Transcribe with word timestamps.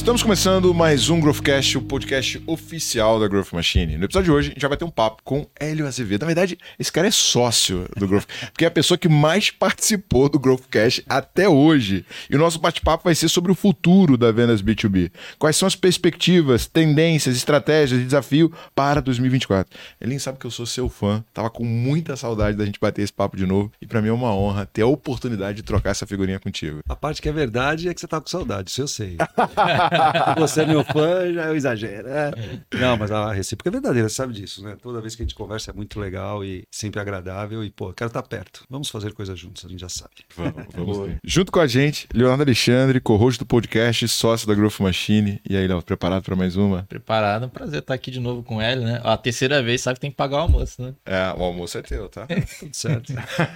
Estamos 0.00 0.22
começando 0.22 0.72
mais 0.72 1.10
um 1.10 1.20
Growthcast, 1.20 1.76
o 1.76 1.82
podcast 1.82 2.42
oficial 2.46 3.20
da 3.20 3.28
Growth 3.28 3.52
Machine. 3.52 3.98
No 3.98 4.06
episódio 4.06 4.24
de 4.24 4.30
hoje, 4.32 4.48
a 4.48 4.52
gente 4.52 4.62
já 4.62 4.66
vai 4.66 4.78
ter 4.78 4.84
um 4.86 4.90
papo 4.90 5.22
com 5.22 5.46
Hélio 5.54 5.86
Azevedo. 5.86 6.22
Na 6.22 6.26
verdade, 6.26 6.58
esse 6.78 6.90
cara 6.90 7.06
é 7.06 7.10
sócio 7.10 7.86
do 7.94 8.08
Growth, 8.08 8.24
porque 8.50 8.64
é 8.64 8.68
a 8.68 8.70
pessoa 8.70 8.96
que 8.96 9.10
mais 9.10 9.50
participou 9.50 10.30
do 10.30 10.38
Growthcast 10.38 11.04
até 11.06 11.46
hoje. 11.46 12.06
E 12.30 12.34
o 12.34 12.38
nosso 12.38 12.58
bate-papo 12.58 13.04
vai 13.04 13.14
ser 13.14 13.28
sobre 13.28 13.52
o 13.52 13.54
futuro 13.54 14.16
da 14.16 14.32
vendas 14.32 14.62
B2B. 14.62 15.12
Quais 15.38 15.56
são 15.56 15.68
as 15.68 15.76
perspectivas, 15.76 16.66
tendências, 16.66 17.36
estratégias 17.36 18.00
e 18.00 18.04
desafio 18.04 18.50
para 18.74 19.02
2024. 19.02 19.78
Ele 20.00 20.18
sabe 20.18 20.38
que 20.38 20.46
eu 20.46 20.50
sou 20.50 20.64
seu 20.64 20.88
fã, 20.88 21.22
tava 21.32 21.50
com 21.50 21.62
muita 21.62 22.16
saudade 22.16 22.56
da 22.56 22.64
gente 22.64 22.80
bater 22.80 23.02
esse 23.02 23.12
papo 23.12 23.36
de 23.36 23.44
novo. 23.44 23.70
E 23.80 23.86
para 23.86 24.00
mim 24.00 24.08
é 24.08 24.12
uma 24.12 24.34
honra 24.34 24.64
ter 24.64 24.80
a 24.80 24.86
oportunidade 24.86 25.58
de 25.58 25.62
trocar 25.62 25.90
essa 25.90 26.06
figurinha 26.06 26.40
contigo. 26.40 26.80
A 26.88 26.96
parte 26.96 27.20
que 27.20 27.28
é 27.28 27.32
verdade 27.32 27.86
é 27.86 27.92
que 27.92 28.00
você 28.00 28.08
tá 28.08 28.18
com 28.18 28.28
saudade, 28.28 28.70
isso 28.70 28.80
eu 28.80 28.88
sei. 28.88 29.18
você 30.38 30.62
é 30.62 30.66
meu 30.66 30.84
fã, 30.84 31.32
já 31.32 31.44
é 31.46 31.50
um 31.50 31.54
exagero. 31.54 32.08
É. 32.08 32.30
Não, 32.74 32.96
mas 32.96 33.10
a 33.10 33.32
recíproca 33.32 33.70
é 33.70 33.72
verdadeira, 33.72 34.08
você 34.08 34.14
sabe 34.14 34.32
disso, 34.32 34.62
né? 34.62 34.76
Toda 34.80 35.00
vez 35.00 35.14
que 35.14 35.22
a 35.22 35.24
gente 35.24 35.34
conversa 35.34 35.70
é 35.70 35.74
muito 35.74 35.98
legal 35.98 36.44
e 36.44 36.64
sempre 36.70 37.00
agradável. 37.00 37.64
E, 37.64 37.70
pô, 37.70 37.92
quero 37.92 38.08
estar 38.08 38.22
perto. 38.22 38.64
Vamos 38.68 38.88
fazer 38.88 39.12
coisas 39.12 39.38
juntos, 39.38 39.64
a 39.64 39.68
gente 39.68 39.80
já 39.80 39.88
sabe. 39.88 40.10
Vamos, 40.36 40.66
vamos 40.74 41.10
Junto 41.24 41.52
com 41.52 41.60
a 41.60 41.66
gente, 41.66 42.08
Leonardo 42.14 42.42
Alexandre, 42.42 43.00
co-host 43.00 43.38
do 43.38 43.46
podcast, 43.46 44.06
sócio 44.08 44.46
da 44.46 44.54
Growth 44.54 44.80
Machine. 44.80 45.40
E 45.48 45.56
aí, 45.56 45.66
Léo, 45.66 45.82
preparado 45.82 46.22
para 46.22 46.36
mais 46.36 46.56
uma? 46.56 46.84
Preparado, 46.84 47.48
prazer 47.48 47.80
estar 47.80 47.94
aqui 47.94 48.10
de 48.10 48.20
novo 48.20 48.42
com 48.42 48.60
ele, 48.60 48.84
né? 48.84 49.00
A 49.04 49.16
terceira 49.16 49.62
vez, 49.62 49.80
sabe 49.80 49.94
que 49.94 50.00
tem 50.00 50.10
que 50.10 50.16
pagar 50.16 50.38
o 50.38 50.40
almoço, 50.40 50.82
né? 50.82 50.94
É, 51.04 51.32
o 51.36 51.42
almoço 51.42 51.78
é 51.78 51.82
teu, 51.82 52.08
tá? 52.08 52.26
Tudo 52.58 52.74
certo. 52.74 53.12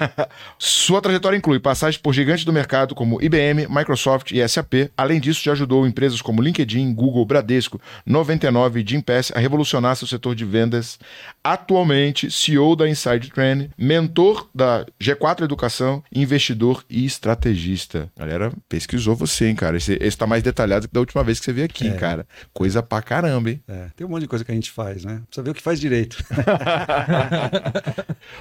Sua 0.59 1.01
trajetória 1.01 1.37
inclui 1.37 1.59
passagem 1.59 2.01
por 2.01 2.13
gigantes 2.13 2.45
do 2.45 2.53
mercado 2.53 2.95
como 2.95 3.23
IBM, 3.23 3.67
Microsoft 3.69 4.31
e 4.33 4.47
SAP. 4.49 4.91
Além 4.97 5.21
disso, 5.21 5.43
já 5.43 5.53
ajudou 5.53 5.87
empresas 5.87 6.21
como 6.25 6.43
LinkedIn, 6.43 6.93
Google, 6.95 7.25
Bradesco, 7.25 7.81
99 8.05 8.81
e 8.81 8.87
Gimpass 8.87 9.31
a 9.35 9.39
revolucionar 9.39 9.95
seu 9.95 10.09
setor 10.09 10.35
de 10.35 10.45
vendas. 10.45 10.99
Atualmente, 11.47 12.31
CEO 12.31 12.75
da 12.75 12.89
Inside 12.89 13.31
Trend, 13.31 13.71
mentor 13.77 14.49
da 14.55 14.87
G4 14.99 15.43
Educação, 15.43 16.03
investidor 16.11 16.83
e 16.89 17.05
estrategista. 17.05 18.11
Galera, 18.17 18.51
pesquisou 18.67 19.15
você, 19.15 19.49
hein, 19.49 19.55
cara? 19.55 19.77
Esse, 19.77 19.99
esse 20.01 20.17
tá 20.17 20.27
mais 20.27 20.43
detalhado 20.43 20.89
que 20.89 20.95
da 20.95 21.01
última 21.01 21.23
vez 21.23 21.39
que 21.39 21.45
você 21.45 21.53
veio 21.53 21.67
aqui, 21.67 21.89
é. 21.89 21.97
cara. 21.97 22.27
Coisa 22.55 22.83
pra 22.83 23.03
caramba, 23.03 23.51
hein? 23.51 23.61
É, 23.69 23.89
tem 23.95 24.07
um 24.07 24.11
monte 24.11 24.23
de 24.23 24.29
coisa 24.29 24.43
que 24.43 24.51
a 24.51 24.55
gente 24.55 24.71
faz, 24.71 25.05
né? 25.05 25.21
Precisa 25.27 25.43
ver 25.43 25.51
o 25.51 25.55
que 25.55 25.61
faz 25.61 25.79
direito. 25.79 26.17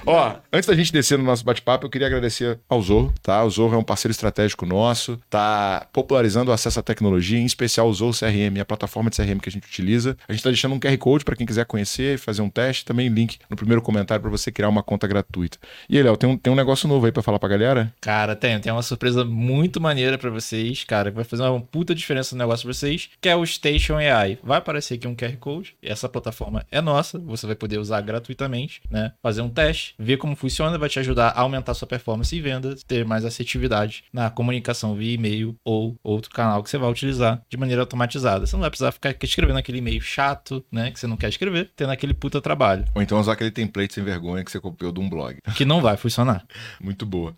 Ó, 0.06 0.36
antes 0.50 0.66
da 0.66 0.74
gente 0.74 0.90
descer 0.90 1.18
no 1.18 1.24
nosso 1.24 1.44
bate-papo, 1.44 1.84
eu 1.84 1.90
queria 1.90 2.06
agradecer 2.06 2.58
ao 2.66 2.80
Zorro, 2.80 3.12
tá? 3.22 3.44
O 3.44 3.50
Zorro 3.50 3.74
é 3.74 3.78
um 3.78 3.84
parceiro 3.84 4.12
estratégico 4.12 4.64
nosso, 4.64 5.20
tá 5.28 5.86
popularizando 5.92 6.50
o 6.50 6.54
acesso 6.54 6.80
à 6.80 6.82
tecnologia, 6.82 7.38
em 7.38 7.44
especial 7.44 7.86
o 7.86 7.92
Zorro 7.92 8.18
CRM, 8.18 8.58
a 8.58 8.64
plataforma 8.64 9.10
de 9.10 9.16
CRM 9.16 9.40
que 9.40 9.50
a 9.50 9.52
gente 9.52 9.66
utiliza. 9.66 10.16
A 10.26 10.32
gente 10.32 10.42
tá 10.42 10.48
deixando 10.48 10.74
um 10.74 10.80
QR 10.80 10.96
Code 10.96 11.22
para 11.22 11.36
quem 11.36 11.46
quiser 11.46 11.66
conhecer, 11.66 12.18
fazer 12.18 12.40
um 12.40 12.48
teste, 12.48 12.93
também 12.94 13.08
link 13.08 13.38
no 13.50 13.56
primeiro 13.56 13.82
comentário 13.82 14.22
para 14.22 14.30
você 14.30 14.52
criar 14.52 14.68
uma 14.68 14.82
conta 14.82 15.06
gratuita. 15.06 15.58
E 15.88 15.96
aí, 15.96 16.02
Léo, 16.02 16.16
tem 16.16 16.30
um, 16.30 16.38
tem 16.38 16.52
um 16.52 16.56
negócio 16.56 16.88
novo 16.88 17.04
aí 17.04 17.12
para 17.12 17.22
falar 17.22 17.40
pra 17.40 17.48
galera? 17.48 17.92
Cara, 18.00 18.36
tem, 18.36 18.58
tem 18.60 18.72
uma 18.72 18.82
surpresa 18.82 19.24
muito 19.24 19.80
maneira 19.80 20.16
para 20.16 20.30
vocês, 20.30 20.84
cara, 20.84 21.10
que 21.10 21.16
vai 21.16 21.24
fazer 21.24 21.42
uma 21.42 21.60
puta 21.60 21.94
diferença 21.94 22.34
no 22.34 22.38
negócio 22.38 22.64
pra 22.64 22.72
vocês, 22.72 23.10
que 23.20 23.28
é 23.28 23.34
o 23.34 23.44
Station 23.44 23.96
AI. 23.96 24.38
Vai 24.42 24.58
aparecer 24.58 24.94
aqui 24.94 25.08
um 25.08 25.16
QR 25.16 25.36
Code, 25.38 25.76
essa 25.82 26.08
plataforma 26.08 26.64
é 26.70 26.80
nossa, 26.80 27.18
você 27.18 27.46
vai 27.46 27.56
poder 27.56 27.78
usar 27.78 28.00
gratuitamente, 28.00 28.80
né? 28.90 29.12
Fazer 29.22 29.42
um 29.42 29.48
teste, 29.48 29.94
ver 29.98 30.16
como 30.16 30.36
funciona, 30.36 30.78
vai 30.78 30.88
te 30.88 31.00
ajudar 31.00 31.28
a 31.30 31.40
aumentar 31.40 31.74
sua 31.74 31.88
performance 31.88 32.34
e 32.34 32.40
vendas, 32.40 32.84
ter 32.84 33.04
mais 33.04 33.24
assertividade 33.24 34.04
na 34.12 34.30
comunicação 34.30 34.94
via 34.94 35.14
e-mail 35.14 35.56
ou 35.64 35.96
outro 36.02 36.30
canal 36.30 36.62
que 36.62 36.70
você 36.70 36.78
vai 36.78 36.90
utilizar 36.90 37.42
de 37.48 37.56
maneira 37.56 37.82
automatizada. 37.82 38.46
Você 38.46 38.54
não 38.54 38.60
vai 38.60 38.70
precisar 38.70 38.92
ficar 38.92 39.14
escrevendo 39.22 39.58
aquele 39.58 39.78
e-mail 39.78 40.00
chato, 40.00 40.64
né, 40.70 40.90
que 40.90 41.00
você 41.00 41.06
não 41.06 41.16
quer 41.16 41.28
escrever, 41.28 41.70
tendo 41.74 41.90
aquele 41.90 42.14
puta 42.14 42.40
trabalho. 42.40 42.83
Ou 42.94 43.02
então 43.02 43.18
usar 43.20 43.32
aquele 43.32 43.50
template 43.50 43.94
sem 43.94 44.04
vergonha 44.04 44.44
que 44.44 44.50
você 44.50 44.60
copiou 44.60 44.92
de 44.92 45.00
um 45.00 45.08
blog. 45.08 45.38
Que 45.54 45.64
não 45.64 45.80
vai 45.80 45.96
funcionar. 45.96 46.44
Muito 46.80 47.04
boa. 47.06 47.34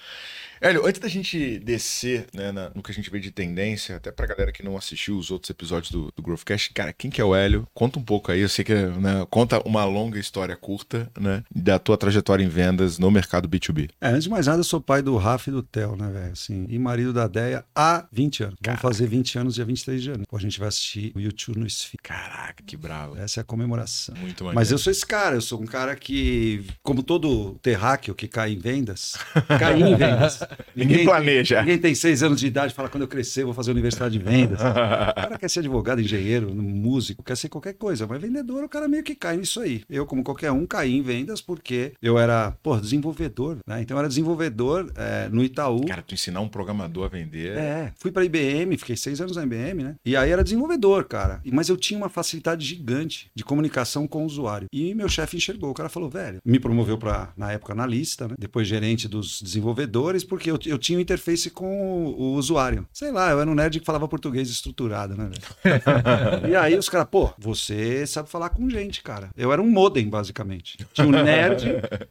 Hélio, 0.61 0.87
antes 0.87 1.00
da 1.00 1.09
gente 1.09 1.59
descer 1.59 2.27
né, 2.33 2.50
na, 2.53 2.71
no 2.75 2.83
que 2.83 2.91
a 2.91 2.94
gente 2.94 3.11
vê 3.11 3.21
de 3.21 3.31
tendência, 3.31 3.97
até 3.97 4.11
pra 4.11 4.27
galera 4.27 4.53
que 4.53 4.62
não 4.62 4.77
assistiu 4.77 5.19
os 5.19 5.31
outros 5.31 5.50
episódios 5.50 5.91
do, 5.91 6.12
do 6.15 6.22
Growthcast, 6.22 6.72
cara, 6.72 6.93
quem 6.93 7.11
que 7.11 7.21
é 7.21 7.25
o 7.25 7.34
Hélio? 7.34 7.67
Conta 7.75 7.99
um 7.99 8.03
pouco 8.03 8.33
aí, 8.33 8.41
eu 8.41 8.49
sei 8.49 8.65
que 8.65 8.75
né, 8.75 9.27
conta 9.31 9.61
uma 9.66 9.84
longa 9.84 10.19
história 10.19 10.56
curta, 10.56 11.11
né, 11.19 11.43
da 11.55 11.78
tua 11.78 11.97
trajetória 11.97 12.45
em 12.45 12.49
vendas 12.49 12.99
no 12.99 13.11
mercado 13.11 13.49
B2B. 13.49 13.91
É, 14.00 14.09
antes 14.09 14.25
de 14.25 14.31
mais 14.31 14.47
nada, 14.47 14.61
eu 14.61 14.65
sou 14.65 14.81
pai 14.81 15.03
do 15.03 15.16
Rafa 15.16 15.50
e 15.50 15.53
do 15.53 15.62
Theo, 15.62 15.97
né, 15.97 16.11
velho, 16.11 16.33
assim, 16.33 16.66
e 16.69 16.78
marido 16.78 17.12
da 17.12 17.27
Deia 17.27 17.65
há 17.75 18.06
20 18.11 18.45
anos. 18.45 18.56
Vamos 18.65 18.81
fazer 18.81 19.06
20 19.06 19.39
anos 19.39 19.55
dia 19.55 19.65
23 19.65 20.00
de 20.00 20.06
janeiro. 20.06 20.28
Pô, 20.28 20.37
a 20.37 20.41
gente 20.41 20.59
vai 20.59 20.69
assistir 20.69 21.12
o 21.15 21.21
YouTube 21.21 21.59
no 21.59 21.66
Sphere. 21.66 21.99
Caraca, 22.03 22.62
que 22.65 22.77
bravo. 22.77 23.16
Essa 23.16 23.41
é 23.41 23.43
a 23.43 23.45
comemoração. 23.45 24.15
Muito 24.16 24.45
maneiro. 24.45 24.55
Mas 24.55 24.71
eu 24.71 24.78
sou 24.78 24.91
esse 24.91 25.05
cara, 25.05 25.37
eu 25.37 25.41
sou 25.41 25.61
um 25.61 25.66
cara 25.66 25.95
que, 25.97 26.65
como 26.83 27.03
todo 27.03 27.59
terráqueo 27.62 28.15
que 28.15 28.28
cai 28.28 28.53
em 28.53 28.59
vendas, 28.59 29.15
cai 29.59 29.81
em 29.81 29.95
vendas. 29.95 30.46
Ninguém 30.75 31.05
planeja 31.05 31.27
planeja. 31.27 31.61
Ninguém 31.61 31.79
tem 31.79 31.95
seis 31.95 32.23
anos 32.23 32.41
de 32.41 32.47
idade 32.47 32.73
e 32.73 32.77
fala, 32.77 32.89
quando 32.89 33.03
eu 33.03 33.09
crescer, 33.09 33.45
vou 33.45 33.55
fazer 33.55 33.71
universidade 33.71 34.19
de 34.19 34.25
vendas. 34.25 34.61
o 34.61 34.62
cara 34.62 35.39
quer 35.39 35.49
ser 35.49 35.61
advogado, 35.61 36.01
engenheiro, 36.01 36.55
músico, 36.55 37.23
quer 37.23 37.37
ser 37.37 37.49
qualquer 37.49 37.75
coisa, 37.75 38.07
mas 38.07 38.21
vendedor, 38.21 38.65
o 38.65 38.69
cara 38.69 38.89
meio 38.89 39.03
que 39.03 39.15
cai 39.15 39.37
nisso 39.37 39.61
aí. 39.61 39.83
Eu, 39.89 40.07
como 40.07 40.23
qualquer 40.23 40.53
um, 40.53 40.67
caí 40.67 40.95
em 40.95 41.03
vendas 41.03 41.41
porque 41.41 41.93
eu 42.01 42.19
era, 42.19 42.53
pô, 42.62 42.77
desenvolvedor, 42.77 43.59
né? 43.67 43.83
Então 43.83 43.97
eu 43.97 43.99
era 44.01 44.09
desenvolvedor 44.09 44.91
é, 44.97 45.29
no 45.29 45.43
Itaú. 45.43 45.87
Cara, 45.87 46.03
tu 46.03 46.15
ensinar 46.15 46.41
um 46.41 46.49
programador 46.49 47.05
a 47.05 47.09
vender. 47.09 47.57
É, 47.57 47.93
fui 47.97 48.11
pra 48.11 48.25
IBM, 48.25 48.77
fiquei 48.77 48.97
seis 48.97 49.21
anos 49.21 49.37
na 49.37 49.45
IBM, 49.45 49.83
né? 49.83 49.95
E 50.05 50.17
aí 50.17 50.31
era 50.31 50.45
desenvolvedor, 50.45 51.05
cara. 51.05 51.41
Mas 51.53 51.69
eu 51.69 51.77
tinha 51.77 51.99
uma 51.99 52.09
facilidade 52.09 52.65
gigante 52.65 53.31
de 53.34 53.45
comunicação 53.45 54.07
com 54.07 54.23
o 54.23 54.27
usuário. 54.27 54.69
E 54.73 54.95
meu 54.95 55.09
chefe 55.09 55.37
enxergou. 55.37 55.71
O 55.71 55.75
cara 55.75 55.89
falou, 55.89 56.09
velho, 56.09 56.39
me 56.45 56.59
promoveu 56.59 56.99
para 56.99 57.33
na 57.37 57.53
época, 57.53 57.73
analista, 57.73 58.28
né? 58.28 58.34
Depois 58.39 58.67
gerente 58.67 59.09
dos 59.09 59.41
desenvolvedores, 59.41 60.25
porque 60.36 60.50
eu, 60.50 60.58
eu 60.66 60.78
tinha 60.78 61.00
interface 61.00 61.48
com 61.50 62.04
o, 62.04 62.34
usuário. 62.34 62.86
Sei 62.92 63.10
lá, 63.10 63.30
eu 63.30 63.41
era 63.41 63.50
um 63.50 63.54
nerd 63.54 63.80
que 63.80 63.86
falava 63.86 64.06
português 64.06 64.50
estruturado, 64.50 65.16
né? 65.16 65.30
e 66.48 66.54
aí 66.54 66.76
os 66.76 66.88
caras, 66.91 67.08
pô, 67.10 67.30
você 67.38 68.06
sabe 68.06 68.28
falar 68.28 68.50
com 68.50 68.69
gente, 68.69 69.02
cara. 69.02 69.30
Eu 69.36 69.52
era 69.52 69.62
um 69.62 69.70
modem, 69.70 70.08
basicamente. 70.08 70.76
Tinha 70.92 71.06
o 71.06 71.10
um 71.10 71.22
nerd, 71.22 71.64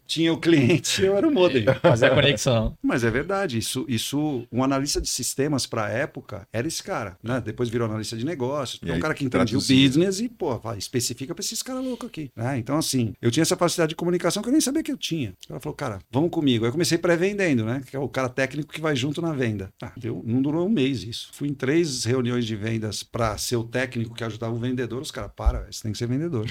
tinha 0.07 0.33
o 0.33 0.37
cliente, 0.37 1.03
eu 1.03 1.15
era 1.15 1.27
um 1.27 1.31
modem. 1.31 1.65
Fazer 1.81 2.07
a 2.07 2.15
conexão. 2.15 2.75
Mas 2.81 3.03
é 3.03 3.11
verdade, 3.11 3.59
isso, 3.59 3.85
isso 3.87 4.47
um 4.51 4.63
analista 4.63 4.99
de 4.99 5.07
sistemas 5.07 5.67
para 5.67 5.85
a 5.85 5.89
época 5.89 6.47
era 6.51 6.67
esse 6.67 6.81
cara, 6.81 7.17
né? 7.21 7.39
Depois 7.39 7.69
virou 7.69 7.87
analista 7.87 8.17
de 8.17 8.25
negócios, 8.25 8.81
é 8.83 8.93
um 8.93 8.99
cara 8.99 9.13
que 9.13 9.23
entendia 9.23 9.57
o 9.57 9.61
business 9.61 10.19
e, 10.19 10.27
pô, 10.27 10.57
vai, 10.57 10.79
especifica 10.79 11.35
para 11.35 11.43
esses 11.43 11.61
caras 11.61 11.83
loucos 11.83 12.09
aqui. 12.09 12.31
Né? 12.35 12.57
Então, 12.57 12.77
assim, 12.77 13.13
eu 13.21 13.29
tinha 13.29 13.43
essa 13.43 13.55
facilidade 13.55 13.89
de 13.89 13.95
comunicação 13.95 14.41
que 14.41 14.49
eu 14.49 14.53
nem 14.53 14.61
sabia 14.61 14.81
que 14.81 14.91
eu 14.91 14.97
tinha. 14.97 15.33
Ela 15.47 15.59
falou, 15.59 15.75
cara, 15.75 15.99
vamos 16.11 16.31
comigo. 16.31 16.65
Aí 16.65 16.69
eu 16.69 16.71
comecei 16.71 16.97
pré-vendendo, 16.97 17.63
né? 17.63 17.81
Que 17.85 17.95
é 17.95 17.99
o 17.99 18.09
cara 18.15 18.29
técnico 18.29 18.71
que 18.71 18.79
vai 18.79 18.95
junto 18.95 19.21
na 19.21 19.33
venda. 19.33 19.73
Ah, 19.83 19.91
deu, 19.97 20.23
não 20.25 20.41
durou 20.41 20.65
um 20.65 20.69
mês 20.69 21.03
isso. 21.03 21.29
Fui 21.33 21.49
em 21.49 21.53
três 21.53 22.05
reuniões 22.05 22.45
de 22.45 22.55
vendas 22.55 23.03
para 23.03 23.37
ser 23.37 23.57
o 23.57 23.63
técnico 23.65 24.15
que 24.15 24.23
ajudava 24.23 24.53
o 24.53 24.57
vendedor. 24.57 25.01
Os 25.01 25.11
caras, 25.11 25.31
para, 25.35 25.67
você 25.69 25.83
tem 25.83 25.91
que 25.91 25.97
ser 25.97 26.07
vendedor. 26.07 26.49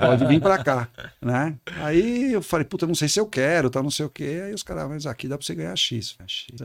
Pode 0.00 0.26
vir 0.26 0.40
para 0.40 0.64
cá, 0.64 0.88
né? 1.20 1.54
Aí 1.82 2.32
eu 2.32 2.40
falei, 2.40 2.64
puta, 2.64 2.86
não 2.86 2.94
sei 2.94 3.08
se 3.08 3.20
eu 3.20 3.26
quero, 3.26 3.68
tá, 3.68 3.82
não 3.82 3.90
sei 3.90 4.06
o 4.06 4.08
quê. 4.08 4.40
Aí 4.46 4.54
os 4.54 4.62
caras, 4.62 4.88
mas 4.88 5.04
aqui 5.04 5.28
dá 5.28 5.36
para 5.36 5.44
você 5.46 5.54
ganhar 5.54 5.76
X. 5.76 6.16
X 6.26 6.46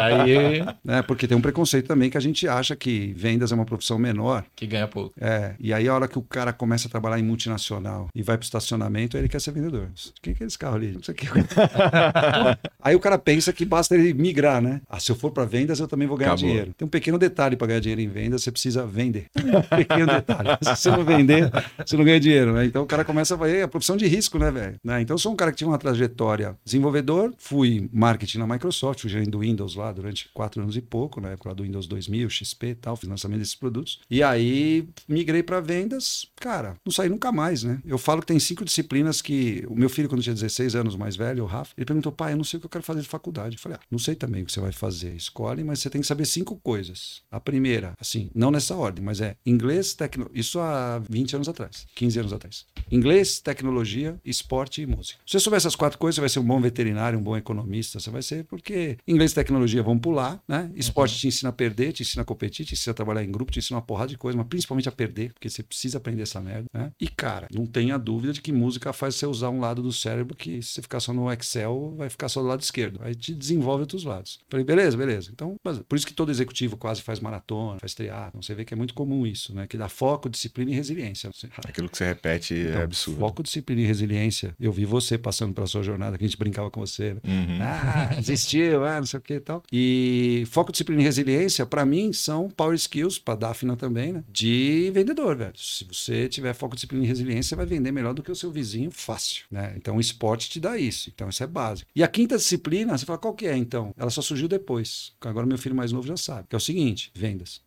aí, 0.00 0.64
né? 0.84 1.02
Porque 1.02 1.26
tem 1.26 1.36
um 1.36 1.42
preconceito 1.42 1.88
também 1.88 2.08
que 2.08 2.16
a 2.16 2.20
gente 2.20 2.46
acha 2.46 2.76
que 2.76 3.12
vendas 3.16 3.50
é 3.50 3.56
uma 3.56 3.66
profissão 3.66 3.98
menor. 3.98 4.44
Que 4.54 4.68
ganha 4.68 4.86
pouco. 4.86 5.12
É, 5.20 5.56
e 5.58 5.74
aí 5.74 5.88
a 5.88 5.94
hora 5.94 6.06
que 6.06 6.18
o 6.18 6.22
cara 6.22 6.52
começa 6.52 6.86
a 6.86 6.90
trabalhar 6.90 7.18
em 7.18 7.24
multinacional 7.24 8.08
e 8.14 8.22
vai 8.22 8.38
pro 8.38 8.44
estacionamento, 8.44 9.16
ele 9.16 9.28
quer 9.28 9.40
ser 9.40 9.50
vendedor. 9.50 9.90
Quem 10.22 10.32
que 10.32 10.44
é 10.44 10.46
esse 10.46 10.56
carro 10.56 10.76
ali? 10.76 10.92
Não 10.92 11.02
sei 11.02 11.14
o 11.14 11.16
que. 11.16 11.26
aí 12.80 12.94
o 12.94 13.00
cara 13.00 13.18
pensa 13.18 13.31
que 13.52 13.64
basta 13.64 13.94
ele 13.94 14.12
migrar, 14.14 14.60
né? 14.60 14.80
Ah, 14.88 14.98
se 14.98 15.10
eu 15.10 15.16
for 15.16 15.30
para 15.30 15.44
vendas, 15.44 15.80
eu 15.80 15.88
também 15.88 16.08
vou 16.08 16.16
ganhar 16.16 16.32
Acabou. 16.32 16.48
dinheiro. 16.48 16.74
Tem 16.76 16.86
um 16.86 16.90
pequeno 16.90 17.18
detalhe 17.18 17.56
para 17.56 17.66
ganhar 17.68 17.80
dinheiro 17.80 18.00
em 18.00 18.08
vendas, 18.08 18.42
você 18.42 18.50
precisa 18.50 18.86
vender. 18.86 19.26
Um 19.52 19.76
pequeno 19.76 20.06
detalhe. 20.06 20.48
Se 20.62 20.76
você 20.76 20.90
não 20.90 21.04
vender, 21.04 21.50
você 21.84 21.96
não 21.96 22.04
ganha 22.04 22.18
dinheiro, 22.18 22.52
né? 22.54 22.64
Então 22.64 22.82
o 22.82 22.86
cara 22.86 23.04
começa 23.04 23.34
a 23.34 23.38
fazer 23.38 23.62
a 23.62 23.68
profissão 23.68 23.96
de 23.96 24.06
risco, 24.06 24.38
né, 24.38 24.50
velho? 24.50 24.76
Né? 24.82 25.02
Então 25.02 25.14
eu 25.14 25.18
sou 25.18 25.32
um 25.32 25.36
cara 25.36 25.50
que 25.50 25.58
tinha 25.58 25.68
uma 25.68 25.78
trajetória 25.78 26.56
desenvolvedor, 26.64 27.34
fui 27.36 27.88
marketing 27.92 28.38
na 28.38 28.46
Microsoft, 28.46 29.00
fui 29.00 29.10
gerente 29.10 29.30
do 29.30 29.40
Windows 29.40 29.74
lá 29.74 29.92
durante 29.92 30.28
quatro 30.32 30.62
anos 30.62 30.76
e 30.76 30.80
pouco, 30.80 31.20
na 31.20 31.30
época 31.30 31.54
do 31.54 31.64
Windows 31.64 31.86
2000, 31.86 32.30
XP 32.30 32.66
e 32.68 32.74
tal, 32.74 32.96
fiz 32.96 33.08
lançamento 33.08 33.40
desses 33.40 33.54
produtos. 33.54 34.00
E 34.10 34.22
aí 34.22 34.88
migrei 35.08 35.42
para 35.42 35.60
vendas, 35.60 36.26
cara, 36.36 36.76
não 36.84 36.92
saí 36.92 37.08
nunca 37.08 37.30
mais, 37.30 37.62
né? 37.62 37.80
Eu 37.84 37.98
falo 37.98 38.20
que 38.20 38.26
tem 38.26 38.38
cinco 38.38 38.64
disciplinas 38.64 39.20
que 39.20 39.64
o 39.68 39.74
meu 39.74 39.88
filho, 39.88 40.08
quando 40.08 40.22
tinha 40.22 40.34
16 40.34 40.74
anos, 40.74 40.96
mais 40.96 41.16
velho, 41.16 41.44
o 41.44 41.46
Rafa, 41.46 41.72
ele 41.76 41.84
perguntou, 41.84 42.12
pai, 42.12 42.32
eu 42.32 42.36
não 42.36 42.44
sei 42.44 42.56
o 42.56 42.60
que 42.60 42.66
eu 42.66 42.70
quero 42.70 42.84
fazer 42.84 43.00
de 43.00 43.08
faculdade. 43.08 43.21
Eu 43.30 43.58
falei, 43.58 43.78
ah, 43.80 43.84
não 43.90 43.98
sei 43.98 44.14
também 44.14 44.42
o 44.42 44.46
que 44.46 44.52
você 44.52 44.60
vai 44.60 44.72
fazer. 44.72 45.14
Escolhe, 45.14 45.62
mas 45.62 45.78
você 45.78 45.88
tem 45.88 46.00
que 46.00 46.06
saber 46.06 46.26
cinco 46.26 46.56
coisas. 46.56 47.22
A 47.30 47.40
primeira, 47.40 47.94
assim, 48.00 48.30
não 48.34 48.50
nessa 48.50 48.74
ordem, 48.74 49.04
mas 49.04 49.20
é 49.20 49.36
inglês, 49.46 49.94
tecnologia. 49.94 50.40
Isso 50.40 50.58
há 50.58 51.00
20 51.08 51.36
anos 51.36 51.48
atrás, 51.48 51.86
15 51.94 52.18
anos 52.18 52.32
atrás. 52.32 52.66
Inglês, 52.90 53.40
tecnologia, 53.40 54.18
esporte 54.24 54.82
e 54.82 54.86
música. 54.86 55.20
Se 55.24 55.32
você 55.32 55.40
souber 55.40 55.58
essas 55.58 55.76
quatro 55.76 55.98
coisas, 55.98 56.16
você 56.16 56.20
vai 56.20 56.30
ser 56.30 56.40
um 56.40 56.44
bom 56.44 56.60
veterinário, 56.60 57.18
um 57.18 57.22
bom 57.22 57.36
economista. 57.36 58.00
Você 58.00 58.10
vai 58.10 58.22
ser, 58.22 58.44
porque 58.44 58.98
inglês 59.06 59.32
e 59.32 59.34
tecnologia 59.34 59.82
vão 59.82 59.98
pular, 59.98 60.42
né? 60.48 60.70
Esporte 60.74 61.14
uhum. 61.14 61.20
te 61.20 61.28
ensina 61.28 61.50
a 61.50 61.52
perder, 61.52 61.92
te 61.92 62.02
ensina 62.02 62.22
a 62.22 62.24
competir, 62.24 62.66
te 62.66 62.72
te 62.72 62.74
ensina 62.74 62.92
a 62.92 62.94
trabalhar 62.94 63.22
em 63.22 63.30
grupo, 63.30 63.52
te 63.52 63.58
ensina 63.58 63.76
uma 63.76 63.82
porrada 63.82 64.08
de 64.08 64.18
coisa, 64.18 64.36
mas 64.36 64.46
principalmente 64.46 64.88
a 64.88 64.92
perder, 64.92 65.32
porque 65.34 65.48
você 65.48 65.62
precisa 65.62 65.98
aprender 65.98 66.22
essa 66.22 66.40
merda, 66.40 66.66
né? 66.72 66.90
E, 66.98 67.06
cara, 67.06 67.46
não 67.52 67.66
tenha 67.66 67.98
dúvida 67.98 68.32
de 68.32 68.40
que 68.40 68.50
música 68.50 68.92
faz 68.92 69.14
você 69.14 69.26
usar 69.26 69.50
um 69.50 69.60
lado 69.60 69.82
do 69.82 69.92
cérebro 69.92 70.34
que 70.34 70.62
se 70.62 70.74
você 70.74 70.82
ficar 70.82 71.00
só 71.00 71.12
no 71.12 71.30
Excel, 71.30 71.94
vai 71.96 72.08
ficar 72.08 72.28
só 72.28 72.40
do 72.40 72.48
lado 72.48 72.62
esquerdo. 72.62 73.00
Aí 73.02 73.11
te 73.14 73.34
desenvolve 73.34 73.82
outros 73.82 74.04
lados. 74.04 74.40
Falei, 74.48 74.64
beleza, 74.64 74.96
beleza. 74.96 75.30
Então, 75.32 75.56
mas 75.64 75.78
por 75.78 75.96
isso 75.96 76.06
que 76.06 76.14
todo 76.14 76.30
executivo 76.30 76.76
quase 76.76 77.02
faz 77.02 77.20
maratona, 77.20 77.78
faz 77.78 77.94
triatlon. 77.94 78.42
Você 78.42 78.54
vê 78.54 78.64
que 78.64 78.74
é 78.74 78.76
muito 78.76 78.94
comum 78.94 79.26
isso, 79.26 79.54
né? 79.54 79.66
Que 79.66 79.76
dá 79.76 79.88
foco, 79.88 80.28
disciplina 80.28 80.70
e 80.70 80.74
resiliência. 80.74 81.30
Aquilo 81.66 81.88
que 81.88 81.96
você 81.96 82.06
repete 82.06 82.54
Então, 82.54 82.80
é 82.80 82.84
absurdo. 82.84 83.20
Foco, 83.20 83.42
disciplina 83.42 83.82
e 83.82 83.86
resiliência. 83.86 84.54
Eu 84.60 84.72
vi 84.72 84.84
você 84.84 85.16
passando 85.18 85.54
pela 85.54 85.66
sua 85.66 85.82
jornada, 85.82 86.18
que 86.18 86.24
a 86.24 86.26
gente 86.26 86.38
brincava 86.38 86.70
com 86.70 86.80
você. 86.80 87.14
Né? 87.14 87.20
Uhum. 87.24 87.58
Ah, 87.60 88.14
desistiu, 88.16 88.84
ah, 88.84 88.98
não 88.98 89.06
sei 89.06 89.18
o 89.18 89.22
que 89.22 89.34
e 89.34 89.40
tal. 89.40 89.62
E 89.72 90.44
foco, 90.50 90.72
disciplina 90.72 91.02
e 91.02 91.04
resiliência, 91.04 91.64
pra 91.66 91.84
mim, 91.84 92.12
são 92.12 92.48
power 92.48 92.74
skills, 92.74 93.18
pra 93.18 93.34
Dafna 93.34 93.76
também, 93.76 94.12
né? 94.12 94.24
De 94.30 94.90
vendedor, 94.92 95.36
velho. 95.36 95.52
Se 95.56 95.84
você 95.84 96.28
tiver 96.28 96.52
foco, 96.54 96.74
disciplina 96.74 97.04
e 97.04 97.08
resiliência, 97.08 97.50
você 97.50 97.56
vai 97.56 97.66
vender 97.66 97.92
melhor 97.92 98.14
do 98.14 98.22
que 98.22 98.30
o 98.30 98.36
seu 98.36 98.50
vizinho 98.50 98.90
fácil, 98.90 99.44
né? 99.50 99.74
Então 99.76 99.96
o 99.96 100.00
esporte 100.00 100.50
te 100.50 100.60
dá 100.60 100.78
isso. 100.78 101.10
Então 101.14 101.28
isso 101.28 101.42
é 101.42 101.46
básico. 101.46 101.90
E 101.94 102.02
a 102.02 102.08
quinta 102.08 102.36
disciplina, 102.36 102.94
você 103.02 103.06
fala, 103.06 103.18
qual 103.18 103.34
que 103.34 103.46
é 103.46 103.56
então? 103.56 103.92
Ela 103.96 104.10
só 104.10 104.22
surgiu 104.22 104.48
depois. 104.48 105.12
Agora 105.20 105.46
meu 105.46 105.58
filho 105.58 105.74
mais 105.74 105.92
novo 105.92 106.06
já 106.06 106.16
sabe. 106.16 106.46
Que 106.48 106.54
é 106.54 106.58
o 106.58 106.60
seguinte, 106.60 107.10
vendas. 107.14 107.60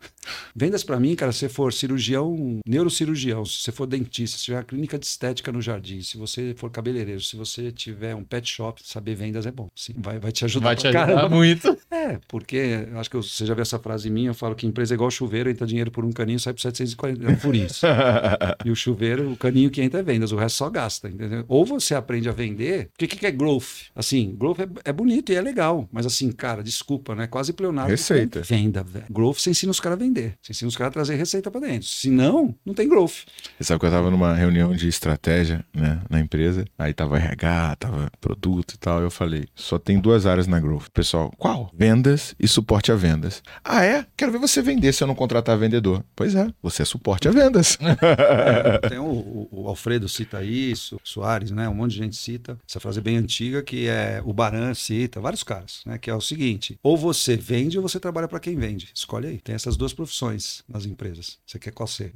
Vendas 0.56 0.84
pra 0.84 1.00
mim, 1.00 1.16
cara, 1.16 1.32
se 1.32 1.40
você 1.40 1.50
for 1.50 1.74
cirurgião, 1.74 2.60
neurocirurgião, 2.68 3.46
se 3.46 3.60
você 3.62 3.72
for 3.72 3.86
dentista, 3.86 4.38
se 4.38 4.46
tiver 4.46 4.58
uma 4.58 4.64
clínica 4.64 4.98
de 4.98 5.06
estética 5.06 5.52
no 5.52 5.62
jardim, 5.62 6.02
se 6.02 6.18
você 6.18 6.54
for 6.58 6.70
cabeleireiro, 6.70 7.22
se 7.22 7.36
você 7.36 7.72
tiver 7.72 8.16
um 8.16 8.24
pet 8.24 8.48
shop, 8.50 8.82
saber 8.84 9.16
vendas 9.16 9.46
é 9.46 9.52
bom. 9.52 9.70
Sim, 9.76 9.94
vai, 9.98 10.20
vai 10.20 10.32
te 10.32 10.46
ajudar 10.46 10.66
Vai 10.66 10.76
te 10.76 10.88
ajudar 10.88 11.08
caramba. 11.08 11.36
muito. 11.36 11.78
É, 11.92 12.20
porque 12.28 12.88
acho 12.96 13.10
que 13.10 13.18
você 13.18 13.46
já 13.46 13.54
viu 13.54 13.62
essa 13.62 13.80
frase 13.80 14.10
minha, 14.10 14.30
eu 14.30 14.34
falo 14.34 14.56
que 14.56 14.66
empresa 14.66 14.94
é 14.94 14.96
igual 14.96 15.10
chuveiro, 15.12 15.50
entra 15.50 15.66
dinheiro 15.66 15.92
por 15.92 16.04
um 16.04 16.12
caninho, 16.12 16.40
sai 16.40 16.54
por 16.54 16.62
740 16.62 17.32
é 17.32 17.36
por 17.36 17.56
isso. 17.56 17.86
e 18.66 18.72
o 18.72 18.76
chuveiro, 18.76 19.32
o 19.32 19.38
caninho 19.38 19.70
que 19.70 19.82
entra 19.82 20.00
é 20.00 20.04
vendas, 20.04 20.32
o 20.32 20.36
resto 20.36 20.58
só 20.58 20.70
gasta, 20.70 21.08
entendeu? 21.10 21.46
Ou 21.48 21.66
você 21.66 21.96
aprende 21.96 22.28
a 22.30 22.32
vender, 22.32 22.90
porque 22.92 23.06
o 23.06 23.08
que, 23.08 23.18
que 23.18 23.26
é 23.26 23.32
growth? 23.32 23.90
Assim, 23.96 24.36
growth 24.36 24.60
é, 24.60 24.90
é 24.90 24.94
bonito 24.94 25.32
e 25.32 25.36
é 25.36 25.42
legal, 25.42 25.88
mas 25.92 26.06
assim, 26.06 26.32
cara, 26.32 26.64
desculpa, 26.64 27.16
né? 27.16 27.28
Quase 27.28 27.54
pleonasmo. 27.54 27.90
Receita. 27.92 28.42
Venda, 28.42 28.84
velho. 28.84 29.06
Growth 29.10 29.40
você 29.40 29.50
ensina 29.50 29.72
os 29.72 29.80
caras 29.80 30.00
a 30.00 30.04
vender, 30.04 30.15
você 30.42 30.52
ensina 30.52 30.68
os 30.70 30.76
caras 30.78 30.92
a 30.92 30.94
trazer 30.94 31.16
receita 31.16 31.50
pra 31.52 31.62
dentro. 31.62 31.88
Se 31.88 32.10
não, 32.10 32.56
não 32.66 32.74
tem 32.74 32.88
growth. 32.88 33.26
Você 33.58 33.64
sabe 33.64 33.80
que 33.80 33.86
eu 33.86 33.92
tava 33.92 34.10
numa 34.12 34.34
reunião 34.34 34.74
de 34.74 34.88
estratégia, 34.88 35.64
né, 35.74 36.02
na 36.10 36.20
empresa. 36.20 36.66
Aí 36.78 36.94
tava 36.94 37.18
RH, 37.18 37.76
tava 37.78 38.12
produto 38.22 38.74
e 38.74 38.78
tal. 38.78 39.02
Eu 39.02 39.12
falei, 39.12 39.46
só 39.56 39.78
tem 39.80 40.00
duas 40.00 40.26
áreas 40.26 40.48
na 40.48 40.60
Growth. 40.60 40.88
Pessoal, 40.94 41.32
qual? 41.38 41.72
Vendas 41.74 42.36
e 42.40 42.48
suporte 42.48 42.92
a 42.92 42.96
vendas. 42.96 43.42
Ah, 43.64 43.84
é? 43.84 44.06
Quero 44.18 44.32
ver 44.32 44.40
você 44.40 44.62
vender 44.62 44.94
se 44.94 45.04
eu 45.04 45.08
não 45.08 45.16
contratar 45.16 45.58
vendedor. 45.58 46.04
Pois 46.16 46.36
é, 46.36 46.48
você 46.62 46.82
é 46.82 46.86
suporte 46.86 47.28
a 47.28 47.32
vendas. 47.32 47.78
Tem 48.90 49.00
o, 49.00 49.04
o- 49.06 49.50
o 49.52 49.68
Alfredo 49.68 50.08
cita 50.08 50.44
isso, 50.44 51.00
Soares, 51.04 51.52
né? 51.52 51.68
Um 51.70 51.74
monte 51.76 51.92
de 51.92 51.98
gente 51.98 52.16
cita 52.16 52.58
essa 52.68 52.80
frase 52.80 53.02
bem 53.02 53.18
antiga 53.18 53.64
que 53.64 53.88
é 53.88 54.22
o 54.24 54.34
Baran 54.34 54.74
cita, 54.74 55.20
vários 55.20 55.44
caras, 55.44 55.82
né? 55.86 55.98
Que 55.98 56.10
é 56.10 56.16
o 56.16 56.22
seguinte: 56.22 56.78
ou 56.84 56.96
você 56.98 57.36
vende 57.36 57.78
ou 57.78 57.82
você 57.88 58.00
trabalha 58.00 58.28
para 58.28 58.40
quem 58.40 58.56
vende. 58.56 58.90
Escolhe 58.94 59.28
aí. 59.28 59.40
Tem 59.42 59.56
essas 59.56 59.76
duas 59.78 59.94
profissões 59.94 60.05
nas 60.68 60.86
empresas. 60.86 61.38
Você 61.46 61.60
quer 61.60 61.72
qual 61.72 61.88
ser? 61.88 62.14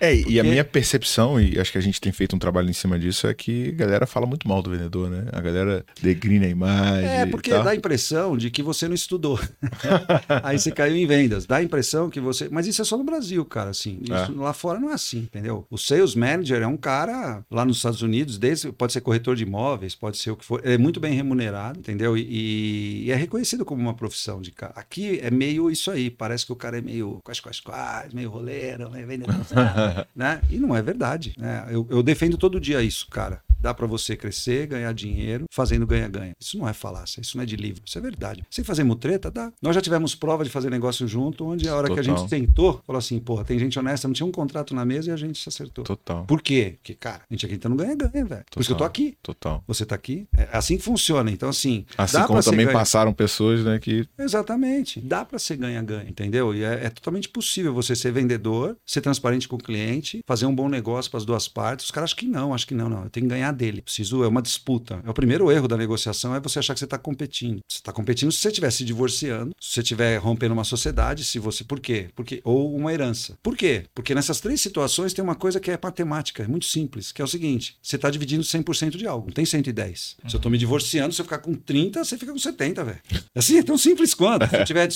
É, 0.00 0.14
e 0.14 0.20
a 0.20 0.24
Porque- 0.24 0.42
minha 0.42 0.64
percepção, 0.64 1.40
e 1.40 1.58
acho 1.58 1.72
que 1.72 1.78
a 1.78 1.80
gente 1.80 2.00
tem 2.00 2.12
feito 2.12 2.34
um 2.34 2.38
trabalho 2.38 2.68
em 2.70 2.72
cima 2.72 2.98
disso, 2.98 3.26
é 3.26 3.34
que 3.34 3.68
a 3.68 3.72
galera 3.72 4.06
fala 4.06 4.26
muito 4.26 4.48
mal 4.48 4.62
do 4.62 4.70
vendedor, 4.70 5.10
né? 5.10 5.26
A 5.32 5.40
galera 5.40 5.84
degrina 6.00 6.46
a 6.46 6.48
imagem. 6.48 7.08
É, 7.08 7.26
porque 7.26 7.50
dá 7.50 7.70
a 7.70 7.74
impressão 7.74 8.36
de 8.36 8.50
que 8.50 8.62
você 8.62 8.88
não 8.88 8.94
estudou. 8.94 9.38
Aí 10.42 10.58
você 10.58 10.70
caiu 10.70 10.96
em 10.96 11.06
vendas. 11.06 11.46
Dá 11.46 11.56
a 11.56 11.62
impressão 11.62 12.08
que 12.10 12.20
você. 12.20 12.48
Mas 12.50 12.66
isso 12.66 12.82
é 12.82 12.84
só 12.84 12.96
no 12.96 13.04
Brasil, 13.04 13.44
cara, 13.44 13.70
assim. 13.70 14.00
Isso 14.02 14.32
Lá 14.40 14.52
fora 14.52 14.78
não 14.78 14.90
é 14.90 14.94
assim, 14.94 15.18
entendeu? 15.18 15.66
O 15.70 15.76
sales 15.76 16.14
manager 16.14 16.62
é 16.62 16.66
um 16.66 16.76
cara 16.76 17.44
lá 17.50 17.64
nos 17.64 17.78
Estados 17.78 18.02
Unidos, 18.02 18.38
desde, 18.38 18.72
pode 18.72 18.92
ser 18.92 19.00
corretor 19.00 19.36
de 19.36 19.42
imóveis, 19.42 19.94
pode 19.94 20.16
ser 20.18 20.30
o 20.30 20.36
que 20.36 20.44
for. 20.44 20.60
É 20.64 20.78
muito 20.78 20.98
bem 21.00 21.12
remunerado, 21.14 21.78
entendeu? 21.78 22.16
E, 22.16 23.04
e 23.06 23.10
é 23.10 23.14
reconhecido 23.16 23.64
como 23.64 23.80
uma 23.82 23.94
profissão 23.94 24.40
de 24.40 24.50
cara. 24.50 24.72
Aqui 24.76 25.18
é 25.22 25.30
meio 25.30 25.70
isso 25.70 25.90
aí. 25.90 26.10
Parece 26.10 26.46
que 26.46 26.52
o 26.52 26.56
cara 26.56 26.78
é 26.78 26.80
meio 26.80 27.19
quase, 27.22 27.42
quase, 27.42 27.62
quase, 27.62 28.14
meio 28.14 28.30
roleiro, 28.30 28.90
meio 28.90 29.06
vendedor, 29.06 29.34
né? 30.14 30.40
E 30.50 30.58
não 30.58 30.74
é 30.76 30.82
verdade. 30.82 31.34
Né? 31.38 31.66
Eu, 31.70 31.86
eu 31.90 32.02
defendo 32.02 32.36
todo 32.36 32.60
dia 32.60 32.82
isso, 32.82 33.08
cara. 33.08 33.42
Dá 33.60 33.74
pra 33.74 33.86
você 33.86 34.16
crescer, 34.16 34.66
ganhar 34.66 34.92
dinheiro, 34.92 35.44
fazendo 35.52 35.86
ganha-ganha. 35.86 36.32
Isso 36.40 36.58
não 36.58 36.68
é 36.68 36.72
falácia, 36.72 37.20
isso 37.20 37.36
não 37.36 37.42
é 37.42 37.46
de 37.46 37.56
livro, 37.56 37.82
isso 37.84 37.98
é 37.98 38.00
verdade. 38.00 38.44
Sem 38.50 38.64
fazer 38.64 38.84
mutreta, 38.84 39.30
dá. 39.30 39.52
Nós 39.60 39.74
já 39.74 39.80
tivemos 39.80 40.14
prova 40.14 40.44
de 40.44 40.50
fazer 40.50 40.70
negócio 40.70 41.06
junto, 41.06 41.44
onde 41.46 41.68
a 41.68 41.74
hora 41.76 41.88
que 41.88 41.98
a 42.00 42.02
Total. 42.02 42.16
gente 42.18 42.28
tentou, 42.30 42.82
falou 42.86 42.98
assim, 42.98 43.18
porra, 43.18 43.44
tem 43.44 43.58
gente 43.58 43.78
honesta, 43.78 44.08
não 44.08 44.12
tinha 44.14 44.26
um 44.26 44.32
contrato 44.32 44.74
na 44.74 44.84
mesa 44.84 45.10
e 45.10 45.12
a 45.12 45.16
gente 45.16 45.38
se 45.38 45.48
acertou. 45.48 45.84
Total, 45.84 46.24
Por 46.24 46.40
quê? 46.42 46.74
Porque, 46.78 46.94
cara, 46.94 47.22
a 47.28 47.34
gente 47.34 47.44
aqui 47.46 47.58
tá 47.58 47.68
no 47.68 47.76
ganha-ganha, 47.76 48.24
velho. 48.24 48.44
Por 48.50 48.60
isso 48.60 48.68
que 48.68 48.72
eu 48.72 48.76
tô 48.76 48.84
Total. 48.84 48.86
aqui. 48.86 49.16
total. 49.22 49.64
Você 49.66 49.84
tá 49.84 49.94
aqui. 49.94 50.26
É 50.36 50.48
assim 50.52 50.76
que 50.76 50.82
funciona. 50.82 51.30
Então, 51.30 51.48
assim. 51.48 51.84
Assim 51.98 52.22
como 52.24 52.42
também 52.42 52.66
ganha- 52.66 52.78
passaram 52.78 53.12
pessoas, 53.12 53.64
né, 53.64 53.78
que 53.78 54.06
Exatamente. 54.18 55.00
Dá 55.00 55.24
para 55.24 55.38
ser 55.38 55.56
ganha-ganha, 55.56 56.08
entendeu? 56.08 56.54
E 56.54 56.62
é, 56.64 56.86
é 56.86 56.90
totalmente 56.90 57.28
possível 57.28 57.74
você 57.74 57.94
ser 57.94 58.12
vendedor, 58.12 58.76
ser 58.86 59.00
transparente 59.00 59.46
com 59.48 59.56
o 59.56 59.58
cliente, 59.58 60.20
fazer 60.26 60.46
um 60.46 60.54
bom 60.54 60.68
negócio 60.68 61.10
para 61.10 61.18
as 61.18 61.24
duas 61.24 61.46
partes. 61.48 61.84
Os 61.86 61.90
caras 61.90 62.10
acham 62.10 62.18
que 62.18 62.26
não, 62.26 62.54
acham 62.54 62.66
que 62.68 62.74
não, 62.74 62.88
não. 62.88 63.04
Eu 63.04 63.10
tenho 63.10 63.26
que 63.26 63.28
ganhar 63.50 63.52
dele. 63.52 63.82
Preciso, 63.82 64.22
é 64.24 64.28
uma 64.28 64.42
disputa. 64.42 65.02
É 65.04 65.10
o 65.10 65.14
primeiro 65.14 65.50
erro 65.50 65.68
da 65.68 65.76
negociação 65.76 66.34
é 66.34 66.40
você 66.40 66.58
achar 66.58 66.74
que 66.74 66.78
você 66.78 66.84
está 66.84 66.98
competindo. 66.98 67.60
Você 67.68 67.78
está 67.78 67.92
competindo 67.92 68.32
se 68.32 68.38
você 68.38 68.48
estiver 68.48 68.70
se 68.70 68.84
divorciando, 68.84 69.54
se 69.60 69.74
você 69.74 69.80
estiver 69.80 70.16
rompendo 70.18 70.54
uma 70.54 70.64
sociedade, 70.64 71.24
se 71.24 71.38
você. 71.38 71.64
Por 71.64 71.80
quê? 71.80 72.08
Porque, 72.14 72.40
ou 72.44 72.74
uma 72.74 72.92
herança. 72.92 73.36
Por 73.42 73.56
quê? 73.56 73.84
Porque 73.94 74.14
nessas 74.14 74.40
três 74.40 74.60
situações 74.60 75.12
tem 75.12 75.22
uma 75.22 75.34
coisa 75.34 75.60
que 75.60 75.70
é 75.70 75.78
matemática, 75.82 76.42
é 76.42 76.46
muito 76.46 76.66
simples, 76.66 77.12
que 77.12 77.20
é 77.20 77.24
o 77.24 77.28
seguinte: 77.28 77.76
você 77.82 77.96
está 77.96 78.10
dividindo 78.10 78.42
100% 78.42 78.96
de 78.96 79.06
algo, 79.06 79.26
não 79.26 79.34
tem 79.34 79.44
110. 79.44 80.16
Se 80.26 80.34
eu 80.34 80.38
estou 80.38 80.50
me 80.50 80.58
divorciando, 80.58 81.14
se 81.14 81.20
eu 81.20 81.24
ficar 81.24 81.38
com 81.38 81.54
30, 81.54 82.04
você 82.04 82.16
fica 82.16 82.32
com 82.32 82.38
70, 82.38 82.84
velho. 82.84 83.00
Assim, 83.34 83.58
é 83.58 83.62
tão 83.62 83.78
simples 83.78 84.14
quanto. 84.14 84.48
Se 84.48 84.56
eu 84.56 84.64
tiver 84.64 84.88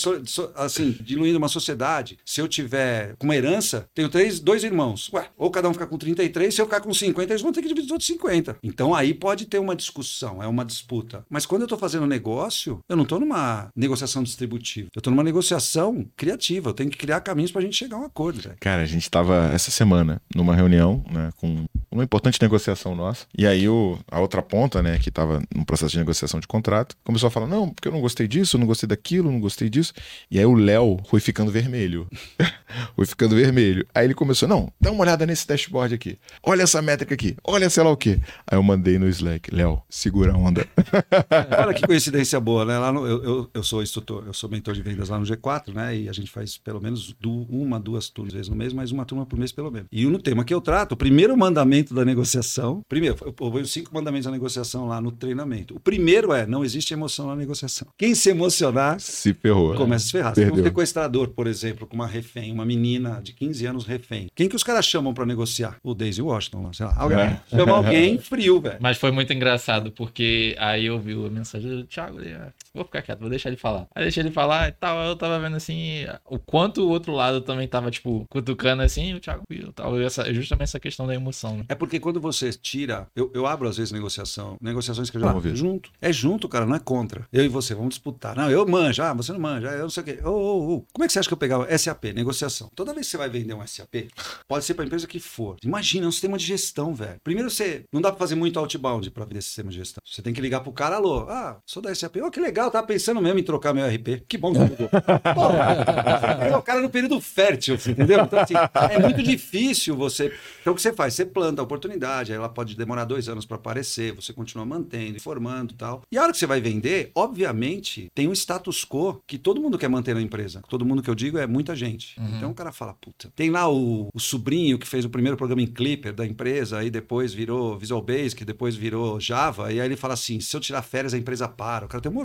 assim, 0.57 0.97
diluindo 1.01 1.39
uma 1.39 1.49
sociedade, 1.49 2.19
se 2.25 2.41
eu 2.41 2.49
tiver 2.49 3.15
com 3.17 3.27
uma 3.27 3.37
herança, 3.37 3.89
tenho 3.95 4.09
três, 4.09 4.41
dois 4.41 4.65
irmãos. 4.65 5.11
Ué, 5.13 5.29
ou 5.37 5.51
cada 5.51 5.69
um 5.69 5.73
ficar 5.73 5.87
com 5.87 5.99
33, 5.99 6.55
se 6.55 6.61
eu 6.61 6.67
ficar 6.67 6.81
com 6.81 6.93
50, 6.93 7.33
eles 7.33 7.43
vão 7.43 7.53
ter 7.53 7.63
que 7.63 7.69
dividir 7.69 7.87
os 7.87 7.93
outros 7.93 8.07
50. 8.07 8.44
Então 8.63 8.95
aí 8.95 9.15
pode 9.15 9.47
ter 9.47 9.59
uma 9.59 9.77
discussão, 9.77 10.43
é 10.43 10.47
uma 10.47 10.65
disputa. 10.65 11.25
Mas 11.29 11.47
quando 11.47 11.63
eu 11.63 11.67
estou 11.67 11.79
fazendo 11.79 12.07
negócio, 12.07 12.81
eu 12.89 12.97
não 12.97 13.05
estou 13.05 13.21
numa 13.21 13.69
negociação 13.75 14.23
distributiva. 14.23 14.89
Eu 14.95 15.01
estou 15.01 15.11
numa 15.11 15.23
negociação 15.23 16.07
criativa. 16.17 16.71
Eu 16.71 16.75
tenho 16.75 16.91
que 16.91 16.97
criar 16.99 17.21
caminhos 17.21 17.53
para 17.53 17.61
a 17.61 17.65
gente 17.65 17.77
chegar 17.77 17.97
a 17.97 18.01
um 18.01 18.05
acordo, 18.05 18.41
velho. 18.41 18.57
Cara, 18.61 18.83
a 18.83 18.87
gente 18.87 19.11
tava 19.11 19.51
essa 19.53 19.71
semana 19.71 20.21
numa 20.35 20.55
reunião, 20.55 21.05
né, 21.11 21.31
com 21.37 21.65
uma 21.91 22.05
importante 22.05 22.41
negociação 22.41 22.95
nossa. 22.95 23.27
E 23.37 23.47
aí 23.47 23.69
o, 23.69 23.99
a 24.11 24.21
outra 24.21 24.43
ponta, 24.43 24.83
né, 24.83 24.99
que 24.99 25.11
tava 25.11 25.43
no 25.55 25.65
processo 25.65 25.93
de 25.93 25.99
negociação 25.99 26.41
de 26.41 26.47
contrato, 26.47 26.97
começou 27.05 27.29
a 27.29 27.31
falar: 27.31 27.47
"Não, 27.47 27.71
porque 27.71 27.89
eu 27.89 27.93
não 27.93 28.01
gostei 28.01 28.27
disso, 28.27 28.59
não 28.59 28.67
gostei 28.67 28.89
daquilo, 28.89 29.31
não 29.31 29.41
gostei 29.41 29.69
disso". 29.71 29.93
E 30.31 30.39
aí 30.39 30.47
o 30.47 30.55
Léo 30.55 30.99
foi 31.07 31.21
ficando 31.21 31.51
vermelho. 31.51 32.09
foi 32.97 33.07
ficando 33.07 33.35
vermelho. 33.35 33.87
Aí 33.95 34.07
ele 34.07 34.15
começou: 34.15 34.49
"Não, 34.49 34.73
dá 34.81 34.91
uma 34.93 35.03
olhada 35.03 35.27
nesse 35.27 35.47
dashboard 35.47 35.95
aqui. 35.95 36.19
Olha 36.43 36.63
essa 36.63 36.81
métrica 36.83 37.15
aqui. 37.15 37.37
Olha 37.45 37.69
sei 37.71 37.83
lá 37.83 37.91
o 37.91 37.97
quê". 37.97 38.19
Aí 38.47 38.57
eu 38.59 38.63
mandei 38.63 38.99
no 38.99 39.09
Slack: 39.09 39.55
"Léo, 39.55 39.81
segura 39.89 40.33
a 40.33 40.37
onda". 40.37 40.67
Olha 41.59 41.75
que 41.75 41.87
coincidência 41.87 42.39
boa, 42.41 42.65
né? 42.65 42.79
Lá 42.79 42.93
no- 42.93 43.07
eu, 43.07 43.23
eu, 43.25 43.51
eu 43.55 43.63
sou 43.63 43.83
instrutor, 43.83 44.25
eu 44.27 44.33
sou 44.33 44.49
mentor 44.51 44.75
de 44.75 44.83
vendas 44.83 45.09
lá 45.09 45.19
no 45.19 45.25
G4, 45.25 45.73
né? 45.75 45.97
E 45.97 46.09
a 46.09 46.13
gente 46.13 46.31
faz 46.31 46.57
pelo 46.57 46.81
menos 46.81 47.15
du- 47.21 47.47
uma, 47.49 47.79
duas 47.79 48.09
turmas 48.09 48.33
vezes 48.35 48.49
no 48.49 48.57
mês, 48.57 48.73
mas 48.73 48.91
uma 48.91 49.05
turma 49.05 49.27
por 49.27 49.39
mês 49.39 49.53
pelo 49.53 49.71
menos. 49.71 49.89
E 49.91 50.05
no 50.07 50.19
tema 50.19 50.45
que 50.45 50.53
eu 50.55 50.61
trato, 50.61 50.93
o 50.93 50.97
primeiro 50.97 51.37
mandamento 51.37 51.95
da 51.95 52.05
negociação, 52.05 52.83
primeiro, 52.89 53.17
eu 53.25 53.33
ponho 53.33 53.67
cinco 53.67 53.95
mandamentos 53.95 54.27
da 54.27 54.31
negociação 54.33 54.87
lá 54.87 55.01
no 55.01 55.11
treinamento. 55.13 55.75
O 55.77 55.81
primeiro 55.81 56.33
é, 56.33 56.47
não 56.47 56.65
existe 56.65 56.93
emoção 56.93 57.27
na 57.29 57.37
negociação. 57.37 57.89
Quem 57.99 58.15
se 58.15 58.31
emocionar, 58.31 58.99
Se 59.01 59.33
ferrou. 59.35 59.75
começa 59.75 60.05
a 60.05 60.07
se 60.07 60.13
ferrar. 60.13 60.35
Você 60.35 60.41
tem 60.43 60.51
um 60.51 60.55
Perdeu. 60.55 60.71
sequestrador, 60.71 61.29
por 61.29 61.47
exemplo, 61.47 61.87
com 61.87 61.95
uma 61.95 62.07
refém, 62.07 62.53
uma 62.53 62.64
menina 62.65 63.21
de 63.23 63.33
15 63.33 63.67
anos 63.67 63.85
refém. 63.87 64.29
Quem 64.35 64.49
que 64.49 64.57
os 64.57 64.63
caras 64.63 64.85
chamam 64.87 65.13
pra 65.15 65.27
negociar? 65.27 65.77
O 65.83 65.95
Daisy 65.95 66.23
Washington, 66.23 66.63
lá, 66.65 66.73
sei 66.73 66.87
lá. 66.87 66.95
Alguém. 66.97 67.19
É. 67.19 67.41
Chama 67.51 67.73
alguém 67.77 68.19
frio, 68.19 68.61
velho. 68.61 68.79
Mas 68.81 68.99
foi 68.99 69.11
muito 69.11 69.33
engraçado, 69.33 69.91
porque 69.93 70.55
aí 70.59 70.87
eu 70.87 70.99
vi 70.99 71.13
a 71.13 71.31
mensagem 71.31 71.71
do 71.71 71.85
Thiago, 71.85 72.19
ah, 72.21 72.53
vou 72.75 72.85
ficar 72.85 73.03
quieto, 73.03 73.21
vou 73.21 73.31
deixar 73.31 73.49
ele 73.49 73.57
falar. 73.57 73.87
Aí 73.95 74.03
deixei 74.03 74.23
ele 74.23 74.31
falar 74.31 74.69
e 74.69 74.73
tal, 74.73 74.99
eu 75.05 75.17
tava 75.17 75.39
vendo 75.39 75.57
assim, 75.57 76.07
o 76.25 76.39
quanto 76.39 76.83
o 76.83 76.89
outro 76.89 77.13
lado 77.13 77.41
também 77.41 77.69
tava, 77.69 77.91
tipo, 77.91 78.27
cutucando 78.29 78.83
assim, 78.83 79.15
o 79.15 79.21
Thiago 79.21 79.43
viu, 79.49 79.73
tal, 79.73 80.01
essa, 80.01 80.33
justamente 80.33 80.65
essa 80.65 80.81
questão 80.81 81.07
da 81.07 81.15
emoção, 81.15 81.59
né? 81.59 81.65
É 81.69 81.75
porque 81.75 82.01
quando 82.01 82.21
você 82.21 82.51
tira. 82.53 83.07
Eu, 83.15 83.31
eu 83.35 83.47
abro 83.47 83.69
às 83.69 83.77
vezes 83.77 83.93
negociação. 83.93 84.57
Negociações 84.61 85.11
que 85.11 85.17
eu 85.17 85.21
já. 85.21 85.29
Vamos 85.29 85.43
ver. 85.43 85.57
Junto. 85.57 85.91
É 86.01 86.13
junto, 86.13 86.49
cara, 86.49 86.67
não 86.67 86.75
é 86.75 86.79
contra. 86.79 87.27
Eu 87.33 87.45
e 87.45 87.49
você, 87.49 87.75
vamos 87.75 87.91
disputar. 87.91 88.37
Não, 88.37 88.51
eu 88.51 88.67
manjo. 88.67 89.03
Ah, 89.03 89.13
você 89.13 89.33
não 89.33 89.41
manja. 89.41 89.69
Eu 89.69 89.83
não 89.83 89.91
sei 89.91 90.03
o 90.03 90.07
quê. 90.07 90.19
Ô, 90.25 90.31
ô, 90.31 90.75
ô. 90.75 90.87
Como 90.93 91.05
é 91.05 91.07
que 91.07 91.13
você 91.13 91.19
acha 91.19 91.29
que 91.29 91.35
eu 91.35 91.39
pegava 91.39 91.67
SAP? 91.77 92.05
Negociação. 92.15 92.71
Toda 92.75 92.93
vez 92.93 93.07
que 93.07 93.13
você 93.13 93.17
vai 93.17 93.29
vender 93.29 93.55
um 93.55 93.67
SAP, 93.67 94.09
pode 94.49 94.65
ser 94.65 94.75
para 94.75 94.85
a 94.85 94.87
empresa 94.87 95.07
que 95.07 95.21
for. 95.21 95.57
Imagina, 95.65 96.07
é 96.07 96.09
um 96.09 96.13
sistema 96.13 96.39
de 96.39 96.45
gestão, 96.45 96.95
velho. 96.95 97.21
Primeiro 97.23 97.51
você. 97.51 97.85
Não 97.93 98.01
dá 98.01 98.11
para 98.11 98.19
fazer 98.19 98.35
muito 98.35 98.59
outbound 98.59 99.11
para 99.11 99.25
vender 99.25 99.43
sistema 99.43 99.71
de 99.71 99.77
gestão. 99.77 100.03
Você 100.05 100.23
tem 100.23 100.33
que 100.33 100.41
ligar 100.41 100.61
pro 100.61 100.73
cara, 100.73 100.97
alô, 100.97 101.27
ah, 101.29 101.59
sou 101.67 101.83
da 101.83 101.95
SAP. 101.95 102.17
Oh, 102.23 102.31
que 102.31 102.41
legal, 102.41 102.64
tava 102.71 102.87
pensando 102.87 103.21
mesmo 103.21 103.39
em 103.39 103.43
trocar 103.43 103.75
meu 103.75 103.87
RP. 103.87 104.25
Que 104.29 104.39
bom 104.39 104.53
que 104.53 104.59
ligou. 104.59 104.89
Pô, 105.35 106.59
o 106.59 106.63
cara 106.63 106.81
no 106.81 106.91
período 106.91 107.21
fértil, 107.21 107.75
entendeu? 107.75 108.21
Então, 108.23 108.39
assim, 108.39 108.55
é 108.91 108.99
muito 108.99 109.23
difícil 109.23 109.97
você. 109.97 110.33
Então, 110.61 110.73
o 110.73 110.77
que 110.77 110.83
você 110.83 110.93
faz? 110.93 111.15
Você 111.15 111.25
planta 111.25 111.61
a 111.63 111.65
oportunidade, 111.65 112.33
aí 112.33 112.39
ela 112.39 112.49
pode 112.49 112.77
demorar 112.77 113.05
dois 113.05 113.29
anos 113.29 113.45
para 113.45 113.57
aparecer, 113.57 114.13
você 114.13 114.33
continua 114.33 114.65
mantendo, 114.65 115.17
informando 115.17 115.73
e 115.73 115.77
tal. 115.77 116.03
E 116.11 116.19
a 116.19 116.23
hora 116.23 116.33
que 116.33 116.39
você 116.39 116.47
vai 116.47 116.61
vender, 116.61 117.11
obviamente, 117.15 118.11
tem 118.15 118.29
um 118.29 118.33
status 118.33 118.85
quo 118.85 119.23
que 119.27 119.39
todo 119.39 119.61
mundo 119.61 119.79
quer 119.79 119.89
manter 119.89 120.15
na 120.15 120.23
empresa. 120.23 120.63
Todo 120.69 120.85
mundo 120.85 121.03
que 121.03 121.11
eu 121.11 121.15
digo 121.15 121.39
é 121.39 121.47
muita 121.47 121.75
gente. 121.75 122.19
Uhum. 122.19 122.37
Então 122.37 122.51
o 122.51 122.55
cara 122.55 122.73
fala, 122.73 122.95
puta. 122.95 123.31
Tem 123.35 123.51
lá 123.51 123.69
o, 123.69 124.09
o 124.13 124.21
sobrinho 124.21 124.79
que 124.79 124.87
fez 124.87 125.05
o 125.05 125.11
primeiro 125.11 125.37
programa 125.37 125.63
em 125.63 125.67
Clipper 125.67 126.13
da 126.13 126.27
empresa, 126.27 126.79
aí 126.79 126.91
depois 126.91 127.33
virou 127.33 127.79
Visual 127.79 128.03
Basic, 128.03 128.45
depois 128.45 128.75
virou 128.75 129.21
Java, 129.21 129.73
e 129.73 129.81
aí 129.81 129.87
ele 129.87 129.97
fala 129.97 130.15
assim: 130.15 130.41
se 130.41 130.57
eu 130.57 130.61
tirar 130.61 130.83
férias, 130.83 131.15
a 131.15 131.19
empresa 131.19 131.49
para. 131.49 131.87
O 131.87 131.89
cara 131.89 132.03
tem 132.03 132.11
um. 132.11 132.25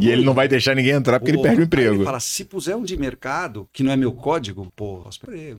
E 0.00 0.08
ele 0.10 0.24
não 0.24 0.34
vai 0.34 0.48
deixar 0.48 0.74
ninguém 0.74 0.92
entrar 0.92 1.18
porque 1.18 1.30
ele 1.32 1.42
perde 1.42 1.56
o 1.58 1.60
aí 1.60 1.66
emprego. 1.66 1.94
Ele 1.96 2.04
fala, 2.04 2.20
se 2.20 2.44
puser 2.44 2.76
um 2.76 2.82
de 2.82 2.96
mercado, 2.96 3.68
que 3.72 3.82
não 3.82 3.92
é 3.92 3.96
meu 3.96 4.12
código, 4.12 4.70
pô. 4.74 5.04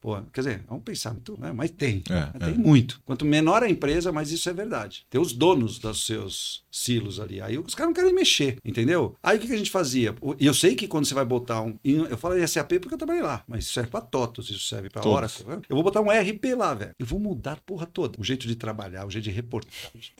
Pô, 0.01 0.17
quer 0.33 0.41
dizer, 0.41 0.61
vamos 0.67 0.83
pensar 0.83 1.11
muito, 1.11 1.39
né? 1.39 1.51
Mas 1.53 1.71
tem. 1.71 2.03
É, 2.09 2.39
tem 2.39 2.53
é. 2.53 2.57
muito. 2.57 2.99
Quanto 3.05 3.25
menor 3.25 3.63
a 3.63 3.69
empresa, 3.69 4.11
mais 4.11 4.31
isso 4.31 4.49
é 4.49 4.53
verdade. 4.53 5.05
Tem 5.09 5.19
os 5.19 5.33
donos 5.33 5.79
dos 5.79 6.05
seus 6.05 6.63
silos 6.71 7.19
ali. 7.19 7.41
Aí 7.41 7.57
os 7.57 7.73
caras 7.73 7.89
não 7.89 7.93
querem 7.93 8.13
mexer, 8.13 8.57
entendeu? 8.63 9.15
Aí 9.23 9.37
o 9.37 9.39
que, 9.39 9.47
que 9.47 9.53
a 9.53 9.57
gente 9.57 9.71
fazia? 9.71 10.13
E 10.39 10.45
eu 10.45 10.53
sei 10.53 10.75
que 10.75 10.87
quando 10.87 11.05
você 11.05 11.13
vai 11.13 11.25
botar 11.25 11.61
um. 11.61 11.75
Eu 11.83 12.17
falo 12.17 12.37
em 12.37 12.45
SAP 12.45 12.73
porque 12.79 12.93
eu 12.93 12.97
trabalhei 12.97 13.23
lá, 13.23 13.43
mas 13.47 13.65
isso 13.65 13.73
serve 13.73 13.89
pra 13.89 14.01
TOTOS, 14.01 14.49
isso 14.49 14.67
serve 14.67 14.89
pra. 14.89 15.07
Oracle. 15.07 15.45
né? 15.47 15.61
Eu 15.69 15.75
vou 15.75 15.83
botar 15.83 16.01
um 16.01 16.09
RP 16.09 16.55
lá, 16.55 16.73
velho. 16.73 16.91
Eu 16.99 17.05
vou 17.05 17.19
mudar 17.19 17.53
a 17.53 17.57
porra 17.57 17.85
toda. 17.85 18.19
O 18.19 18.23
jeito 18.23 18.47
de 18.47 18.55
trabalhar, 18.55 19.05
o 19.05 19.09
jeito 19.09 19.25
de 19.25 19.31
reportar. 19.31 19.71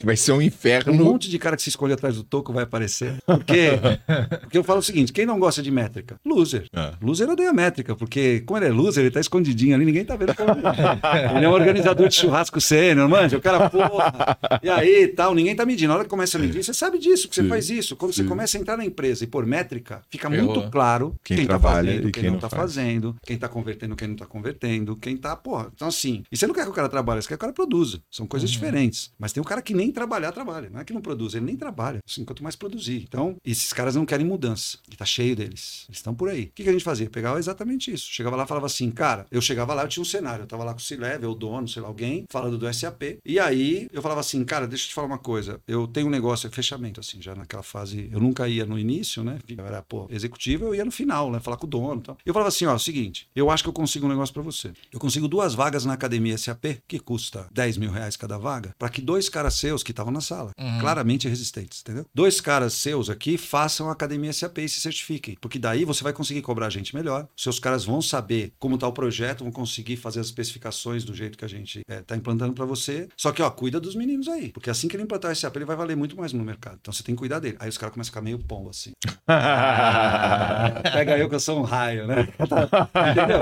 Vai 0.03 0.15
ser 0.15 0.31
um 0.31 0.37
Um 0.37 0.41
inferno. 0.41 0.93
monte 0.93 1.29
de 1.29 1.37
cara 1.39 1.55
que 1.55 1.61
se 1.61 1.69
escolhe 1.69 1.93
atrás 1.93 2.15
do 2.15 2.23
toco 2.23 2.53
vai 2.53 2.63
aparecer. 2.63 2.86
Porque, 3.25 3.71
porque 4.41 4.57
eu 4.57 4.63
falo 4.63 4.79
o 4.79 4.83
seguinte: 4.83 5.11
quem 5.13 5.25
não 5.25 5.39
gosta 5.39 5.61
de 5.61 5.71
métrica? 5.71 6.15
Loser. 6.25 6.65
É. 6.73 6.93
Loser 7.01 7.29
odeia 7.29 7.53
métrica, 7.53 7.95
porque 7.95 8.41
como 8.41 8.57
ele 8.59 8.67
é 8.67 8.71
loser, 8.71 9.03
ele 9.03 9.11
tá 9.11 9.19
escondidinho 9.19 9.75
ali, 9.75 9.85
ninguém 9.85 10.05
tá 10.05 10.15
vendo 10.15 10.35
como 10.35 10.51
ele 10.51 10.61
é. 10.67 11.35
Ele 11.37 11.45
é 11.45 11.49
um 11.49 11.53
organizador 11.53 12.07
de 12.07 12.15
churrasco 12.15 12.59
sênior, 12.61 13.07
manja, 13.09 13.37
o 13.37 13.41
cara, 13.41 13.69
porra. 13.69 14.37
E 14.61 14.69
aí 14.69 15.07
tal, 15.07 15.33
ninguém 15.33 15.55
tá 15.55 15.65
medindo. 15.65 15.89
Na 15.89 15.95
hora 15.95 16.03
que 16.03 16.09
começa 16.09 16.37
a 16.37 16.41
medir, 16.41 16.63
você 16.63 16.73
sabe 16.73 16.97
disso, 16.97 17.27
que 17.29 17.35
você 17.35 17.43
Sim. 17.43 17.49
faz 17.49 17.69
isso. 17.69 17.95
Quando 17.95 18.13
você 18.13 18.23
Sim. 18.23 18.29
começa 18.29 18.57
a 18.57 18.61
entrar 18.61 18.77
na 18.77 18.85
empresa 18.85 19.23
e 19.23 19.27
por 19.27 19.45
métrica, 19.45 20.01
fica 20.09 20.29
Ferrou. 20.29 20.53
muito 20.55 20.69
claro 20.71 21.15
Quem 21.23 21.37
quem, 21.37 21.47
tá 21.47 21.59
fazendo, 21.59 22.01
quem, 22.03 22.11
quem 22.11 22.23
não 22.23 22.31
não 22.33 22.39
tá 22.39 22.49
faz. 22.49 22.61
fazendo, 22.61 23.15
quem 23.25 23.37
tá 23.37 23.47
convertendo, 23.47 23.95
quem 23.95 24.07
não 24.07 24.15
tá 24.15 24.25
convertendo, 24.25 24.95
quem 24.95 25.15
tá, 25.17 25.35
porra. 25.35 25.69
Então 25.73 25.87
assim, 25.87 26.23
e 26.31 26.37
você 26.37 26.45
não 26.47 26.53
quer 26.53 26.63
que 26.63 26.69
o 26.69 26.73
cara 26.73 26.89
trabalhe, 26.89 27.21
você 27.21 27.27
quer 27.27 27.33
que 27.35 27.37
o 27.37 27.39
cara 27.39 27.53
produza. 27.53 27.99
São 28.11 28.25
coisas 28.27 28.49
diferentes. 28.49 29.11
Mas 29.19 29.31
tem 29.31 29.41
o 29.41 29.45
cara 29.45 29.61
que 29.61 29.73
nem 29.73 29.91
trabalhar, 29.91 30.31
trabalha. 30.31 30.69
Não 30.69 30.79
é 30.79 30.83
que 30.83 30.93
não 30.93 31.01
produz, 31.01 31.33
ele 31.33 31.45
nem 31.45 31.55
trabalha. 31.55 31.99
Assim, 32.07 32.23
quanto 32.25 32.43
mais 32.43 32.55
produzir. 32.77 33.03
Então, 33.07 33.35
esses 33.43 33.73
caras 33.73 33.95
não 33.95 34.05
querem 34.05 34.25
mudança. 34.25 34.77
E 34.91 34.95
tá 34.95 35.05
cheio 35.05 35.35
deles. 35.35 35.85
Eles 35.89 35.97
estão 35.97 36.13
por 36.13 36.29
aí. 36.29 36.43
O 36.43 36.51
que, 36.53 36.63
que 36.63 36.69
a 36.69 36.71
gente 36.71 36.83
fazia? 36.83 37.09
Pegava 37.09 37.39
exatamente 37.39 37.91
isso. 37.91 38.07
Chegava 38.11 38.35
lá 38.35 38.43
e 38.43 38.47
falava 38.47 38.65
assim, 38.67 38.89
cara, 38.91 39.25
eu 39.31 39.41
chegava 39.41 39.73
lá, 39.73 39.83
eu 39.83 39.87
tinha 39.87 40.01
um 40.01 40.05
cenário. 40.05 40.43
Eu 40.43 40.47
tava 40.47 40.63
lá 40.63 40.73
com 40.73 40.79
o 40.79 40.83
C-Level, 40.83 41.31
o 41.31 41.35
dono, 41.35 41.67
sei 41.67 41.81
lá, 41.81 41.87
alguém, 41.87 42.25
falando 42.29 42.57
do 42.57 42.71
SAP. 42.73 43.17
E 43.25 43.39
aí 43.39 43.87
eu 43.91 44.01
falava 44.01 44.21
assim, 44.21 44.43
cara, 44.45 44.67
deixa 44.67 44.85
eu 44.85 44.89
te 44.89 44.93
falar 44.93 45.07
uma 45.07 45.17
coisa. 45.17 45.59
Eu 45.67 45.87
tenho 45.87 46.07
um 46.07 46.11
negócio, 46.11 46.47
é 46.47 46.49
fechamento, 46.51 46.99
assim, 46.99 47.21
já 47.21 47.33
naquela 47.35 47.63
fase. 47.63 48.09
Eu 48.11 48.19
nunca 48.19 48.47
ia 48.47 48.65
no 48.65 48.77
início, 48.77 49.23
né? 49.23 49.39
Eu 49.47 49.65
era, 49.65 49.81
pô, 49.81 50.07
executivo, 50.09 50.65
eu 50.65 50.75
ia 50.75 50.85
no 50.85 50.91
final, 50.91 51.31
né? 51.31 51.39
Falar 51.39 51.57
com 51.57 51.65
o 51.65 51.69
dono 51.69 52.01
e 52.01 52.03
tal. 52.03 52.17
Eu 52.25 52.33
falava 52.33 52.49
assim, 52.49 52.65
ó, 52.65 52.71
é 52.71 52.75
o 52.75 52.79
seguinte, 52.79 53.27
eu 53.35 53.49
acho 53.49 53.63
que 53.63 53.69
eu 53.69 53.73
consigo 53.73 54.05
um 54.05 54.09
negócio 54.09 54.33
pra 54.33 54.43
você. 54.43 54.71
Eu 54.91 54.99
consigo 54.99 55.27
duas 55.27 55.53
vagas 55.53 55.85
na 55.85 55.93
academia 55.93 56.37
SAP, 56.37 56.65
que 56.87 56.99
custa 56.99 57.47
10 57.51 57.77
mil 57.77 57.91
reais 57.91 58.15
cada 58.15 58.37
vaga, 58.37 58.75
para 58.77 58.89
que 58.89 59.01
dois 59.01 59.29
caras 59.29 59.55
seus 59.55 59.83
que 59.83 59.91
estavam 59.91 60.11
na 60.11 60.21
sala, 60.21 60.51
Uhum. 60.59 60.79
claramente 60.79 61.27
resistentes, 61.27 61.81
entendeu? 61.81 62.05
Dois 62.13 62.39
caras 62.41 62.66
seus 62.73 63.09
aqui 63.09 63.37
façam 63.37 63.89
a 63.89 63.91
academia 63.91 64.33
SAP 64.33 64.59
e 64.59 64.69
se 64.69 64.79
certifiquem, 64.79 65.37
porque 65.39 65.59
daí 65.59 65.85
você 65.85 66.03
vai 66.03 66.13
conseguir 66.13 66.41
cobrar 66.41 66.67
a 66.67 66.69
gente 66.69 66.95
melhor. 66.95 67.27
Seus 67.35 67.59
caras 67.59 67.85
vão 67.85 68.01
saber 68.01 68.53
como 68.59 68.77
tá 68.77 68.87
o 68.87 68.93
projeto, 68.93 69.43
vão 69.43 69.51
conseguir 69.51 69.97
fazer 69.97 70.19
as 70.19 70.27
especificações 70.27 71.03
do 71.03 71.13
jeito 71.13 71.37
que 71.37 71.45
a 71.45 71.49
gente 71.49 71.81
é, 71.87 72.01
tá 72.01 72.15
implantando 72.15 72.53
para 72.53 72.65
você. 72.65 73.07
Só 73.15 73.31
que, 73.31 73.41
ó, 73.41 73.49
cuida 73.49 73.79
dos 73.79 73.95
meninos 73.95 74.27
aí, 74.27 74.49
porque 74.49 74.69
assim 74.69 74.87
que 74.87 74.95
ele 74.95 75.03
implantar 75.03 75.31
o 75.31 75.35
SAP, 75.35 75.55
ele 75.55 75.65
vai 75.65 75.75
valer 75.75 75.95
muito 75.95 76.15
mais 76.17 76.33
no 76.33 76.43
mercado. 76.43 76.77
Então 76.81 76.93
você 76.93 77.03
tem 77.03 77.15
que 77.15 77.19
cuidar 77.19 77.39
dele. 77.39 77.57
Aí 77.59 77.69
os 77.69 77.77
caras 77.77 77.93
começam 77.93 78.09
a 78.09 78.13
ficar 78.13 78.21
meio 78.21 78.39
pombo 78.39 78.69
assim. 78.69 78.91
Pega 80.93 81.17
eu 81.17 81.29
que 81.29 81.35
eu 81.35 81.39
sou 81.39 81.59
um 81.59 81.63
raio, 81.63 82.07
né? 82.07 82.27
Entendeu? 83.11 83.39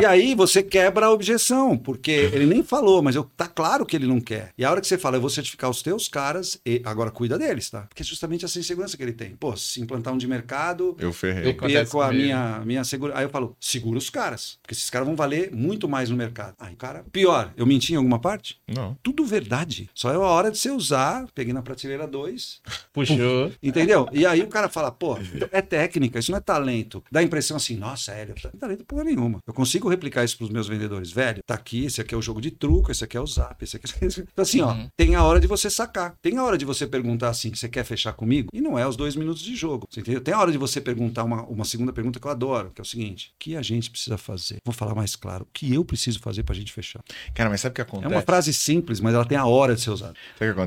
E 0.00 0.06
aí 0.06 0.34
você 0.34 0.62
quebra 0.62 1.06
a 1.06 1.10
objeção, 1.10 1.76
porque 1.76 2.10
ele 2.10 2.46
nem 2.46 2.62
falou, 2.62 3.02
mas 3.02 3.14
eu, 3.14 3.24
tá 3.24 3.46
claro 3.46 3.84
que 3.84 3.96
ele 3.96 4.06
não 4.06 4.20
quer. 4.20 4.50
E 4.56 4.64
a 4.64 4.70
hora 4.70 4.80
que 4.80 4.86
você 4.86 4.96
fala, 4.98 5.16
eu 5.16 5.20
vou 5.20 5.30
certificar 5.30 5.68
os 5.70 5.82
teus 5.82 6.08
caras, 6.08 6.58
e 6.64 6.80
agora 6.84 7.10
cuida 7.10 7.38
deles, 7.38 7.68
tá? 7.70 7.82
Porque 7.82 8.02
justamente 8.22 8.44
essa 8.44 8.58
insegurança 8.58 8.96
que 8.96 9.02
ele 9.02 9.12
tem. 9.12 9.34
Pô, 9.34 9.56
se 9.56 9.80
implantar 9.80 10.14
um 10.14 10.18
de 10.18 10.28
mercado, 10.28 10.96
Eu 10.98 11.12
ferrei. 11.12 11.50
eu 11.50 11.54
perco 11.56 12.00
a 12.00 12.06
comigo. 12.06 12.22
minha, 12.22 12.62
minha 12.64 12.84
segura. 12.84 13.18
Aí 13.18 13.24
eu 13.24 13.28
falo, 13.30 13.56
segura 13.60 13.98
os 13.98 14.08
caras, 14.08 14.58
porque 14.62 14.74
esses 14.74 14.88
caras 14.88 15.06
vão 15.06 15.16
valer 15.16 15.50
muito 15.52 15.88
mais 15.88 16.08
no 16.08 16.16
mercado. 16.16 16.54
Aí, 16.60 16.74
cara, 16.76 17.04
pior, 17.10 17.52
eu 17.56 17.66
menti 17.66 17.92
em 17.92 17.96
alguma 17.96 18.20
parte? 18.20 18.60
Não. 18.68 18.96
Tudo 19.02 19.24
verdade. 19.26 19.90
Só 19.94 20.10
é 20.12 20.14
a 20.14 20.18
hora 20.20 20.50
de 20.52 20.58
você 20.58 20.70
usar, 20.70 21.26
peguei 21.34 21.52
na 21.52 21.62
prateleira 21.62 22.06
2, 22.06 22.60
Puxou. 22.92 23.52
Entendeu? 23.62 24.08
E 24.12 24.24
aí 24.24 24.40
o 24.42 24.46
cara 24.48 24.68
fala, 24.68 24.90
pô, 24.92 25.18
é 25.50 25.60
técnica, 25.62 26.18
isso 26.18 26.30
não 26.30 26.38
é 26.38 26.40
talento. 26.40 27.02
Dá 27.10 27.20
a 27.20 27.22
impressão 27.22 27.56
assim, 27.56 27.76
nossa, 27.76 28.12
Hélio, 28.12 28.34
não 28.44 28.50
é 28.54 28.56
talento 28.56 28.84
porra 28.84 29.04
nenhuma. 29.04 29.38
Eu 29.46 29.54
consigo 29.54 29.88
replicar 29.88 30.24
isso 30.24 30.36
pros 30.38 30.50
meus 30.50 30.68
vendedores. 30.68 31.10
Velho, 31.10 31.42
tá 31.44 31.54
aqui, 31.54 31.86
esse 31.86 32.00
aqui 32.00 32.14
é 32.14 32.18
o 32.18 32.22
jogo 32.22 32.40
de 32.40 32.50
truco, 32.50 32.90
esse 32.92 33.02
aqui 33.02 33.16
é 33.16 33.20
o 33.20 33.26
zap, 33.26 33.62
esse 33.64 33.76
aqui 33.76 33.86
é... 34.00 34.06
Então 34.32 34.42
assim, 34.42 34.60
ó, 34.60 34.72
Uhum. 34.72 34.88
tem 34.96 35.14
a 35.14 35.22
hora 35.24 35.40
de 35.40 35.46
você 35.46 35.68
sacar. 35.68 36.14
Tem 36.22 36.36
a 36.38 36.44
hora 36.44 36.56
de 36.56 36.64
você 36.64 36.86
perguntar 36.86 37.28
assim, 37.30 37.54
você 37.54 37.68
quer 37.68 37.84
fechar 37.84 38.11
comigo? 38.14 38.48
E 38.52 38.60
não 38.60 38.78
é 38.78 38.86
os 38.86 38.96
dois 38.96 39.16
minutos 39.16 39.42
de 39.42 39.54
jogo. 39.56 39.86
Você 39.90 40.00
entendeu? 40.00 40.20
Tem 40.20 40.34
a 40.34 40.38
hora 40.40 40.52
de 40.52 40.58
você 40.58 40.80
perguntar 40.80 41.24
uma, 41.24 41.42
uma 41.44 41.64
segunda 41.64 41.92
pergunta 41.92 42.18
que 42.20 42.26
eu 42.26 42.30
adoro, 42.30 42.70
que 42.74 42.80
é 42.80 42.82
o 42.82 42.86
seguinte, 42.86 43.32
o 43.34 43.38
que 43.38 43.56
a 43.56 43.62
gente 43.62 43.90
precisa 43.90 44.16
fazer? 44.18 44.56
Vou 44.64 44.74
falar 44.74 44.94
mais 44.94 45.16
claro, 45.16 45.44
o 45.44 45.48
que 45.52 45.72
eu 45.72 45.84
preciso 45.84 46.18
fazer 46.20 46.42
pra 46.42 46.54
gente 46.54 46.72
fechar? 46.72 47.00
Cara, 47.34 47.48
mas 47.50 47.60
sabe 47.60 47.72
o 47.72 47.74
que 47.74 47.80
É 47.80 47.84
acontece? 47.84 48.12
uma 48.14 48.22
frase 48.22 48.52
simples, 48.52 49.00
mas 49.00 49.14
ela 49.14 49.24
tem 49.24 49.36
a 49.38 49.46
hora 49.46 49.74
de 49.74 49.80
ser 49.80 49.90
usada. 49.90 50.14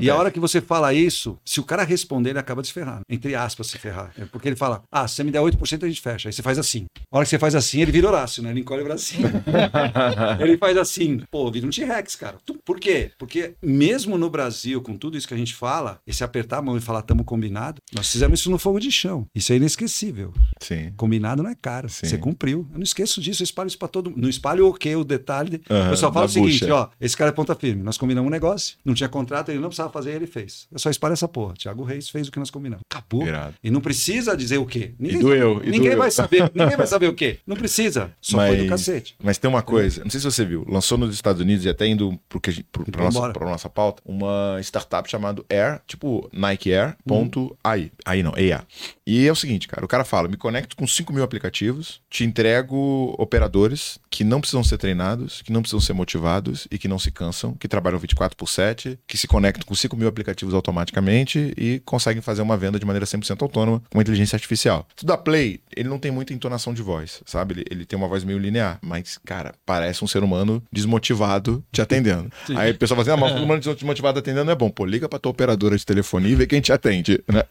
E 0.00 0.10
a 0.10 0.16
hora 0.16 0.30
que 0.30 0.40
você 0.40 0.60
fala 0.60 0.92
isso, 0.94 1.38
se 1.44 1.60
o 1.60 1.64
cara 1.64 1.82
responder, 1.84 2.30
ele 2.30 2.38
acaba 2.38 2.62
de 2.62 2.68
se 2.68 2.74
ferrar. 2.74 3.00
Entre 3.08 3.34
aspas, 3.34 3.66
se 3.68 3.78
ferrar. 3.78 4.12
É 4.18 4.24
porque 4.24 4.48
ele 4.48 4.56
fala, 4.56 4.82
ah, 4.90 5.06
se 5.08 5.16
você 5.16 5.24
me 5.24 5.30
der 5.30 5.40
8%, 5.40 5.84
a 5.84 5.88
gente 5.88 6.00
fecha. 6.00 6.28
Aí 6.28 6.32
você 6.32 6.42
faz 6.42 6.58
assim. 6.58 6.86
A 7.10 7.16
hora 7.16 7.24
que 7.24 7.30
você 7.30 7.38
faz 7.38 7.54
assim, 7.54 7.80
ele 7.80 7.92
vira 7.92 8.08
Horácio, 8.08 8.42
né? 8.42 8.50
Ele 8.50 8.60
encolhe 8.60 8.82
o 8.82 8.84
bracinho. 8.84 9.28
ele 10.40 10.56
faz 10.56 10.76
assim. 10.76 11.20
Pô, 11.30 11.50
vira 11.50 11.66
um 11.66 11.70
T-Rex, 11.70 12.16
cara. 12.16 12.36
Por 12.64 12.78
quê? 12.80 13.10
Porque 13.18 13.54
mesmo 13.62 14.18
no 14.18 14.28
Brasil, 14.30 14.80
com 14.82 14.96
tudo 14.96 15.16
isso 15.16 15.26
que 15.28 15.34
a 15.34 15.36
gente 15.36 15.54
fala, 15.54 15.98
esse 16.06 16.22
apertar 16.24 16.58
a 16.58 16.62
mão 16.62 16.76
e 16.76 16.80
falar 16.80 17.02
tamo 17.02 17.24
combinado, 17.36 17.80
nós 17.94 18.10
fizemos 18.10 18.40
isso 18.40 18.50
no 18.50 18.58
fogo 18.58 18.80
de 18.80 18.90
chão. 18.90 19.26
Isso 19.34 19.52
é 19.52 19.56
inesquecível. 19.56 20.32
Sim. 20.60 20.92
Combinado 20.96 21.42
não 21.42 21.50
é 21.50 21.54
caro. 21.54 21.88
Sim. 21.88 22.06
Você 22.06 22.18
cumpriu. 22.18 22.66
Eu 22.72 22.78
não 22.78 22.82
esqueço 22.82 23.20
disso, 23.20 23.42
eu 23.42 23.44
espalho 23.44 23.68
isso 23.68 23.78
pra 23.78 23.88
todo 23.88 24.10
mundo. 24.10 24.20
Não 24.22 24.28
espalho 24.28 24.66
o 24.66 24.72
quê? 24.72 24.96
O 24.96 25.04
detalhe. 25.04 25.60
Aham, 25.70 25.90
eu 25.90 25.96
só 25.96 26.12
falo 26.12 26.26
o 26.26 26.28
seguinte, 26.28 26.60
bucha. 26.60 26.74
ó, 26.74 26.88
esse 27.00 27.16
cara 27.16 27.30
é 27.30 27.32
ponta 27.32 27.54
firme. 27.54 27.82
Nós 27.82 27.98
combinamos 27.98 28.26
um 28.28 28.30
negócio, 28.30 28.76
não 28.84 28.94
tinha 28.94 29.08
contrato, 29.08 29.50
ele 29.50 29.58
não 29.58 29.68
precisava 29.68 29.92
fazer, 29.92 30.12
ele 30.12 30.26
fez. 30.26 30.66
Eu 30.72 30.78
só 30.78 30.88
espalho 30.90 31.12
essa 31.12 31.28
porra. 31.28 31.54
Tiago 31.54 31.82
Reis 31.84 32.08
fez 32.08 32.28
o 32.28 32.32
que 32.32 32.38
nós 32.38 32.50
combinamos. 32.50 32.82
Acabou. 32.90 33.26
Irado. 33.26 33.54
E 33.62 33.70
não 33.70 33.80
precisa 33.80 34.36
dizer 34.36 34.58
o 34.58 34.66
quê. 34.66 34.94
Ninguém, 34.98 35.20
doeu, 35.20 35.60
e 35.62 35.66
ninguém 35.70 35.90
doeu. 35.90 35.98
vai 35.98 36.10
saber. 36.10 36.50
Ninguém 36.54 36.76
vai 36.76 36.86
saber 36.86 37.08
o 37.08 37.14
quê. 37.14 37.38
Não 37.46 37.56
precisa. 37.56 38.12
Só 38.20 38.38
foi 38.38 38.56
do 38.56 38.66
cacete. 38.68 39.14
Mas 39.22 39.36
tem 39.38 39.48
uma 39.48 39.62
coisa, 39.62 40.02
não 40.02 40.10
sei 40.10 40.20
se 40.20 40.24
você 40.24 40.44
viu, 40.44 40.64
lançou 40.68 40.96
nos 40.96 41.14
Estados 41.14 41.40
Unidos 41.40 41.64
e 41.64 41.68
até 41.68 41.86
indo 41.86 42.18
pro 42.28 42.40
que 42.40 42.50
a 42.50 42.52
gente- 42.52 42.66
pro, 42.72 42.84
pra, 42.84 43.02
Vamos 43.02 43.14
nossa, 43.14 43.32
pra 43.32 43.46
nossa 43.50 43.68
pauta, 43.68 44.02
uma 44.06 44.58
startup 44.62 45.08
chamada 45.10 45.42
Air, 45.50 45.80
tipo 45.86 46.28
Nike 46.32 46.72
Air, 46.72 46.96
ponto 47.06 47.25
AI. 47.62 47.90
Aí 48.04 48.22
não, 48.22 48.32
EA. 48.36 48.64
E 49.06 49.26
é 49.26 49.30
o 49.30 49.36
seguinte, 49.36 49.68
cara, 49.68 49.84
o 49.84 49.88
cara 49.88 50.04
fala, 50.04 50.28
me 50.28 50.36
conecto 50.36 50.74
com 50.76 50.86
5 50.86 51.12
mil 51.12 51.22
aplicativos, 51.22 52.00
te 52.10 52.24
entrego 52.24 53.14
operadores 53.18 53.98
que 54.10 54.24
não 54.24 54.40
precisam 54.40 54.64
ser 54.64 54.78
treinados, 54.78 55.42
que 55.42 55.52
não 55.52 55.60
precisam 55.60 55.80
ser 55.80 55.92
motivados 55.92 56.66
e 56.70 56.78
que 56.78 56.88
não 56.88 56.98
se 56.98 57.10
cansam, 57.10 57.54
que 57.54 57.68
trabalham 57.68 57.98
24 57.98 58.36
por 58.36 58.48
7, 58.48 58.98
que 59.06 59.16
se 59.16 59.28
conectam 59.28 59.64
com 59.64 59.74
5 59.74 59.96
mil 59.96 60.08
aplicativos 60.08 60.54
automaticamente 60.54 61.52
e 61.56 61.80
conseguem 61.84 62.20
fazer 62.20 62.42
uma 62.42 62.56
venda 62.56 62.78
de 62.78 62.86
maneira 62.86 63.06
100% 63.06 63.40
autônoma 63.42 63.82
com 63.90 64.00
inteligência 64.00 64.36
artificial. 64.36 64.86
Tudo 64.96 65.08
da 65.08 65.16
Play, 65.16 65.60
ele 65.76 65.88
não 65.88 65.98
tem 65.98 66.10
muita 66.10 66.32
entonação 66.32 66.74
de 66.74 66.82
voz, 66.82 67.22
sabe? 67.24 67.54
Ele, 67.54 67.64
ele 67.70 67.84
tem 67.84 67.96
uma 67.96 68.08
voz 68.08 68.24
meio 68.24 68.38
linear, 68.38 68.78
mas, 68.82 69.18
cara, 69.24 69.54
parece 69.64 70.04
um 70.04 70.08
ser 70.08 70.22
humano 70.24 70.62
desmotivado 70.72 71.64
te 71.70 71.80
atendendo. 71.80 72.30
Aí 72.56 72.72
o 72.72 72.78
pessoal 72.78 73.02
fala 73.02 73.14
assim, 73.14 73.22
ah, 73.22 73.28
mas 73.28 73.40
um 73.40 73.44
humano 73.44 73.60
desmotivado 73.60 74.18
atendendo 74.18 74.50
é 74.50 74.54
bom. 74.54 74.70
Pô, 74.70 74.84
liga 74.84 75.08
pra 75.08 75.18
tua 75.18 75.30
operadora 75.30 75.76
de 75.76 75.86
telefonia 75.86 76.32
e 76.32 76.34
vê 76.34 76.46
quem 76.46 76.60
te 76.60 76.72
atende, 76.72 77.15
né? 77.32 77.42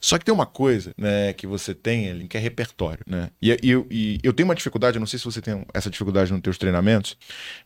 Só 0.00 0.18
que 0.18 0.24
tem 0.24 0.34
uma 0.34 0.46
coisa, 0.46 0.92
né, 0.98 1.32
que 1.32 1.46
você 1.46 1.74
tem, 1.74 2.06
Ellen, 2.06 2.26
que 2.26 2.36
é 2.36 2.40
repertório, 2.40 3.04
né? 3.06 3.30
E, 3.40 3.56
e, 3.62 3.70
eu- 3.70 3.86
e 3.90 4.18
eu 4.22 4.32
tenho 4.32 4.48
uma 4.48 4.54
dificuldade, 4.54 4.96
eu 4.96 5.00
não 5.00 5.06
sei 5.06 5.18
se 5.18 5.24
você 5.24 5.40
tem 5.40 5.64
essa 5.72 5.90
dificuldade 5.90 6.32
nos 6.32 6.40
teus 6.42 6.58
treinamentos, 6.58 7.16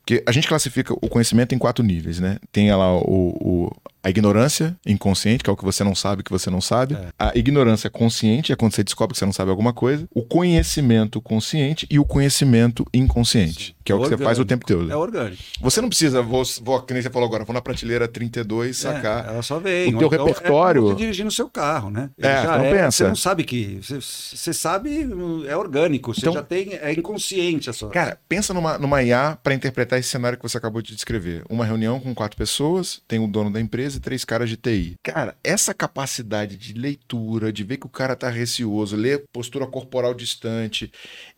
porque 0.00 0.23
a 0.27 0.33
gente 0.33 0.47
classifica 0.49 0.93
o 0.95 1.09
conhecimento 1.09 1.55
em 1.55 1.59
quatro 1.59 1.85
níveis, 1.85 2.21
né? 2.21 2.38
Tem 2.53 2.71
lá 2.75 2.97
o, 2.97 3.03
o- 3.41 3.73
a 4.09 4.11
ignorância 4.11 4.75
inconsciente, 4.87 5.45
que 5.45 5.50
é 5.50 5.53
o 5.53 5.57
que 5.57 5.65
você 5.65 5.85
não 5.85 5.95
sabe 5.95 6.23
que 6.23 6.31
você 6.31 6.49
não 6.50 6.61
sabe. 6.62 6.95
É. 6.95 7.09
A 7.19 7.33
ignorância 7.37 7.91
consciente 7.91 8.53
é 8.53 8.57
quando 8.57 8.73
você 8.75 8.83
descobre 8.83 9.12
que 9.12 9.19
você 9.19 9.27
não 9.27 9.33
sabe 9.35 9.50
alguma 9.50 9.73
coisa. 9.73 10.09
O 10.15 10.23
conhecimento 10.23 11.21
consciente 11.21 11.87
e 11.91 11.99
o 11.99 12.05
conhecimento 12.05 12.87
inconsciente, 12.93 13.77
que 13.85 13.93
é 13.93 13.95
o 13.95 13.99
que 13.99 14.05
você 14.05 14.15
Orgânico. 14.15 14.25
faz 14.25 14.38
o 14.38 14.45
tempo 14.45 14.67
todo. 14.67 14.91
É 14.91 14.97
orgânico. 14.97 15.43
Você 15.61 15.81
não 15.81 15.88
precisa, 15.88 16.23
vou, 16.23 16.43
vou, 16.62 16.81
que 16.83 16.93
nem 16.95 17.03
você 17.03 17.11
falou 17.11 17.29
agora, 17.29 17.45
vou 17.45 17.53
na 17.55 17.61
prateleira 17.61 18.09
32 18.09 18.77
sacar. 18.79 19.27
É, 19.27 19.29
ela 19.31 19.43
só 19.43 19.59
vem. 19.59 19.95
O 19.95 19.99
teu 19.99 20.09
então 20.09 20.25
repertório- 20.27 20.81
É 20.81 20.83
como 20.85 20.95
você 20.97 21.03
dirigindo 21.03 21.29
o 21.29 21.33
seu 21.33 21.49
carro, 21.49 21.91
né? 21.91 22.11
É, 22.19 22.38
Ele 22.38 22.47
não 22.47 22.61
pensa. 22.77 22.91
Você 22.91 23.09
não 23.09 23.17
sabe 23.17 23.45
que. 23.45 23.79
Você, 23.83 24.00
você 24.00 24.53
sabe, 24.53 25.07
é 25.47 25.57
orgânico. 25.57 26.15
Você 26.15 26.21
Então- 26.23 26.33
já 26.33 26.43
tem. 26.43 26.75
É 26.81 26.93
inconsciente 26.93 27.69
a 27.69 27.73
sua. 27.73 27.91
Cara, 27.91 28.19
pensa 28.29 28.55
numa, 28.55 28.79
numa 28.79 29.03
IA 29.03 29.37
para 29.43 29.55
interpretar 29.55 29.99
esse 29.99 30.09
cenário 30.09 30.38
que 30.38 30.43
você 30.49 30.57
acabou 30.57 30.81
de 30.81 30.95
descrever. 30.95 31.43
Uma 31.50 31.65
reunião 31.65 32.00
com 32.00 32.15
quatro 32.15 32.37
pessoas, 32.37 33.00
tem 33.07 33.19
o 33.19 33.27
dono 33.27 33.50
da 33.53 33.61
empresa 33.61 33.98
e 33.99 34.00
três 34.00 34.25
caras 34.25 34.49
de 34.49 34.57
TI. 34.57 34.95
Cara, 35.02 35.37
essa 35.45 35.75
capacidade 35.75 36.57
de 36.57 36.73
leitura, 36.73 37.52
de 37.52 37.62
ver 37.62 37.76
que 37.76 37.87
o 37.87 37.90
cara 37.90 38.17
tá 38.17 38.31
receoso, 38.31 38.97
ler 38.97 39.25
postura 39.33 39.67
corporal 39.67 40.14
distante 40.14 40.90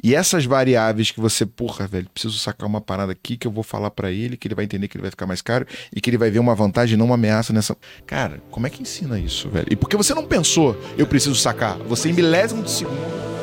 e 0.02 0.14
essas 0.14 0.44
variáveis 0.44 1.10
que 1.10 1.20
você, 1.20 1.44
porra, 1.44 1.86
velho, 1.86 2.08
preciso 2.10 2.38
sacar 2.38 2.68
uma 2.68 2.80
parada 2.80 3.12
aqui 3.12 3.36
que 3.36 3.46
eu 3.46 3.50
vou 3.50 3.64
falar 3.64 3.90
para 3.90 4.10
ele, 4.10 4.36
que 4.36 4.46
ele 4.46 4.54
vai 4.54 4.64
entender 4.64 4.88
que 4.88 4.96
ele 4.96 5.02
vai 5.02 5.10
ficar 5.10 5.26
mais 5.26 5.42
caro 5.42 5.66
e 5.94 6.00
que 6.00 6.08
ele 6.08 6.18
vai 6.18 6.30
ver 6.30 6.38
uma 6.38 6.54
vantagem, 6.54 6.96
não 6.96 7.06
uma 7.06 7.14
ameaça 7.14 7.52
nessa. 7.52 7.76
Cara, 8.06 8.40
como 8.50 8.66
é 8.66 8.70
que 8.70 8.82
ensina 8.82 9.18
isso, 9.18 9.48
velho? 9.48 9.66
E 9.70 9.76
por 9.76 9.88
que 9.88 9.96
você 9.96 10.14
não 10.14 10.26
pensou, 10.26 10.80
eu 10.96 11.06
preciso 11.06 11.34
sacar? 11.34 11.78
Você 11.78 12.10
em 12.10 12.12
milésimo 12.12 12.62
de 12.62 12.70
segundo. 12.70 13.39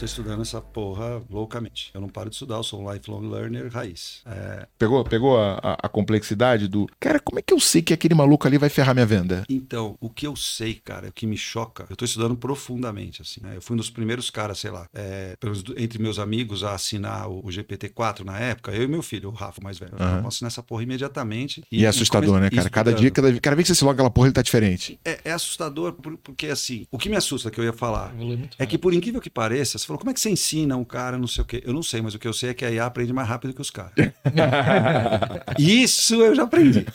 Tô 0.00 0.04
estudando 0.06 0.42
essa 0.42 0.60
porra 0.60 1.22
loucamente. 1.30 1.90
Eu 1.94 2.00
não 2.00 2.08
paro 2.08 2.30
de 2.30 2.36
estudar, 2.36 2.56
eu 2.56 2.62
sou 2.62 2.82
um 2.82 2.92
lifelong 2.92 3.28
learner 3.28 3.70
raiz. 3.72 4.22
É, 4.26 4.66
Pegou, 4.78 5.04
pegou 5.04 5.38
a, 5.38 5.58
a- 5.62 5.78
a 5.82 5.88
complexidade 5.88 6.66
do. 6.68 6.86
Cara, 6.98 7.20
como 7.20 7.38
é 7.38 7.42
que 7.42 7.52
eu 7.52 7.60
sei 7.60 7.82
que 7.82 7.92
aquele 7.92 8.14
maluco 8.14 8.46
ali 8.46 8.56
vai 8.58 8.68
ferrar 8.68 8.94
minha 8.94 9.06
venda? 9.06 9.44
Então, 9.48 9.96
o 10.00 10.08
que 10.08 10.26
eu 10.26 10.34
sei, 10.34 10.74
cara, 10.74 11.08
o 11.08 11.12
que 11.12 11.26
me 11.26 11.36
choca, 11.36 11.86
eu 11.90 11.96
tô 11.96 12.04
estudando 12.04 12.34
profundamente, 12.36 13.22
assim, 13.22 13.40
né? 13.42 13.56
Eu 13.56 13.62
fui 13.62 13.74
um 13.74 13.76
dos 13.76 13.90
primeiros 13.90 14.30
caras, 14.30 14.58
sei 14.58 14.70
lá, 14.70 14.86
é, 14.94 15.36
pelos- 15.38 15.62
entre 15.76 16.00
meus 16.00 16.18
amigos 16.18 16.64
a 16.64 16.74
assinar 16.74 17.28
o, 17.28 17.40
o 17.40 17.50
GPT-4 17.50 18.24
na 18.24 18.38
época, 18.38 18.72
eu 18.72 18.82
e 18.84 18.88
meu 18.88 19.02
filho, 19.02 19.28
o 19.28 19.32
Rafa, 19.32 19.60
o 19.60 19.64
mais 19.64 19.78
velho. 19.78 19.92
Aham. 19.98 20.16
Vamos 20.16 20.34
assinar 20.34 20.48
essa 20.50 20.62
porra 20.62 20.82
imediatamente. 20.82 21.62
E, 21.70 21.84
é 21.84 21.88
assustador, 21.88 22.28
come- 22.30 22.40
né, 22.40 22.48
e 22.52 22.56
cara? 22.56 22.70
Cada 22.70 22.92
dia, 22.94 23.10
cada, 23.10 23.40
cada 23.40 23.56
vez 23.56 23.66
que 23.68 23.74
você 23.74 23.78
se 23.78 23.84
loga 23.84 23.94
aquela 23.96 24.10
porra, 24.10 24.28
ele 24.28 24.34
tá 24.34 24.42
diferente. 24.42 24.98
É, 25.04 25.20
é 25.26 25.32
assustador 25.32 25.92
por- 25.92 26.16
porque, 26.18 26.46
assim, 26.46 26.86
o 26.90 26.96
que 26.98 27.08
me 27.08 27.16
assusta 27.16 27.50
que 27.50 27.60
eu 27.60 27.64
ia 27.64 27.72
falar 27.72 28.14
é 28.58 28.66
que, 28.66 28.78
por 28.78 28.94
incrível 28.94 29.20
que 29.20 29.28
pareça, 29.30 29.78
falou, 29.90 29.98
como 29.98 30.10
é 30.10 30.14
que 30.14 30.20
você 30.20 30.30
ensina 30.30 30.76
um 30.76 30.84
cara, 30.84 31.18
não 31.18 31.26
sei 31.26 31.42
o 31.42 31.44
quê? 31.44 31.60
Eu 31.66 31.72
não 31.72 31.82
sei, 31.82 32.00
mas 32.00 32.14
o 32.14 32.18
que 32.18 32.28
eu 32.28 32.32
sei 32.32 32.50
é 32.50 32.54
que 32.54 32.64
a 32.64 32.70
IA 32.70 32.86
aprende 32.86 33.12
mais 33.12 33.28
rápido 33.28 33.52
que 33.52 33.60
os 33.60 33.70
caras. 33.70 33.92
Isso 35.58 36.14
eu 36.14 36.34
já 36.34 36.44
aprendi. 36.44 36.86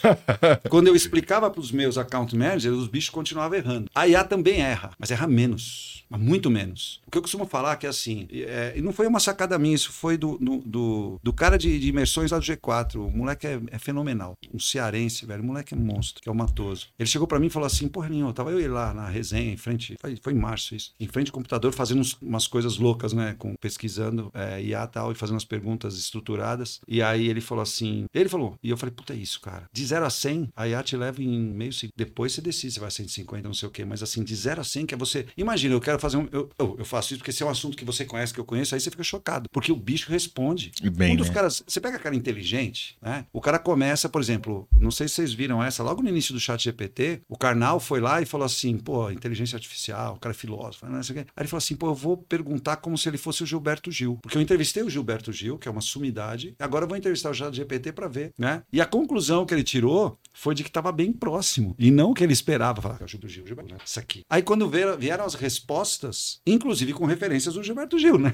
Quando 0.69 0.87
eu 0.87 0.95
explicava 0.95 1.49
para 1.49 1.59
os 1.59 1.71
meus 1.71 1.97
account 1.97 2.35
managers, 2.35 2.75
os 2.77 2.87
bichos 2.87 3.09
continuavam 3.09 3.57
errando. 3.57 3.89
A 3.93 4.07
IA 4.07 4.23
também 4.23 4.61
erra, 4.61 4.91
mas 4.97 5.11
erra 5.11 5.27
menos. 5.27 5.95
Mas 6.07 6.21
muito 6.21 6.51
menos. 6.51 7.01
O 7.07 7.11
que 7.11 7.17
eu 7.17 7.21
costumo 7.21 7.47
falar 7.47 7.73
é 7.73 7.75
que 7.77 7.87
assim, 7.87 8.27
é, 8.31 8.73
e 8.75 8.81
não 8.81 8.93
foi 8.93 9.07
uma 9.07 9.19
sacada 9.19 9.57
minha, 9.57 9.73
isso 9.73 9.91
foi 9.91 10.17
do, 10.17 10.37
do, 10.37 10.57
do, 10.63 11.19
do 11.23 11.33
cara 11.33 11.57
de, 11.57 11.79
de 11.79 11.87
imersões 11.89 12.29
lá 12.31 12.37
do 12.37 12.45
G4. 12.45 12.95
O 12.97 13.09
moleque 13.09 13.47
é, 13.47 13.59
é 13.71 13.79
fenomenal. 13.79 14.37
Um 14.53 14.59
cearense, 14.59 15.25
velho. 15.25 15.41
O 15.41 15.45
moleque 15.45 15.73
é 15.73 15.77
monstro, 15.77 16.21
que 16.21 16.29
é 16.29 16.31
o 16.31 16.35
Matoso. 16.35 16.87
Ele 16.99 17.09
chegou 17.09 17.27
para 17.27 17.39
mim 17.39 17.47
e 17.47 17.49
falou 17.49 17.65
assim: 17.65 17.87
porra, 17.87 18.07
nenhuma, 18.07 18.31
tava 18.33 18.51
eu 18.51 18.71
lá 18.71 18.93
na 18.93 19.07
resenha, 19.09 19.51
em 19.51 19.57
frente, 19.57 19.95
foi, 19.99 20.15
foi 20.21 20.33
em 20.33 20.37
março 20.37 20.75
isso, 20.75 20.91
em 20.99 21.07
frente 21.07 21.29
ao 21.29 21.33
computador, 21.33 21.73
fazendo 21.73 22.01
uns- 22.01 22.15
umas 22.21 22.45
coisas 22.47 22.77
loucas, 22.77 22.84
né? 23.13 23.35
Com, 23.37 23.55
pesquisando 23.55 24.31
é, 24.33 24.61
IA 24.61 24.83
e 24.83 24.87
tal, 24.87 25.11
e 25.11 25.15
fazendo 25.15 25.37
as 25.37 25.45
perguntas 25.45 25.97
estruturadas. 25.97 26.79
E 26.87 27.01
aí 27.01 27.27
ele 27.27 27.41
falou 27.41 27.61
assim: 27.61 28.05
ele 28.13 28.29
falou, 28.29 28.57
e 28.61 28.69
eu 28.69 28.77
falei, 28.77 28.93
puta, 28.93 29.13
é 29.13 29.17
isso, 29.17 29.39
cara. 29.41 29.67
De 29.71 29.85
0 29.85 30.05
a 30.05 30.09
100, 30.09 30.49
a 30.55 30.67
IA 30.67 30.83
te 30.83 30.97
leva 30.97 31.21
em 31.21 31.39
meio 31.39 31.73
segundo. 31.73 31.93
Depois 31.95 32.33
você 32.33 32.41
decide 32.41 32.73
se 32.73 32.79
vai 32.79 32.91
150, 32.91 33.47
não 33.47 33.53
sei 33.53 33.67
o 33.67 33.71
quê. 33.71 33.85
Mas 33.85 34.01
assim, 34.01 34.23
de 34.23 34.35
0 34.35 34.61
a 34.61 34.63
100, 34.63 34.85
que 34.85 34.93
é 34.93 34.97
você. 34.97 35.25
Imagina, 35.37 35.73
eu 35.73 35.81
quero 35.81 35.99
fazer 35.99 36.17
um. 36.17 36.27
Eu, 36.31 36.49
eu, 36.57 36.85
faço 36.85 37.13
isso 37.13 37.19
porque 37.19 37.31
se 37.31 37.43
é 37.43 37.45
um 37.45 37.49
assunto 37.49 37.77
que 37.77 37.85
você 37.85 38.05
conhece, 38.05 38.33
que 38.33 38.39
eu 38.39 38.45
conheço, 38.45 38.75
aí 38.75 38.81
você 38.81 38.91
fica 38.91 39.03
chocado. 39.03 39.49
Porque 39.51 39.71
o 39.71 39.75
bicho 39.75 40.09
responde. 40.11 40.71
E 40.81 40.89
bem, 40.89 41.13
um 41.13 41.17
dos 41.17 41.29
né? 41.29 41.33
caras. 41.33 41.63
Você 41.65 41.79
pega 41.79 41.99
cara 41.99 42.15
inteligente, 42.15 42.97
né? 43.01 43.25
O 43.33 43.41
cara 43.41 43.59
começa, 43.59 44.07
por 44.07 44.21
exemplo, 44.21 44.67
não 44.79 44.91
sei 44.91 45.07
se 45.07 45.15
vocês 45.15 45.33
viram 45.33 45.63
essa, 45.63 45.83
logo 45.83 46.01
no 46.01 46.09
início 46.09 46.33
do 46.33 46.39
chat 46.39 46.63
GPT, 46.63 47.21
o 47.27 47.37
Karnal 47.37 47.79
foi 47.79 47.99
lá 47.99 48.21
e 48.21 48.25
falou 48.25 48.45
assim: 48.45 48.77
pô, 48.77 49.09
inteligência 49.11 49.55
artificial, 49.55 50.15
o 50.15 50.19
cara 50.19 50.33
é 50.33 50.37
filósofo, 50.37 50.85
não 50.85 51.01
sei 51.03 51.15
o 51.15 51.19
quê. 51.19 51.29
Aí 51.35 51.41
ele 51.43 51.49
falou 51.49 51.59
assim: 51.59 51.75
pô, 51.75 51.87
eu 51.87 51.95
vou 51.95 52.17
perguntar 52.17 52.74
como 52.75 52.97
se 52.97 53.09
ele 53.09 53.17
fosse 53.17 53.43
o 53.43 53.45
Gilberto 53.45 53.91
Gil. 53.91 54.17
Porque 54.21 54.37
eu 54.37 54.41
entrevistei 54.41 54.83
o 54.83 54.89
Gilberto 54.89 55.31
Gil, 55.31 55.57
que 55.57 55.67
é 55.67 55.71
uma 55.71 55.81
sumidade, 55.81 56.55
agora 56.59 56.85
eu 56.85 56.89
vou 56.89 56.97
entrevistar 56.97 57.29
o 57.29 57.33
chat 57.33 57.53
GPT 57.55 57.91
para 57.93 58.07
ver, 58.07 58.33
né? 58.37 58.63
E 58.71 58.81
a 58.81 58.85
conclusão 58.85 59.45
que 59.45 59.53
ele 59.53 59.63
tirou 59.63 60.17
foi 60.33 60.53
de 60.53 60.63
que 60.63 60.69
estava 60.69 60.91
bem 60.91 61.13
próximo. 61.13 61.75
E 61.79 61.89
não 61.91 62.11
o 62.11 62.13
que 62.13 62.23
ele 62.23 62.33
esperava. 62.33 62.81
Falar, 62.81 62.97
é 62.99 63.05
o 63.05 63.07
Gilberto 63.07 63.33
Gil, 63.33 63.47
Gilberto, 63.47 63.73
né? 63.73 63.79
Isso 63.85 63.99
aqui. 63.99 64.23
Aí 64.29 64.41
quando 64.41 64.67
vieram, 64.69 64.97
vieram 64.97 65.25
as 65.25 65.33
respostas, 65.33 66.39
inclusive 66.45 66.93
com 66.93 67.05
referências 67.05 67.55
do 67.55 67.63
Gilberto 67.63 67.97
Gil, 67.97 68.17
né? 68.17 68.33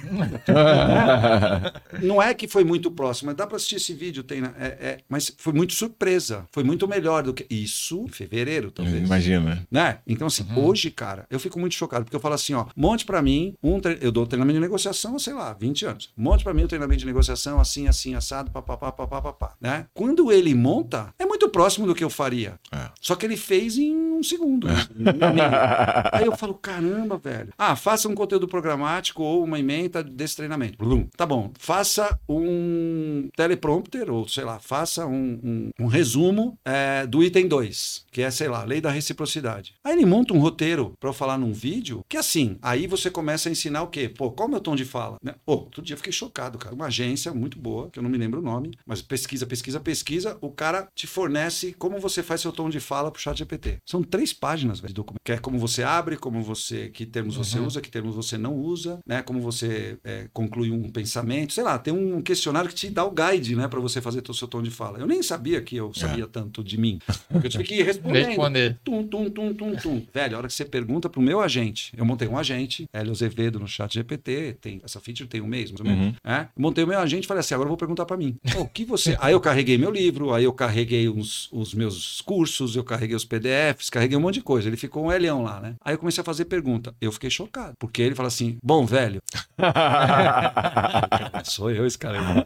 Não 2.02 2.22
é 2.22 2.34
que 2.34 2.48
foi 2.48 2.64
muito 2.64 2.90
próximo, 2.90 3.28
mas 3.28 3.36
dá 3.36 3.46
para 3.46 3.58
assistir 3.58 3.76
esse 3.76 3.94
vídeo, 3.94 4.24
tem, 4.24 4.42
é, 4.44 4.66
é, 4.66 4.98
mas 5.08 5.34
foi 5.38 5.54
muito 5.54 5.74
surpresa, 5.74 6.46
foi 6.52 6.64
muito 6.64 6.88
melhor 6.88 7.24
do 7.24 7.34
que 7.34 7.46
isso 7.50 8.06
em 8.06 8.10
fevereiro, 8.10 8.72
talvez. 8.72 9.04
Imagina. 9.04 9.66
Né? 9.70 10.00
Então, 10.08 10.28
assim, 10.28 10.46
hoje, 10.56 10.90
cara, 10.90 11.26
eu 11.30 11.40
fico 11.40 11.60
muito 11.60 11.76
chocado, 11.76 12.04
porque 12.06 12.16
eu 12.16 12.20
falo 12.20 12.36
assim, 12.36 12.54
ó, 12.54 12.66
monte 12.76 13.06
pra 13.06 13.22
mim, 13.22 13.54
um 13.62 13.80
eu 14.00 14.12
dou 14.12 14.26
treinamento 14.32 14.56
de 14.56 14.62
negociação 14.62 15.20
sei 15.20 15.34
lá, 15.34 15.54
20 15.54 15.86
anos. 15.86 16.10
Monte 16.16 16.44
pra 16.44 16.54
mim 16.54 16.64
um 16.64 16.68
treinamento 16.68 17.00
de 17.00 17.06
negociação 17.06 17.60
assim, 17.60 17.88
assim, 17.88 18.16
assado, 18.16 18.52
papapá, 18.52 18.92
papapá, 18.92 19.22
papá, 19.22 19.56
né? 19.60 19.88
Quando 19.94 20.32
ele 20.32 20.54
monta, 20.56 21.14
é 21.20 21.26
muito 21.26 21.50
próximo 21.50 21.86
do 21.86 21.96
que 21.96 22.04
eu 22.04 22.10
faria. 22.10 22.60
É. 22.72 22.90
Só 23.00 23.16
que 23.16 23.26
ele 23.26 23.38
fez 23.38 23.78
em 23.78 24.11
um 24.22 24.24
segundo. 24.24 24.68
Aí 26.12 26.26
eu 26.26 26.36
falo, 26.36 26.54
caramba, 26.54 27.18
velho. 27.18 27.54
Ah, 27.58 27.76
faça 27.76 28.08
um 28.08 28.16
conteúdo 28.16 28.48
programático 28.48 29.24
ou 29.24 29.44
uma 29.44 29.60
emenda 29.60 30.04
desse 30.04 30.36
treinamento. 30.38 30.78
Blum. 30.78 31.08
Tá 31.18 31.26
bom. 31.26 31.52
Faça 31.58 32.18
um 32.30 33.30
teleprompter, 33.36 34.10
ou 34.12 34.28
sei 34.28 34.44
lá, 34.44 34.60
faça 34.60 35.06
um, 35.06 35.40
um- 35.44 35.70
um 35.80 35.88
resumo 35.88 36.58
é, 36.66 37.06
do 37.06 37.24
item 37.24 37.48
2, 37.48 38.06
que 38.12 38.22
é, 38.22 38.32
sei 38.32 38.48
lá, 38.48 38.64
lei 38.64 38.82
da 38.82 38.92
reciprocidade. 38.92 39.74
Aí 39.84 39.94
ele 39.94 40.06
monta 40.06 40.34
um 40.34 40.40
roteiro 40.40 40.94
pra 41.00 41.10
eu 41.10 41.14
falar 41.14 41.38
num 41.38 41.54
vídeo, 41.54 42.02
que 42.08 42.18
assim, 42.18 42.58
aí 42.62 42.88
você 42.88 43.10
começa 43.10 43.50
a 43.50 43.52
ensinar 43.52 43.84
o 43.84 43.88
quê? 43.88 44.10
Pô, 44.10 44.32
qual 44.32 44.48
é 44.48 44.50
o 44.50 44.52
meu 44.52 44.60
tom 44.62 44.76
de 44.76 44.86
fala? 44.86 45.18
Né? 45.24 45.34
Pô, 45.46 45.54
outro 45.54 45.82
dia 45.82 45.94
eu 45.94 45.98
fiquei 45.98 46.14
chocado, 46.14 46.58
cara. 46.58 46.76
Uma 46.76 46.86
agência 46.88 47.34
muito 47.34 47.58
boa, 47.60 47.90
que 47.90 48.00
eu 48.00 48.04
não 48.04 48.10
me 48.10 48.18
lembro 48.18 48.40
o 48.40 48.44
nome, 48.44 48.72
mas 48.86 49.02
pesquisa, 49.02 49.46
pesquisa, 49.46 49.80
pesquisa, 49.80 50.38
o 50.42 50.50
cara 50.52 50.88
te 50.96 51.08
fornece 51.08 51.74
como 51.78 52.00
você 52.00 52.22
faz 52.24 52.42
seu 52.42 52.52
tom 52.52 52.70
de 52.70 52.80
fala 52.80 53.12
pro 53.12 53.22
chat 53.22 53.38
GPT. 53.38 53.78
São 53.86 54.04
três 54.12 54.34
páginas 54.34 54.80
velho, 54.80 54.90
de 54.90 54.96
documento. 54.96 55.22
Que 55.24 55.32
é 55.32 55.38
como 55.38 55.58
você 55.58 55.82
abre, 55.82 56.18
como 56.18 56.42
você, 56.44 56.90
que 56.90 57.06
termos 57.06 57.36
você 57.36 57.60
usa, 57.60 57.82
que 57.82 57.90
termos 57.90 58.14
você 58.14 58.38
não 58.38 58.56
usa, 58.56 59.00
né? 59.06 59.22
Como 59.22 59.40
você 59.40 59.98
é, 60.04 60.28
conclui 60.34 60.70
um 60.72 60.90
pensamento, 60.90 61.54
sei 61.54 61.64
lá, 61.64 61.80
tem 61.80 61.94
um 61.94 62.22
questionário 62.22 62.70
que 62.70 62.76
te 62.76 62.90
dá 62.90 63.06
o 63.06 63.12
guide, 63.12 63.56
né, 63.56 63.68
para 63.68 63.80
você 63.80 64.02
fazer 64.02 64.22
o 64.28 64.34
seu 64.34 64.48
tom 64.48 64.62
de 64.62 64.70
fala. 64.70 65.00
Eu 65.00 65.08
nem 65.08 65.24
sabia 65.24 65.62
que 65.62 65.76
eu 65.76 65.94
sabia 65.94 66.28
tanto 66.28 66.64
de 66.64 66.78
mim. 66.78 67.00
Porque 67.30 67.48
eu 67.48 67.52
tive 67.52 67.64
que 67.64 67.76
ir 67.76 67.84
respondendo. 67.86 68.28
Responder. 68.28 68.78
Tum, 68.84 69.08
tum, 69.08 69.30
tum, 69.30 69.54
tum, 69.54 69.76
tum. 69.76 70.06
Velho, 70.14 70.36
a 70.36 70.38
hora 70.40 70.48
que 70.48 70.54
você 70.54 70.66
pergunta 70.66 71.10
pro 71.10 71.22
meu 71.22 71.42
agente, 71.42 71.92
eu 71.96 72.06
montei 72.06 72.28
um 72.28 72.38
agente, 72.38 72.86
Hélio 72.94 73.12
Azevedo 73.12 73.60
no 73.60 73.68
chat 73.68 73.94
GPT, 73.94 74.58
tem, 74.60 74.82
essa 74.84 75.00
feature 75.00 75.28
tem 75.28 75.42
um 75.42 75.48
mês, 75.48 75.72
mais 75.72 75.80
ou 75.82 75.86
menos. 75.86 76.16
É? 76.24 76.48
Montei 76.58 76.84
o 76.84 76.88
meu 76.88 77.00
agente 77.00 77.26
e 77.26 77.28
falei 77.28 77.40
assim, 77.40 77.54
agora 77.54 77.68
eu 77.68 77.72
vou 77.72 77.78
perguntar 77.78 78.06
para 78.06 78.18
mim. 78.18 78.36
O 78.58 78.68
que 78.68 78.86
você... 78.86 79.16
aí 79.22 79.34
eu 79.34 79.40
carreguei 79.40 79.78
meu 79.78 79.92
livro, 79.92 80.34
aí 80.34 80.44
eu 80.44 80.54
carreguei 80.54 81.08
os, 81.08 81.50
os 81.52 81.74
meus 81.74 82.22
cursos, 82.22 82.76
eu 82.76 82.84
carreguei 82.84 83.16
os 83.16 83.26
PDFs, 83.26 83.90
carreguei 83.90 84.01
um 84.18 84.22
monte 84.22 84.36
de 84.36 84.42
coisa. 84.42 84.70
Ele 84.70 84.78
ficou 84.78 85.06
um 85.06 85.12
elhão 85.12 85.44
lá, 85.44 85.60
né? 85.60 85.76
Aí 85.84 85.94
eu 85.94 85.98
comecei 85.98 86.22
a 86.22 86.26
fazer 86.26 86.46
pergunta. 86.46 86.94
Eu 87.02 87.12
fiquei 87.12 87.30
chocado, 87.30 87.74
porque 87.80 88.02
ele 88.02 88.16
fala 88.16 88.28
assim, 88.28 88.58
bom, 88.64 88.86
velho... 88.86 89.22
Sou 91.44 91.72
eu 91.72 91.86
esse 91.86 91.98
cara. 91.98 92.20
aí. 92.20 92.46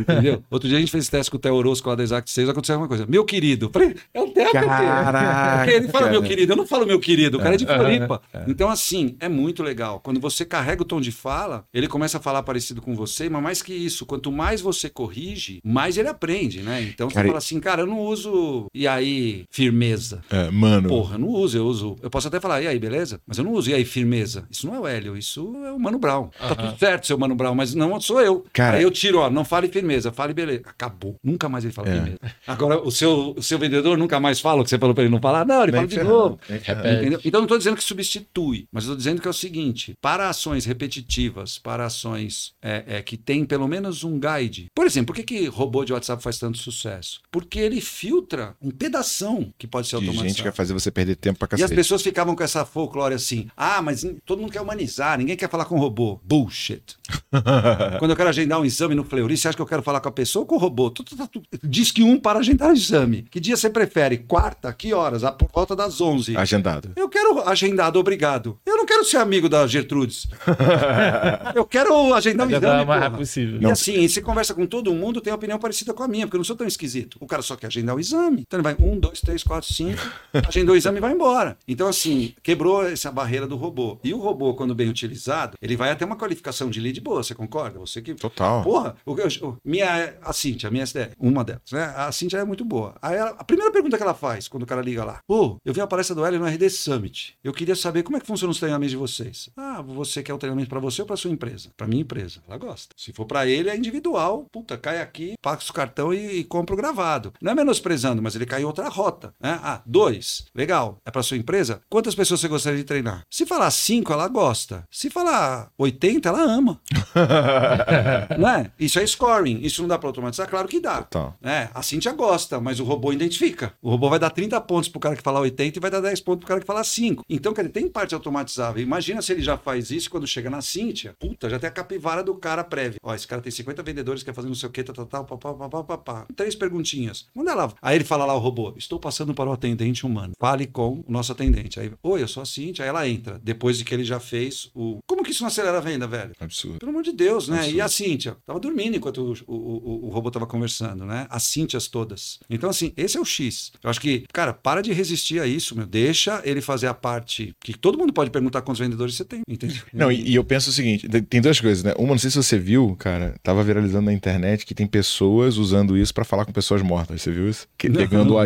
Entendeu? 0.00 0.42
Outro 0.50 0.68
dia 0.68 0.76
a 0.76 0.80
gente 0.80 0.92
fez 0.92 1.08
teste 1.08 1.30
com 1.30 1.36
o 1.36 1.40
Theo 1.40 1.54
Orozco 1.54 1.88
lá 1.88 1.94
da 1.94 2.02
Exact 2.02 2.30
6, 2.30 2.48
aconteceu 2.48 2.76
uma 2.76 2.88
coisa. 2.88 3.06
Meu 3.06 3.24
querido. 3.24 3.70
Falei, 3.72 3.96
é 4.12 4.20
o 4.20 4.28
Theo? 4.28 4.52
Caraca. 4.52 5.70
Ele 5.70 5.88
fala 5.88 6.10
meu 6.10 6.22
querido, 6.22 6.52
eu 6.52 6.56
não 6.56 6.66
falo 6.66 6.86
meu 6.86 7.00
querido, 7.00 7.38
o 7.38 7.40
cara 7.40 7.54
é 7.54 7.58
de 7.58 7.66
Floripa. 7.66 8.20
Então, 8.46 8.68
assim, 8.68 9.16
é 9.20 9.28
muito 9.28 9.62
legal. 9.62 10.00
Quando 10.00 10.20
você 10.20 10.44
carrega 10.44 10.82
o 10.82 10.84
tom 10.84 11.00
de 11.00 11.10
fala, 11.10 11.64
ele 11.72 11.88
começa 11.88 12.18
a 12.18 12.20
falar 12.20 12.42
parecido 12.42 12.82
com 12.82 12.94
você, 12.94 13.28
mas 13.28 13.42
mais 13.42 13.62
que 13.62 13.74
isso, 13.74 14.06
quanto 14.06 14.32
mais 14.32 14.60
você 14.60 14.88
corrige, 14.88 15.60
mais 15.64 15.96
ele 15.96 16.08
aprende, 16.08 16.62
né? 16.62 16.82
Então 16.82 17.08
você 17.08 17.14
Cara, 17.14 17.26
fala 17.28 17.38
assim, 17.38 17.60
cara, 17.60 17.82
eu 17.82 17.86
não 17.86 18.00
uso. 18.00 18.66
E 18.74 18.88
aí, 18.88 19.44
firmeza. 19.50 20.22
É, 20.30 20.50
mano. 20.50 20.83
Humano. 20.88 21.02
Porra, 21.02 21.14
eu 21.16 21.18
não 21.18 21.28
uso, 21.28 21.56
eu 21.58 21.66
uso. 21.66 21.96
Eu 22.02 22.10
posso 22.10 22.28
até 22.28 22.40
falar, 22.40 22.62
e 22.62 22.66
aí, 22.66 22.78
beleza? 22.78 23.20
Mas 23.26 23.38
eu 23.38 23.44
não 23.44 23.52
uso, 23.52 23.70
e 23.70 23.74
aí, 23.74 23.84
firmeza. 23.84 24.46
Isso 24.50 24.66
não 24.66 24.74
é 24.74 24.80
o 24.80 24.86
Hélio, 24.86 25.16
isso 25.16 25.40
é 25.64 25.72
o 25.72 25.78
Mano 25.78 25.98
Brown. 25.98 26.28
Tá 26.38 26.54
tudo 26.54 26.78
certo, 26.78 27.06
seu 27.06 27.18
Mano 27.18 27.34
Brown, 27.34 27.54
mas 27.54 27.74
não 27.74 28.00
sou 28.00 28.20
eu. 28.20 28.44
Cara- 28.52 28.76
aí 28.78 28.82
eu 28.82 28.90
tiro, 28.90 29.18
ó, 29.18 29.30
não 29.30 29.44
fale 29.44 29.68
firmeza, 29.68 30.12
fale 30.12 30.32
beleza. 30.34 30.62
Acabou. 30.66 31.16
Nunca 31.22 31.48
mais 31.48 31.64
ele 31.64 31.72
fala 31.72 31.88
É. 31.88 31.92
firmeza. 31.94 32.18
Agora, 32.46 32.80
o 32.80 32.90
seu, 32.90 33.34
o 33.36 33.42
seu 33.42 33.58
vendedor 33.58 33.96
nunca 33.98 34.18
mais 34.20 34.40
fala 34.40 34.60
o 34.60 34.64
que 34.64 34.70
você 34.70 34.78
falou 34.78 34.94
pra 34.94 35.04
ele 35.04 35.10
não 35.12 35.20
falar? 35.20 35.44
Não, 35.46 35.62
ele 35.62 35.72
Nem 35.72 35.80
fala 35.88 36.02
de 36.02 36.02
novo. 36.08 36.38
Entendeu? 36.48 37.20
Então 37.24 37.40
não 37.40 37.44
estou 37.46 37.58
dizendo 37.58 37.76
que 37.76 37.84
substitui, 37.84 38.66
mas 38.72 38.84
estou 38.84 38.96
dizendo 38.96 39.20
que 39.20 39.26
é 39.28 39.30
o 39.30 39.34
seguinte: 39.34 39.94
para 40.00 40.28
ações 40.28 40.64
repetitivas, 40.64 41.58
para 41.58 41.86
ações 41.86 42.52
é, 42.62 42.84
é, 42.86 43.02
que 43.02 43.16
tem 43.16 43.44
pelo 43.44 43.66
menos 43.68 44.04
um 44.04 44.18
guide. 44.18 44.66
Por 44.74 44.86
exemplo, 44.86 45.14
por 45.14 45.16
que, 45.16 45.22
que 45.22 45.46
robô 45.46 45.84
de 45.84 45.92
WhatsApp 45.92 46.22
faz 46.22 46.38
tanto 46.38 46.58
sucesso? 46.58 47.20
Porque 47.30 47.58
ele 47.58 47.80
filtra 47.80 48.54
um 48.60 48.70
pedação 48.70 49.52
que 49.58 49.66
pode 49.66 49.86
ser 49.86 49.96
De 49.98 50.06
automatizado. 50.06 50.28
gente 50.28 50.42
que 50.42 50.48
fazer 50.64 50.72
você 50.74 50.90
perder 50.90 51.16
tempo 51.16 51.38
pra 51.38 51.46
E 51.52 51.54
as 51.54 51.60
cacete. 51.62 51.74
pessoas 51.76 52.02
ficavam 52.02 52.34
com 52.34 52.42
essa 52.42 52.64
folclore 52.64 53.14
assim: 53.14 53.48
ah, 53.56 53.80
mas 53.82 54.04
todo 54.24 54.40
mundo 54.40 54.52
quer 54.52 54.60
humanizar, 54.60 55.16
ninguém 55.18 55.36
quer 55.36 55.48
falar 55.48 55.64
com 55.66 55.78
robô. 55.78 56.20
Bullshit. 56.24 56.96
Quando 57.98 58.10
eu 58.10 58.16
quero 58.16 58.28
agendar 58.28 58.60
um 58.60 58.64
exame 58.64 58.94
no 58.94 59.04
Fleury, 59.04 59.36
você 59.36 59.48
acha 59.48 59.56
que 59.56 59.62
eu 59.62 59.66
quero 59.66 59.82
falar 59.82 60.00
com 60.00 60.08
a 60.08 60.12
pessoa 60.12 60.42
ou 60.42 60.46
com 60.46 60.54
o 60.56 60.58
robô? 60.58 60.90
Tu- 60.90 61.02
tu- 61.04 61.16
tu- 61.16 61.28
tu- 61.28 61.42
Diz 61.62 61.90
que 61.90 62.02
um 62.02 62.18
para 62.18 62.38
agendar 62.38 62.70
o 62.70 62.72
exame. 62.72 63.26
Que 63.30 63.38
dia 63.40 63.56
você 63.56 63.68
prefere? 63.70 64.18
Quarta? 64.18 64.72
Que 64.72 64.92
horas? 64.94 65.24
Ah, 65.24 65.32
Por 65.32 65.48
volta 65.52 65.74
das 65.76 66.00
11. 66.00 66.36
Agendado. 66.36 66.92
Eu 66.96 67.08
quero 67.08 67.40
agendado, 67.48 67.98
obrigado. 67.98 68.58
Eu 68.64 68.76
não 68.76 68.86
quero 68.86 69.04
ser 69.04 69.18
amigo 69.18 69.48
da 69.48 69.66
Gertrudes. 69.66 70.26
eu 71.54 71.64
quero 71.64 72.14
agendar 72.14 72.46
um 72.46 72.50
exame. 72.50 72.66
dá 72.66 72.82
o 72.82 72.86
mais 72.86 73.02
rápido 73.02 73.18
possível. 73.18 73.60
E 73.60 73.66
assim, 73.66 74.06
você 74.08 74.20
conversa 74.20 74.54
com 74.54 74.66
todo 74.66 74.92
mundo, 74.94 75.20
tem 75.20 75.32
opinião 75.32 75.58
parecida 75.58 75.92
com 75.92 76.02
a 76.02 76.08
minha, 76.08 76.26
porque 76.26 76.36
eu 76.36 76.40
não 76.40 76.44
sou 76.44 76.56
tão 76.56 76.66
esquisito. 76.66 77.16
O 77.20 77.26
cara 77.26 77.42
só 77.42 77.56
quer 77.56 77.66
agendar 77.68 77.94
o 77.96 78.00
exame. 78.00 78.42
Então 78.46 78.58
ele 78.58 78.62
vai 78.64 78.76
um, 78.78 78.98
dois, 78.98 79.20
três, 79.20 79.42
quatro, 79.42 79.72
cinco, 79.72 80.00
agendou 80.54 80.74
o 80.74 80.78
exame 80.78 80.98
e 80.98 81.00
vai 81.00 81.12
embora. 81.12 81.56
Então, 81.66 81.88
assim, 81.88 82.34
quebrou 82.42 82.86
essa 82.86 83.10
barreira 83.10 83.46
do 83.46 83.56
robô. 83.56 83.98
E 84.04 84.14
o 84.14 84.18
robô, 84.18 84.54
quando 84.54 84.74
bem 84.74 84.88
utilizado, 84.88 85.56
ele 85.60 85.76
vai 85.76 85.90
até 85.90 86.04
uma 86.04 86.16
qualificação 86.16 86.70
de 86.70 86.80
lead 86.80 87.00
boa, 87.00 87.22
você 87.22 87.34
concorda? 87.34 87.78
Você 87.78 88.00
que. 88.00 88.14
Total. 88.14 88.62
Porra, 88.62 88.96
o, 89.04 89.12
o- 89.12 89.56
minha, 89.64 90.14
a 90.22 90.32
Cintia, 90.32 90.68
a 90.68 90.72
minha 90.72 90.84
SDR, 90.84 91.10
uma 91.18 91.42
delas, 91.44 91.62
né? 91.72 91.92
A 91.96 92.10
Cintia 92.12 92.38
é 92.38 92.44
muito 92.44 92.64
boa. 92.64 92.94
Aí 93.02 93.16
ela- 93.16 93.34
a 93.38 93.44
primeira 93.44 93.72
pergunta 93.72 93.96
que 93.96 94.02
ela 94.02 94.14
faz 94.14 94.46
quando 94.48 94.62
o 94.62 94.66
cara 94.66 94.80
liga 94.82 95.04
lá: 95.04 95.20
Pô, 95.26 95.56
eu 95.64 95.74
vi 95.74 95.80
a 95.80 95.86
palestra 95.86 96.14
do 96.14 96.24
Hélio 96.24 96.38
no 96.40 96.46
RD 96.46 96.70
Summit. 96.70 97.34
Eu 97.42 97.52
queria 97.52 97.74
saber 97.76 98.02
como 98.02 98.16
é 98.16 98.20
que 98.20 98.26
funciona 98.26 98.50
os 98.50 98.58
treinamentos 98.58 98.90
de 98.92 98.96
vocês. 98.96 99.48
Ah, 99.56 99.82
você 99.82 100.22
quer 100.22 100.34
o 100.34 100.38
treinamento 100.38 100.68
para 100.68 100.80
você 100.80 101.02
ou 101.02 101.06
para 101.06 101.16
sua 101.16 101.30
empresa? 101.30 101.70
Para 101.76 101.86
minha 101.86 102.02
empresa. 102.02 102.40
Ela 102.46 102.58
gosta. 102.58 102.94
Se 102.96 103.12
for 103.12 103.24
para 103.26 103.46
ele, 103.46 103.68
é 103.68 103.76
individual. 103.76 104.46
Puta, 104.52 104.76
cai 104.78 105.00
aqui, 105.00 105.34
passa 105.42 105.70
o 105.70 105.74
cartão 105.74 106.12
e, 106.14 106.38
e 106.40 106.44
compra 106.44 106.74
o 106.74 106.78
gravado. 106.78 107.32
Não 107.40 107.52
é 107.52 107.54
menosprezando, 107.54 108.22
mas 108.22 108.34
ele 108.34 108.46
cai 108.46 108.62
em 108.62 108.64
outra 108.64 108.88
rota. 108.88 109.34
Né? 109.40 109.58
Ah, 109.62 109.82
dois. 109.84 110.43
Legal. 110.54 110.98
É 111.04 111.10
para 111.10 111.22
sua 111.22 111.36
empresa? 111.36 111.80
Quantas 111.88 112.14
pessoas 112.14 112.40
você 112.40 112.48
gostaria 112.48 112.78
de 112.78 112.84
treinar? 112.84 113.22
Se 113.30 113.46
falar 113.46 113.70
cinco, 113.70 114.12
ela 114.12 114.28
gosta. 114.28 114.86
Se 114.90 115.10
falar 115.10 115.70
80, 115.78 116.28
ela 116.28 116.42
ama. 116.42 116.80
não 118.38 118.48
é? 118.48 118.70
Isso 118.78 118.98
é 118.98 119.06
scoring. 119.06 119.60
Isso 119.62 119.82
não 119.82 119.88
dá 119.88 119.98
para 119.98 120.08
automatizar? 120.08 120.48
Claro 120.48 120.68
que 120.68 120.80
dá. 120.80 121.02
Total. 121.02 121.36
É, 121.42 121.68
a 121.74 121.82
Cintia 121.82 122.12
gosta, 122.12 122.60
mas 122.60 122.80
o 122.80 122.84
robô 122.84 123.12
identifica. 123.12 123.72
O 123.82 123.90
robô 123.90 124.08
vai 124.08 124.18
dar 124.18 124.30
30 124.30 124.60
pontos 124.62 124.88
pro 124.88 125.00
cara 125.00 125.16
que 125.16 125.22
falar 125.22 125.40
80 125.40 125.78
e 125.78 125.80
vai 125.80 125.90
dar 125.90 126.00
10 126.00 126.20
pontos 126.20 126.40
pro 126.40 126.48
cara 126.48 126.60
que 126.60 126.66
falar 126.66 126.84
5. 126.84 127.24
Então, 127.28 127.52
quer 127.52 127.62
dizer, 127.62 127.72
tem 127.72 127.88
parte 127.88 128.14
automatizável. 128.14 128.82
Imagina 128.82 129.22
se 129.22 129.32
ele 129.32 129.42
já 129.42 129.56
faz 129.56 129.90
isso 129.90 130.10
quando 130.10 130.26
chega 130.26 130.50
na 130.50 130.60
Cintia. 130.60 131.14
Puta, 131.18 131.48
já 131.48 131.58
tem 131.58 131.68
a 131.68 131.72
capivara 131.72 132.22
do 132.22 132.34
cara 132.34 132.64
prévio. 132.64 132.98
Ó, 133.02 133.14
esse 133.14 133.26
cara 133.26 133.42
tem 133.42 133.52
50 133.52 133.82
vendedores, 133.82 134.22
quer 134.22 134.34
fazer 134.34 134.48
não 134.48 134.54
sei 134.54 134.68
o 134.68 134.72
que, 134.72 134.82
tal, 134.82 134.94
tal, 134.94 135.06
tal, 135.06 135.24
pá, 135.24 135.54
pá, 135.54 135.68
pá, 135.68 135.84
pá, 135.84 135.98
pá. 135.98 136.26
Três 136.36 136.54
perguntinhas. 136.54 137.26
Manda 137.34 137.54
lá. 137.54 137.72
Aí 137.80 137.96
ele 137.96 138.04
fala 138.04 138.24
lá 138.24 138.34
o 138.34 138.38
robô, 138.38 138.74
estou 138.76 138.98
passando 138.98 139.34
para 139.34 139.48
o 139.48 139.52
atendente 139.52 140.04
humano. 140.06 140.33
Fale 140.38 140.66
com 140.66 141.04
o 141.06 141.12
nosso 141.12 141.32
atendente. 141.32 141.78
Aí, 141.80 141.90
oi, 142.02 142.22
eu 142.22 142.28
sou 142.28 142.42
a 142.42 142.46
Cintia. 142.46 142.84
Aí 142.84 142.88
ela 142.88 143.08
entra, 143.08 143.40
depois 143.42 143.78
de 143.78 143.84
que 143.84 143.94
ele 143.94 144.04
já 144.04 144.20
fez 144.20 144.70
o... 144.74 144.98
Como 145.06 145.22
que 145.22 145.30
isso 145.30 145.42
não 145.42 145.48
acelera 145.48 145.78
a 145.78 145.80
venda, 145.80 146.06
velho? 146.06 146.32
Absurdo. 146.40 146.78
Pelo 146.78 146.90
amor 146.90 147.02
de 147.02 147.12
Deus, 147.12 147.48
né? 147.48 147.58
Absurdo. 147.58 147.76
E 147.76 147.80
a 147.80 147.88
Cíntia? 147.88 148.36
Tava 148.46 148.60
dormindo 148.60 148.96
enquanto 148.96 149.18
o, 149.18 149.32
o, 149.46 149.54
o, 149.54 150.06
o 150.06 150.08
robô 150.10 150.30
tava 150.30 150.46
conversando, 150.46 151.04
né? 151.04 151.26
As 151.30 151.44
Cíntias 151.44 151.88
todas. 151.88 152.38
Então, 152.50 152.68
assim, 152.70 152.92
esse 152.96 153.16
é 153.16 153.20
o 153.20 153.24
X. 153.24 153.72
Eu 153.82 153.90
acho 153.90 154.00
que, 154.00 154.24
cara, 154.32 154.52
para 154.52 154.82
de 154.82 154.92
resistir 154.92 155.40
a 155.40 155.46
isso, 155.46 155.76
meu. 155.76 155.86
Deixa 155.86 156.40
ele 156.44 156.60
fazer 156.60 156.86
a 156.86 156.94
parte 156.94 157.52
que 157.60 157.76
todo 157.76 157.98
mundo 157.98 158.12
pode 158.12 158.30
perguntar 158.30 158.62
quantos 158.62 158.80
vendedores 158.80 159.14
você 159.14 159.24
tem, 159.24 159.42
entendeu? 159.48 159.82
Não, 159.92 160.10
e, 160.10 160.30
e 160.30 160.34
eu 160.34 160.44
penso 160.44 160.70
o 160.70 160.72
seguinte: 160.72 161.08
tem- 161.08 161.40
duas 161.40 161.60
coisas, 161.60 161.84
né? 161.84 161.92
Uma, 161.98 162.10
não 162.10 162.18
sei 162.18 162.30
se 162.30 162.36
você 162.36 162.58
viu, 162.58 162.96
cara, 162.98 163.34
tava 163.42 163.62
viralizando 163.62 164.06
na 164.06 164.12
internet 164.12 164.64
que 164.64 164.74
tem 164.74 164.86
pessoas 164.86 165.56
usando 165.58 165.96
isso 165.96 166.12
pra 166.14 166.24
falar 166.24 166.44
com 166.44 166.52
pessoas 166.52 166.80
mortas. 166.82 167.20
Você 167.22 167.30
viu 167.30 167.48
isso? 167.48 167.68
Que- 167.76 167.88
Não, 167.88 167.96
pegando 167.96 168.30
não 168.30 168.40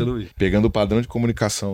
eu 0.00 0.06
não 0.06 0.14
vi. 0.18 0.28
pegando 0.36 0.64
o 0.66 0.70
padrão 0.70 1.00
de 1.00 1.06
comunicação 1.08 1.19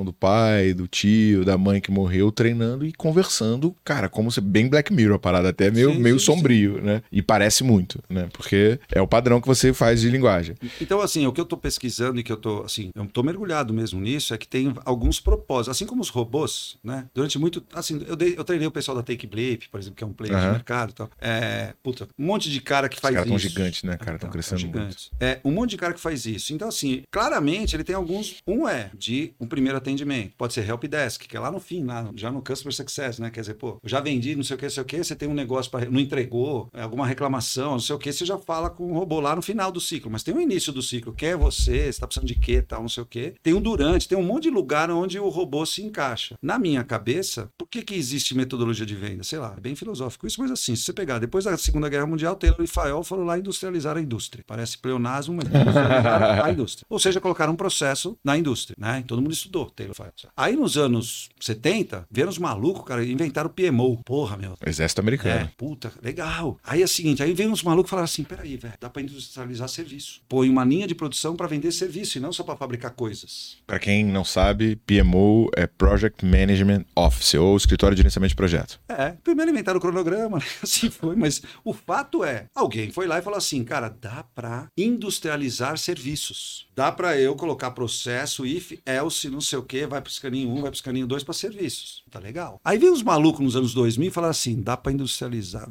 do 0.04 0.12
pai, 0.12 0.72
do 0.74 0.86
tio, 0.86 1.44
da 1.44 1.56
mãe 1.58 1.80
que 1.80 1.90
morreu, 1.90 2.30
treinando 2.32 2.84
e 2.86 2.92
conversando, 2.92 3.74
cara, 3.84 4.08
como 4.08 4.30
se 4.30 4.40
bem 4.40 4.68
Black 4.68 4.92
Mirror 4.92 5.16
a 5.16 5.18
parada, 5.18 5.48
até 5.50 5.70
meio, 5.70 5.92
Sim, 5.92 5.98
meio 6.00 6.18
sim, 6.18 6.26
sombrio, 6.26 6.80
né? 6.82 7.02
E 7.10 7.22
parece 7.22 7.64
muito, 7.64 8.02
né? 8.08 8.28
Porque 8.32 8.78
é 8.92 9.00
o 9.00 9.06
padrão 9.06 9.40
que 9.40 9.46
você 9.46 9.72
faz 9.72 10.00
de 10.00 10.08
linguagem. 10.10 10.54
Então, 10.80 11.00
assim, 11.00 11.26
o 11.26 11.32
que 11.32 11.40
eu 11.40 11.44
tô 11.44 11.56
pesquisando 11.56 12.18
e 12.20 12.22
que 12.22 12.32
eu 12.32 12.36
tô, 12.36 12.62
assim, 12.62 12.90
eu 12.94 13.06
tô 13.06 13.22
mergulhado 13.22 13.72
mesmo 13.72 14.00
nisso 14.00 14.34
é 14.34 14.38
que 14.38 14.46
tem 14.48 14.74
alguns 14.84 15.20
propósitos. 15.20 15.68
Assim 15.76 15.86
como 15.86 16.02
os 16.02 16.08
robôs, 16.08 16.76
né? 16.82 17.06
Durante 17.14 17.38
muito. 17.38 17.62
Assim, 17.72 18.04
eu, 18.06 18.16
dei- 18.16 18.34
eu 18.36 18.44
treinei 18.44 18.66
o 18.68 18.70
pessoal 18.70 18.96
da 18.96 19.02
Take 19.02 19.26
Blip, 19.26 19.68
por 19.70 19.78
exemplo, 19.80 19.96
que 19.96 20.04
é 20.04 20.06
um 20.06 20.12
player 20.12 20.36
de 20.36 20.42
Aham. 20.44 20.52
mercado 20.52 20.90
e 20.90 20.94
tal. 20.94 21.10
É, 21.20 21.74
puta, 21.82 22.08
um 22.18 22.24
monte 22.26 22.50
de 22.50 22.60
cara 22.60 22.88
que 22.88 22.96
Os 22.96 23.00
faz 23.02 23.14
caras 23.14 23.28
isso. 23.30 23.38
tão 23.38 23.38
gigantes, 23.50 23.82
né, 23.82 23.96
cara? 23.96 24.18
Tão 24.18 24.28
Então, 24.28 24.30
crescendo 24.30 24.66
muito. 24.68 24.96
É, 25.20 25.40
um 25.44 25.50
monte 25.50 25.70
de 25.70 25.76
cara 25.76 25.92
que 25.92 26.00
faz 26.00 26.26
isso. 26.26 26.52
Então, 26.52 26.68
assim, 26.68 27.02
claramente 27.10 27.74
ele 27.76 27.84
tem 27.84 27.94
alguns. 27.94 28.36
Um 28.46 28.68
é 28.68 28.90
de 28.96 29.32
um 29.40 29.46
primeiro 29.46 29.78
atendimento. 29.78 30.32
Pode 30.36 30.54
ser 30.54 30.68
help 30.68 30.84
desk, 30.84 31.26
que 31.26 31.36
é 31.36 31.40
lá 31.40 31.50
no 31.50 31.60
fim, 31.60 31.84
lá, 31.84 32.10
já 32.14 32.30
no 32.30 32.42
customer 32.42 32.74
success, 32.74 33.18
né? 33.18 33.30
Quer 33.30 33.40
dizer, 33.40 33.54
pô, 33.54 33.78
eu 33.82 33.88
já 33.88 34.00
vendi, 34.00 34.34
não 34.36 34.42
sei 34.42 34.56
o 34.56 34.58
que, 34.58 34.66
não 34.66 34.70
sei 34.70 34.82
o 34.82 34.86
que, 34.86 34.98
você 34.98 35.16
tem 35.16 35.28
um 35.28 35.34
negócio 35.34 35.70
para 35.70 35.88
não 35.90 36.00
entregou, 36.00 36.68
é, 36.72 36.82
alguma 36.82 37.06
reclamação, 37.06 37.72
não 37.72 37.80
sei 37.80 37.94
o 37.94 37.98
que, 37.98 38.12
você 38.12 38.24
já 38.24 38.38
fala 38.38 38.70
com 38.70 38.90
o 38.90 38.94
robô 38.94 39.20
lá 39.20 39.34
no 39.36 39.42
final 39.42 39.70
do 39.70 39.80
ciclo. 39.80 40.10
Mas 40.10 40.22
tem 40.22 40.34
um 40.34 40.40
início 40.40 40.72
do 40.72 40.82
ciclo, 40.82 41.12
quem 41.12 41.30
é 41.30 41.36
você, 41.36 41.92
você 41.92 42.00
tá 42.00 42.06
precisando 42.06 42.28
de 42.28 42.34
quê, 42.34 42.62
tal, 42.62 42.82
não 42.82 42.88
sei 42.88 43.02
o 43.02 43.06
que. 43.06 43.34
Tem 43.42 43.54
um 43.54 43.60
durante, 43.60 44.08
tem 44.08 44.18
um 44.18 44.22
monte 44.22 44.44
de 44.44 44.50
lugar 44.50 44.90
onde 44.90 45.18
o 45.18 45.28
robô 45.28 45.64
se 45.66 45.82
encaixa. 45.82 46.36
Na 46.42 46.58
minha 46.58 46.84
cabeça, 46.84 47.50
por 47.56 47.66
que 47.68 47.82
que 47.82 47.94
existe 47.94 48.36
metodologia 48.36 48.86
de 48.86 48.94
venda? 48.94 49.22
Sei 49.22 49.38
lá, 49.38 49.54
é 49.56 49.60
bem 49.60 49.74
filosófico 49.74 50.26
isso, 50.26 50.40
mas 50.40 50.50
assim, 50.50 50.74
se 50.76 50.82
você 50.82 50.92
pegar, 50.92 51.18
depois 51.18 51.44
da 51.44 51.56
Segunda 51.56 51.88
Guerra 51.88 52.06
Mundial, 52.06 52.36
Taylor 52.36 52.62
e 52.62 52.66
Fayol 52.66 53.02
foram 53.02 53.24
lá 53.24 53.38
industrializar 53.38 53.96
a 53.96 54.00
indústria. 54.00 54.44
Parece 54.46 54.78
pleonasmo, 54.78 55.34
mas 55.34 55.46
a 56.44 56.50
indústria. 56.50 56.86
Ou 56.88 56.98
seja, 56.98 57.20
colocaram 57.20 57.52
um 57.52 57.56
processo 57.56 58.16
na 58.24 58.36
indústria, 58.36 58.76
né? 58.78 59.04
Todo 59.06 59.20
mundo 59.22 59.25
estudou 59.32 59.70
Taylor 59.70 59.94
Fayol. 59.94 60.12
Aí 60.36 60.56
nos 60.56 60.76
anos 60.76 61.28
70, 61.40 62.06
vieram 62.10 62.30
os 62.30 62.38
malucos, 62.38 62.84
cara, 62.84 63.04
inventaram 63.04 63.50
o 63.50 63.52
PMO. 63.52 64.02
Porra, 64.04 64.36
meu, 64.36 64.54
Exército 64.64 65.00
americano. 65.00 65.40
é, 65.40 65.50
puta, 65.56 65.92
legal. 66.02 66.58
Aí 66.64 66.82
é 66.82 66.84
o 66.84 66.88
seguinte, 66.88 67.22
aí 67.22 67.32
vem 67.34 67.48
uns 67.48 67.62
malucos 67.62 67.88
e 67.88 67.90
falaram 67.90 68.04
assim, 68.04 68.24
peraí, 68.24 68.56
velho, 68.56 68.74
dá 68.80 68.88
pra 68.90 69.02
industrializar 69.02 69.68
serviço. 69.68 70.20
Põe 70.28 70.48
uma 70.48 70.64
linha 70.64 70.86
de 70.86 70.94
produção 70.94 71.36
pra 71.36 71.46
vender 71.46 71.72
serviço 71.72 72.18
e 72.18 72.20
não 72.20 72.32
só 72.32 72.42
pra 72.42 72.56
fabricar 72.56 72.92
coisas. 72.92 73.56
Pra 73.66 73.78
quem 73.78 74.04
não 74.04 74.24
sabe, 74.24 74.76
PMO 74.86 75.48
é 75.56 75.66
Project 75.66 76.24
Management 76.24 76.84
Office, 76.94 77.34
ou 77.34 77.56
Escritório 77.56 77.94
de 77.94 78.00
Gerenciamento 78.00 78.30
de 78.30 78.36
Projeto. 78.36 78.80
É, 78.88 79.10
primeiro 79.22 79.50
inventaram 79.50 79.78
o 79.78 79.80
cronograma, 79.80 80.38
né? 80.38 80.44
assim 80.62 80.90
foi, 80.90 81.16
mas 81.16 81.42
o 81.64 81.72
fato 81.72 82.24
é, 82.24 82.46
alguém 82.54 82.90
foi 82.90 83.06
lá 83.06 83.18
e 83.18 83.22
falou 83.22 83.38
assim, 83.38 83.64
cara, 83.64 83.88
dá 83.88 84.24
pra 84.34 84.68
industrializar 84.76 85.78
serviços. 85.78 86.66
Dá 86.74 86.92
pra 86.92 87.18
eu 87.18 87.34
colocar 87.34 87.70
processo, 87.70 88.44
if, 88.46 88.72
else, 88.84 89.15
não 89.24 89.40
sei 89.40 89.58
o 89.58 89.62
quê, 89.62 89.86
vai 89.86 90.00
pro 90.00 90.10
escaninho 90.10 90.50
1, 90.50 90.54
vai 90.54 90.70
pro 90.70 90.74
escaninho 90.74 91.06
2 91.06 91.24
pra 91.24 91.34
serviços. 91.34 92.02
Tá 92.10 92.18
legal. 92.18 92.60
Aí 92.64 92.78
veio 92.78 92.92
os 92.92 93.02
malucos 93.02 93.40
nos 93.40 93.56
anos 93.56 93.74
2000 93.74 94.08
e 94.08 94.10
falaram 94.10 94.30
assim, 94.30 94.60
dá 94.60 94.76
pra 94.76 94.92
industrializar. 94.92 95.68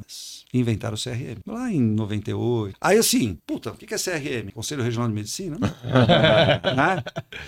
Inventaram 0.53 0.95
o 0.95 1.01
CRM. 1.01 1.41
Lá 1.45 1.71
em 1.71 1.81
98. 1.81 2.77
Aí 2.79 2.97
assim, 2.97 3.37
puta, 3.45 3.71
o 3.71 3.75
que 3.75 3.93
é 3.93 3.97
CRM? 3.97 4.51
Conselho 4.53 4.83
Regional 4.83 5.07
de 5.07 5.13
Medicina? 5.13 5.57
Né? 6.75 7.03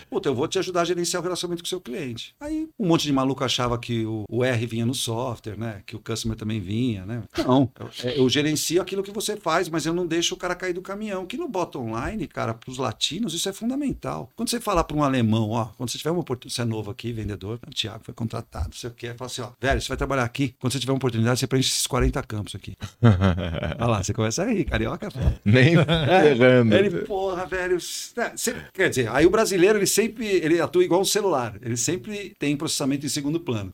Puta, 0.10 0.29
eu 0.29 0.36
vou 0.36 0.47
te 0.47 0.60
ajudar 0.60 0.81
a 0.81 0.86
gerenciar 0.86 1.21
o 1.21 1.23
relacionamento 1.23 1.63
com 1.63 1.65
o 1.65 1.69
seu 1.69 1.81
cliente. 1.81 2.36
Aí 2.39 2.67
um 2.79 2.88
monte 2.88 3.03
de 3.03 3.13
maluco 3.13 3.43
achava 3.43 3.77
que 3.77 4.05
o, 4.05 4.25
o 4.29 4.43
R 4.43 4.65
vinha 4.65 4.86
no 4.86 4.93
software, 4.93 5.57
né? 5.57 5.81
Que 5.86 5.95
o 5.95 5.99
customer 5.99 6.38
também 6.38 6.60
vinha, 6.60 7.05
né? 7.05 7.23
Não. 7.38 7.69
Eu, 7.79 7.89
é, 8.03 8.19
eu 8.19 8.29
gerencio 8.29 8.81
aquilo 8.81 9.03
que 9.03 9.12
você 9.12 9.36
faz, 9.36 9.69
mas 9.69 9.86
eu 9.86 9.93
não 9.93 10.05
deixo 10.05 10.36
o 10.36 10.38
cara 10.38 10.55
cair 10.55 10.73
do 10.73 10.81
caminhão. 10.81 11.25
Que 11.25 11.38
no 11.38 11.47
bottom 11.47 11.93
line, 11.97 12.27
cara, 12.27 12.53
pros 12.53 12.77
latinos, 12.77 13.33
isso 13.33 13.49
é 13.49 13.53
fundamental. 13.53 14.29
Quando 14.36 14.49
você 14.49 14.60
falar 14.60 14.83
para 14.83 14.95
um 14.95 15.03
alemão, 15.03 15.51
ó, 15.51 15.65
quando 15.77 15.89
você 15.89 15.97
tiver 15.97 16.12
uma 16.12 16.21
oportunidade, 16.21 16.55
você 16.55 16.62
é 16.62 16.65
novo 16.65 16.91
aqui, 16.91 17.12
vendedor, 17.12 17.60
o 17.67 17.71
Thiago 17.71 18.03
foi 18.03 18.13
contratado, 18.13 18.69
não 18.69 18.77
sei 18.77 18.89
o 18.89 18.93
quê, 18.93 19.13
fala 19.13 19.29
assim, 19.29 19.41
ó, 19.41 19.51
velho, 19.60 19.81
você 19.81 19.88
vai 19.88 19.97
trabalhar 19.97 20.23
aqui, 20.23 20.55
quando 20.60 20.73
você 20.73 20.79
tiver 20.79 20.91
uma 20.91 20.97
oportunidade, 20.97 21.39
você 21.39 21.47
preenche 21.47 21.69
esses 21.69 21.88
40 21.88 22.21
campos 22.23 22.55
aqui. 22.55 22.75
Olha 23.80 23.86
lá, 23.88 24.04
você 24.04 24.13
começa 24.13 24.43
a 24.43 24.45
rir, 24.45 24.65
carioca, 24.65 25.10
pô. 25.12 25.19
Nem 25.45 25.76
ferrando. 25.84 26.76
Ele, 26.76 26.89
porra, 27.02 27.45
velho. 27.45 27.78
né, 28.15 28.32
quer 28.73 28.89
dizer, 28.89 29.10
aí 29.12 29.26
o 29.26 29.30
brasileiro, 29.30 29.78
ele 29.78 29.86
sempre 29.88 30.26
ele 30.28 30.60
atua 30.62 30.84
igual 30.84 31.02
um 31.02 31.06
celular. 31.06 31.56
Ele 31.62 31.78
sempre 31.78 32.36
tem 32.39 32.56
processamento 32.56 33.06
em 33.06 33.10
segundo 33.10 33.39
plano. 33.39 33.73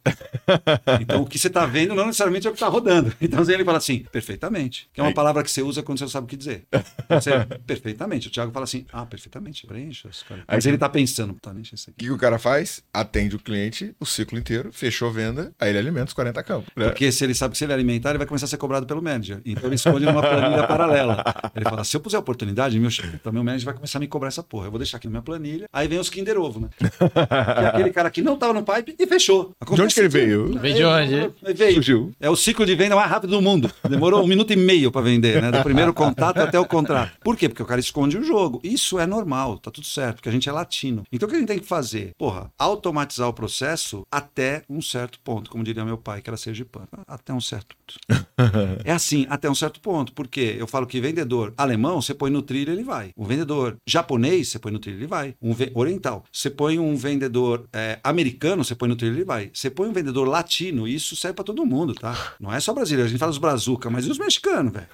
Então 1.02 1.22
o 1.22 1.26
que 1.26 1.38
você 1.40 1.48
está 1.48 1.66
vendo 1.66 1.94
não 1.96 2.06
necessariamente 2.08 2.48
é 2.48 2.50
o 2.50 2.54
que 2.54 2.58
está 2.58 2.68
rodando. 2.68 3.14
Então 3.22 3.42
ele 3.50 3.64
fala 3.66 3.78
assim, 3.78 4.06
perfeitamente. 4.12 4.90
Que 4.94 5.00
é 5.00 5.04
uma 5.04 5.10
Aí- 5.10 5.14
palavra 5.16 5.44
que 5.44 5.50
você 5.52 5.62
usa 5.62 5.82
quando 5.82 5.98
você 5.98 6.04
não 6.04 6.10
sabe 6.10 6.26
o 6.26 6.28
que 6.28 6.36
dizer. 6.38 6.66
Então, 6.72 6.84
Você, 7.22 7.32
perfeitamente. 7.66 8.28
O 8.28 8.32
Thiago 8.32 8.52
fala 8.52 8.64
assim, 8.66 8.86
ah, 8.92 9.06
perfeitamente, 9.06 9.66
preencha. 9.66 10.10
cara. 10.28 10.44
Mas 10.48 10.66
Aí- 10.66 10.70
ele 10.70 10.76
está 10.76 10.90
pensando, 10.90 11.34
tá, 11.42 11.52
deixa 11.54 11.76
isso 11.76 11.90
O 11.90 11.92
aqui. 11.92 12.00
que, 12.00 12.06
que 12.06 12.12
o 12.12 12.18
cara 12.18 12.38
faz? 12.38 12.84
Atende 12.94 13.36
o 13.36 13.40
cliente 13.40 13.96
o 14.00 14.06
ciclo 14.06 14.38
inteiro, 14.38 14.72
fechou 14.72 15.10
a 15.10 15.12
venda, 15.12 15.54
aí 15.60 15.70
ele 15.70 15.78
alimenta 15.80 16.08
os 16.08 16.14
40 16.14 16.44
campos. 16.44 16.70
né? 16.76 16.86
Porque 16.90 17.12
se 17.12 17.24
ele 17.24 17.34
sabe 17.34 17.54
que 17.54 17.58
se 17.58 17.64
ele 17.64 17.74
alimentar, 17.74 18.10
ele 18.10 18.18
vai 18.18 18.28
começar 18.28 18.46
a 18.46 18.50
ser 18.50 18.58
cobrado 18.58 18.86
pelo 18.86 19.02
manager. 19.04 19.42
Então 19.46 19.66
ele 19.66 19.76
esconde 19.76 20.06
numa 20.06 20.22
planilha 20.22 20.66
paralela. 20.66 21.24
Ele 21.56 21.66
fala: 21.66 21.84
se 21.84 21.96
eu 21.96 22.02
puser 22.02 22.20
oportunidade, 22.20 22.80
meu, 22.80 22.90
chefe, 22.90 23.16
então 23.16 23.32
meu 23.32 23.44
manager 23.44 23.66
vai 23.66 23.74
começar 23.74 24.00
a 24.00 24.02
me 24.02 24.08
cobrar 24.08 24.30
essa 24.30 24.44
porra. 24.44 24.68
Eu 24.68 24.72
vou 24.72 24.80
deixar 24.80 24.98
aqui 24.98 25.08
na 25.08 25.12
minha 25.12 25.22
planilha. 25.22 25.66
Aí 25.72 25.88
vem 25.88 26.00
os 26.00 26.10
Kinder 26.10 26.38
Ovo, 26.38 26.60
né? 26.60 26.70
Que 26.78 27.64
é 27.64 27.68
aquele 27.68 27.90
cara 27.92 28.10
que 28.10 28.22
não 28.22 28.38
tava 28.38 28.54
no 28.54 28.64
pipe 28.64 28.96
e 28.98 29.08
fechou. 29.08 29.52
De 29.74 29.82
onde 29.82 29.94
que 29.94 30.00
ele 30.00 30.10
veio? 30.10 30.60
Veio 30.60 30.76
de 30.76 30.84
onde? 30.84 31.16
Ele 31.44 31.54
veio. 31.54 31.74
Surgiu. 31.76 32.12
É 32.20 32.30
o 32.30 32.36
ciclo 32.36 32.66
de 32.66 32.76
venda 32.76 32.96
mais 32.96 33.10
rápido 33.10 33.32
do 33.32 33.42
mundo. 33.42 33.72
Demorou 33.88 34.24
um 34.24 34.28
minuto 34.28 34.52
e 34.54 34.56
meio 34.56 34.92
para 34.92 35.02
vender, 35.02 35.42
né? 35.42 35.52
Do 35.52 35.64
primeiro 35.64 35.94
contato 35.94 36.40
até 36.40 36.60
o 36.60 36.66
contrato. 36.66 37.12
Por 37.24 37.36
quê? 37.38 37.50
Porque 37.50 37.64
o 37.64 37.66
cara 37.66 37.80
esconde 37.80 38.18
o 38.18 38.24
jogo. 38.24 38.60
Isso 38.64 39.00
é 39.00 39.06
normal, 39.06 39.58
tá 39.58 39.70
tudo 39.70 39.86
certo, 39.86 40.16
porque 40.16 40.30
a 40.30 40.32
gente 40.32 40.48
é 40.48 40.52
latino. 40.52 41.04
Então 41.12 41.28
o 41.28 41.30
que 41.30 41.36
a 41.36 41.40
gente 41.40 41.48
tem 41.48 41.60
que 41.60 41.66
fazer? 41.66 42.14
Porra, 42.18 42.52
automatizar 42.58 43.28
o 43.28 43.34
processo 43.34 44.06
até 44.12 44.64
um 44.70 44.82
certo 44.82 45.20
ponto, 45.20 45.50
como 45.50 45.64
diria 45.64 45.84
meu 45.84 45.98
pai, 45.98 46.22
que 46.22 46.30
era 46.30 46.38
sergipano. 46.38 46.88
Até 47.08 47.34
um 47.34 47.42
certo 47.42 47.76
ponto. 47.76 48.28
É 48.84 48.93
assim, 48.94 49.26
até 49.30 49.50
um 49.50 49.56
certo 49.56 49.80
ponto. 49.80 50.14
Porque 50.14 50.56
eu 50.58 50.68
falo 50.68 50.86
que 50.86 51.00
vendedor 51.00 51.54
alemão, 51.58 52.02
você 52.02 52.14
põe 52.14 52.30
no 52.32 52.42
trilho, 52.42 52.72
ele 52.74 52.84
vai. 52.84 53.12
O 53.16 53.26
vendedor 53.26 53.78
japonês, 53.86 54.50
você 54.50 54.60
põe 54.60 54.72
no 54.72 54.80
trilho, 54.80 54.98
ele 55.00 55.08
vai. 55.08 55.36
Um 55.42 55.54
oriental. 55.74 56.24
Você 56.32 56.50
põe 56.50 56.80
um 56.80 56.96
vendedor 56.96 57.66
é, 57.74 58.00
americano, 58.04 58.64
você 58.64 58.76
põe 58.76 58.90
no 58.90 58.96
trilho, 58.96 59.16
ele 59.16 59.24
vai. 59.26 59.50
Você 59.54 59.70
põe 59.70 59.88
um 59.88 59.94
vendedor 59.94 60.28
latino, 60.28 60.88
isso 60.88 61.16
serve 61.16 61.36
pra 61.36 61.44
todo 61.44 61.66
mundo, 61.66 61.94
tá? 61.94 62.34
Não 62.40 62.54
é 62.54 62.60
só 62.60 62.74
brasileiro. 62.74 63.08
A 63.08 63.10
gente 63.10 63.20
fala 63.20 63.32
os 63.32 63.38
brazuca, 63.38 63.90
mas 63.90 64.06
e 64.06 64.12
os 64.12 64.18
mexicanos, 64.18 64.74
velho? 64.74 64.88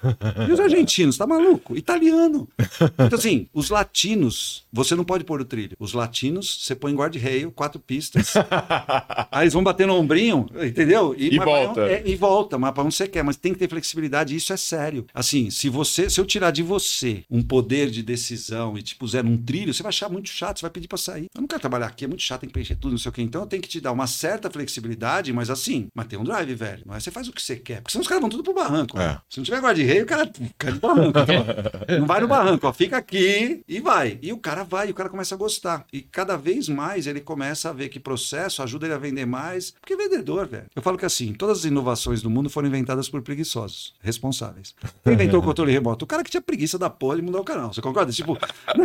E 0.48 0.52
os 0.52 0.60
argentinos? 0.60 1.16
Tá 1.16 1.26
maluco? 1.26 1.76
Italiano. 1.76 2.48
Então, 2.94 3.18
assim, 3.18 3.46
os 3.52 3.70
latinos, 3.70 4.64
você 4.72 4.94
não 4.94 5.04
pode 5.04 5.24
pôr 5.24 5.38
no 5.40 5.44
trilho. 5.44 5.76
Os 5.78 5.92
latinos, 5.92 6.64
você 6.64 6.74
põe 6.74 6.94
guarda-reio, 6.94 7.50
quatro 7.50 7.80
pistas. 7.80 8.34
Aí 9.30 9.44
eles 9.44 9.54
vão 9.54 9.62
bater 9.62 9.86
no 9.86 9.94
ombrinho, 9.94 10.46
entendeu? 10.64 11.14
E 11.16 11.36
mas 11.36 11.46
vai- 11.46 11.64
volta. 11.66 11.80
é, 11.82 12.02
e 12.06 12.16
volta, 12.16 12.58
mas 12.58 12.72
para 12.72 12.82
onde 12.84 12.94
você 12.94 13.06
quer, 13.08 13.22
mas 13.22 13.36
tem 13.36 13.52
que 13.52 13.58
ter 13.58 13.68
flexibilidade, 13.68 13.89
e 14.32 14.36
isso 14.36 14.52
é 14.52 14.56
sério. 14.56 15.06
Assim, 15.14 15.50
se 15.50 15.68
você, 15.68 16.08
se 16.08 16.20
eu 16.20 16.26
tirar 16.26 16.50
de 16.50 16.62
você 16.62 17.24
um 17.30 17.42
poder 17.42 17.90
de 17.90 18.02
decisão 18.02 18.76
e 18.76 18.82
te 18.82 18.94
puser 18.96 19.24
num 19.24 19.36
trilho, 19.36 19.72
você 19.72 19.82
vai 19.82 19.90
achar 19.90 20.08
muito 20.08 20.28
chato, 20.28 20.58
você 20.58 20.62
vai 20.62 20.70
pedir 20.70 20.88
para 20.88 20.98
sair. 20.98 21.26
Eu 21.34 21.40
não 21.40 21.48
quero 21.48 21.60
trabalhar 21.60 21.86
aqui, 21.86 22.04
é 22.04 22.08
muito 22.08 22.22
chato, 22.22 22.40
tem 22.40 22.48
que 22.48 22.52
preencher 22.52 22.76
tudo, 22.76 22.92
não 22.92 22.98
sei 22.98 23.10
o 23.10 23.12
quê. 23.12 23.22
Então 23.22 23.42
eu 23.42 23.46
tenho 23.46 23.62
que 23.62 23.68
te 23.68 23.80
dar 23.80 23.92
uma 23.92 24.06
certa 24.06 24.50
flexibilidade, 24.50 25.32
mas 25.32 25.50
assim, 25.50 25.88
mas 25.94 26.06
tem 26.06 26.18
um 26.18 26.24
drive, 26.24 26.54
velho. 26.54 26.82
Mas 26.86 27.04
você 27.04 27.10
faz 27.10 27.28
o 27.28 27.32
que 27.32 27.42
você 27.42 27.56
quer, 27.56 27.80
porque 27.80 27.92
senão 27.92 28.02
os 28.02 28.08
caras 28.08 28.20
vão 28.20 28.30
tudo 28.30 28.42
pro 28.42 28.54
barranco. 28.54 28.98
É. 28.98 29.08
né? 29.08 29.18
Se 29.28 29.38
não 29.38 29.44
tiver 29.44 29.60
guarda-reio, 29.60 30.04
o 30.04 30.06
cara 30.06 30.30
cai 30.58 30.72
do 30.72 30.80
barranco. 30.80 31.18
Então, 31.18 31.98
não 32.00 32.06
vai 32.06 32.20
no 32.20 32.28
barranco, 32.28 32.66
ó, 32.66 32.72
fica 32.72 32.96
aqui 32.96 33.62
e 33.68 33.80
vai. 33.80 34.18
E 34.22 34.32
o 34.32 34.38
cara 34.38 34.64
vai, 34.64 34.88
e 34.88 34.90
o 34.90 34.94
cara 34.94 35.08
começa 35.08 35.34
a 35.34 35.38
gostar. 35.38 35.84
E 35.92 36.00
cada 36.02 36.36
vez 36.36 36.68
mais 36.68 37.06
ele 37.06 37.20
começa 37.20 37.70
a 37.70 37.72
ver 37.72 37.88
que 37.88 38.00
processo 38.00 38.62
ajuda 38.62 38.86
ele 38.86 38.94
a 38.94 38.98
vender 38.98 39.26
mais, 39.26 39.72
porque 39.80 39.94
é 39.94 39.96
vendedor, 39.96 40.46
velho. 40.46 40.66
Eu 40.74 40.82
falo 40.82 40.98
que 40.98 41.04
assim, 41.04 41.32
todas 41.32 41.58
as 41.58 41.64
inovações 41.64 42.22
do 42.22 42.30
mundo 42.30 42.50
foram 42.50 42.68
inventadas 42.68 43.08
por 43.08 43.22
preguiçosos, 43.22 43.79
responsáveis. 44.00 44.74
Quem 45.04 45.14
inventou 45.14 45.40
o 45.40 45.42
controle 45.42 45.72
remoto? 45.72 46.04
O 46.04 46.08
cara 46.08 46.22
que 46.22 46.30
tinha 46.30 46.40
preguiça 46.40 46.78
da 46.78 46.88
porra 46.90 47.16
de 47.16 47.22
mudar 47.22 47.40
o 47.40 47.44
canal. 47.44 47.72
Você 47.72 47.80
concorda? 47.80 48.12
Tipo, 48.12 48.36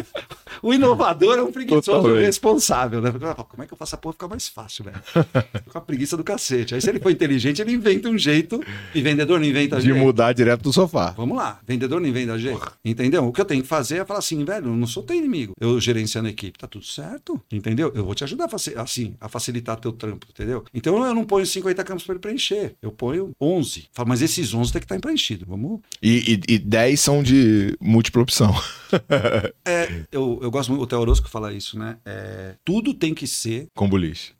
o 0.61 0.73
inovador 0.73 1.37
é 1.37 1.41
um 1.43 1.51
preguiçoso 1.51 1.91
Totalmente. 1.91 2.25
responsável, 2.25 3.01
né? 3.01 3.11
Como 3.11 3.63
é 3.63 3.67
que 3.67 3.73
eu 3.73 3.77
faço 3.77 3.95
a 3.95 3.97
porra 3.97 4.13
ficar 4.13 4.27
mais 4.27 4.47
fácil, 4.47 4.85
velho? 4.85 4.97
Com 5.71 5.77
a 5.77 5.81
preguiça 5.81 6.15
do 6.17 6.23
cacete. 6.23 6.75
Aí 6.75 6.81
se 6.81 6.89
ele 6.89 6.99
for 6.99 7.11
inteligente, 7.11 7.61
ele 7.61 7.71
inventa 7.73 8.09
um 8.09 8.17
jeito, 8.17 8.61
e 8.93 9.01
vendedor 9.01 9.39
não 9.39 9.45
inventa 9.47 9.77
De 9.77 9.85
jeito. 9.87 9.97
mudar 9.99 10.33
direto 10.33 10.61
do 10.61 10.73
sofá. 10.73 11.11
Vamos 11.11 11.37
lá, 11.37 11.59
vendedor 11.67 11.99
não 11.99 12.07
inventa 12.07 12.37
jeito. 12.37 12.71
Entendeu? 12.83 13.25
O 13.25 13.31
que 13.33 13.41
eu 13.41 13.45
tenho 13.45 13.61
que 13.61 13.67
fazer 13.67 13.97
é 13.97 14.05
falar 14.05 14.19
assim, 14.19 14.43
velho, 14.43 14.67
eu 14.67 14.75
não 14.75 14.87
sou 14.87 15.03
teu 15.03 15.15
inimigo. 15.15 15.53
Eu 15.59 15.79
gerenciando 15.79 16.27
a 16.27 16.31
equipe, 16.31 16.57
tá 16.57 16.67
tudo 16.67 16.85
certo? 16.85 17.41
Entendeu? 17.51 17.91
Eu 17.95 18.05
vou 18.05 18.15
te 18.15 18.23
ajudar 18.23 18.45
a, 18.45 18.81
assim, 18.81 19.15
a 19.19 19.27
facilitar 19.29 19.75
teu 19.77 19.91
trampo, 19.91 20.27
entendeu? 20.29 20.63
Então 20.73 21.03
eu 21.05 21.13
não 21.13 21.23
ponho 21.25 21.45
50 21.45 21.83
campos 21.83 22.03
para 22.03 22.13
ele 22.13 22.19
preencher. 22.21 22.75
Eu 22.81 22.91
ponho 22.91 23.31
11. 23.39 23.87
Falo, 23.91 24.09
mas 24.09 24.21
esses 24.21 24.53
11 24.53 24.71
tem 24.71 24.81
que 24.81 24.84
estar 24.85 24.99
preenchido. 24.99 25.45
Vamos. 25.47 25.81
E, 26.01 26.39
e, 26.49 26.53
e 26.55 26.59
10 26.59 26.99
são 26.99 27.21
de 27.23 27.75
múltipla 27.81 28.21
opção. 28.21 28.53
É, 29.65 30.03
eu, 30.09 30.39
eu 30.41 30.49
gosto 30.49 30.69
muito, 30.69 30.83
o 30.83 30.87
Theo 30.87 30.99
Orozco 30.99 31.27
fala 31.27 31.51
isso, 31.51 31.77
né? 31.77 31.97
É, 32.05 32.55
tudo 32.63 32.93
tem 32.93 33.13
que 33.13 33.27
ser 33.27 33.67
combo 33.75 33.97
list. 33.97 34.31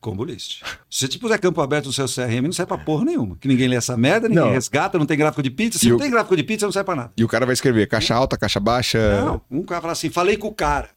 Se 0.90 1.00
você 1.00 1.08
te 1.10 1.20
puser 1.20 1.38
campo 1.42 1.60
aberto 1.60 1.88
no 1.88 1.92
seu 1.94 2.06
CRM, 2.06 2.44
não 2.44 2.54
serve 2.54 2.70
pra 2.70 2.78
porra 2.78 3.04
nenhuma. 3.04 3.36
Que 3.36 3.50
ninguém 3.50 3.68
lê 3.68 3.76
essa 3.76 3.98
merda, 3.98 4.30
ninguém 4.30 4.46
Não. 4.46 4.52
resgata, 4.52 4.98
não 4.98 5.06
tem 5.06 5.18
gráfico 5.18 5.44
de 5.44 5.50
pizza. 5.50 5.78
Se 5.78 5.88
E 5.88 5.90
não 5.90 5.98
o- 5.98 6.00
tem 6.00 6.10
gráfico 6.10 6.38
de 6.38 6.44
pizza, 6.44 6.66
não 6.66 6.72
serve 6.72 6.86
pra 6.86 6.96
nada. 6.96 7.12
E 7.18 7.24
o 7.24 7.28
cara 7.28 7.46
vai 7.46 7.52
escrever 7.52 7.86
caixa 7.88 8.16
alta, 8.16 8.38
caixa 8.38 8.60
baixa. 8.60 9.22
Não, 9.26 9.42
um 9.52 9.64
cara 9.64 9.82
fala 9.82 9.92
assim, 9.94 10.10
falei 10.10 10.38
com 10.38 10.48
o 10.48 10.54
cara. 10.54 10.90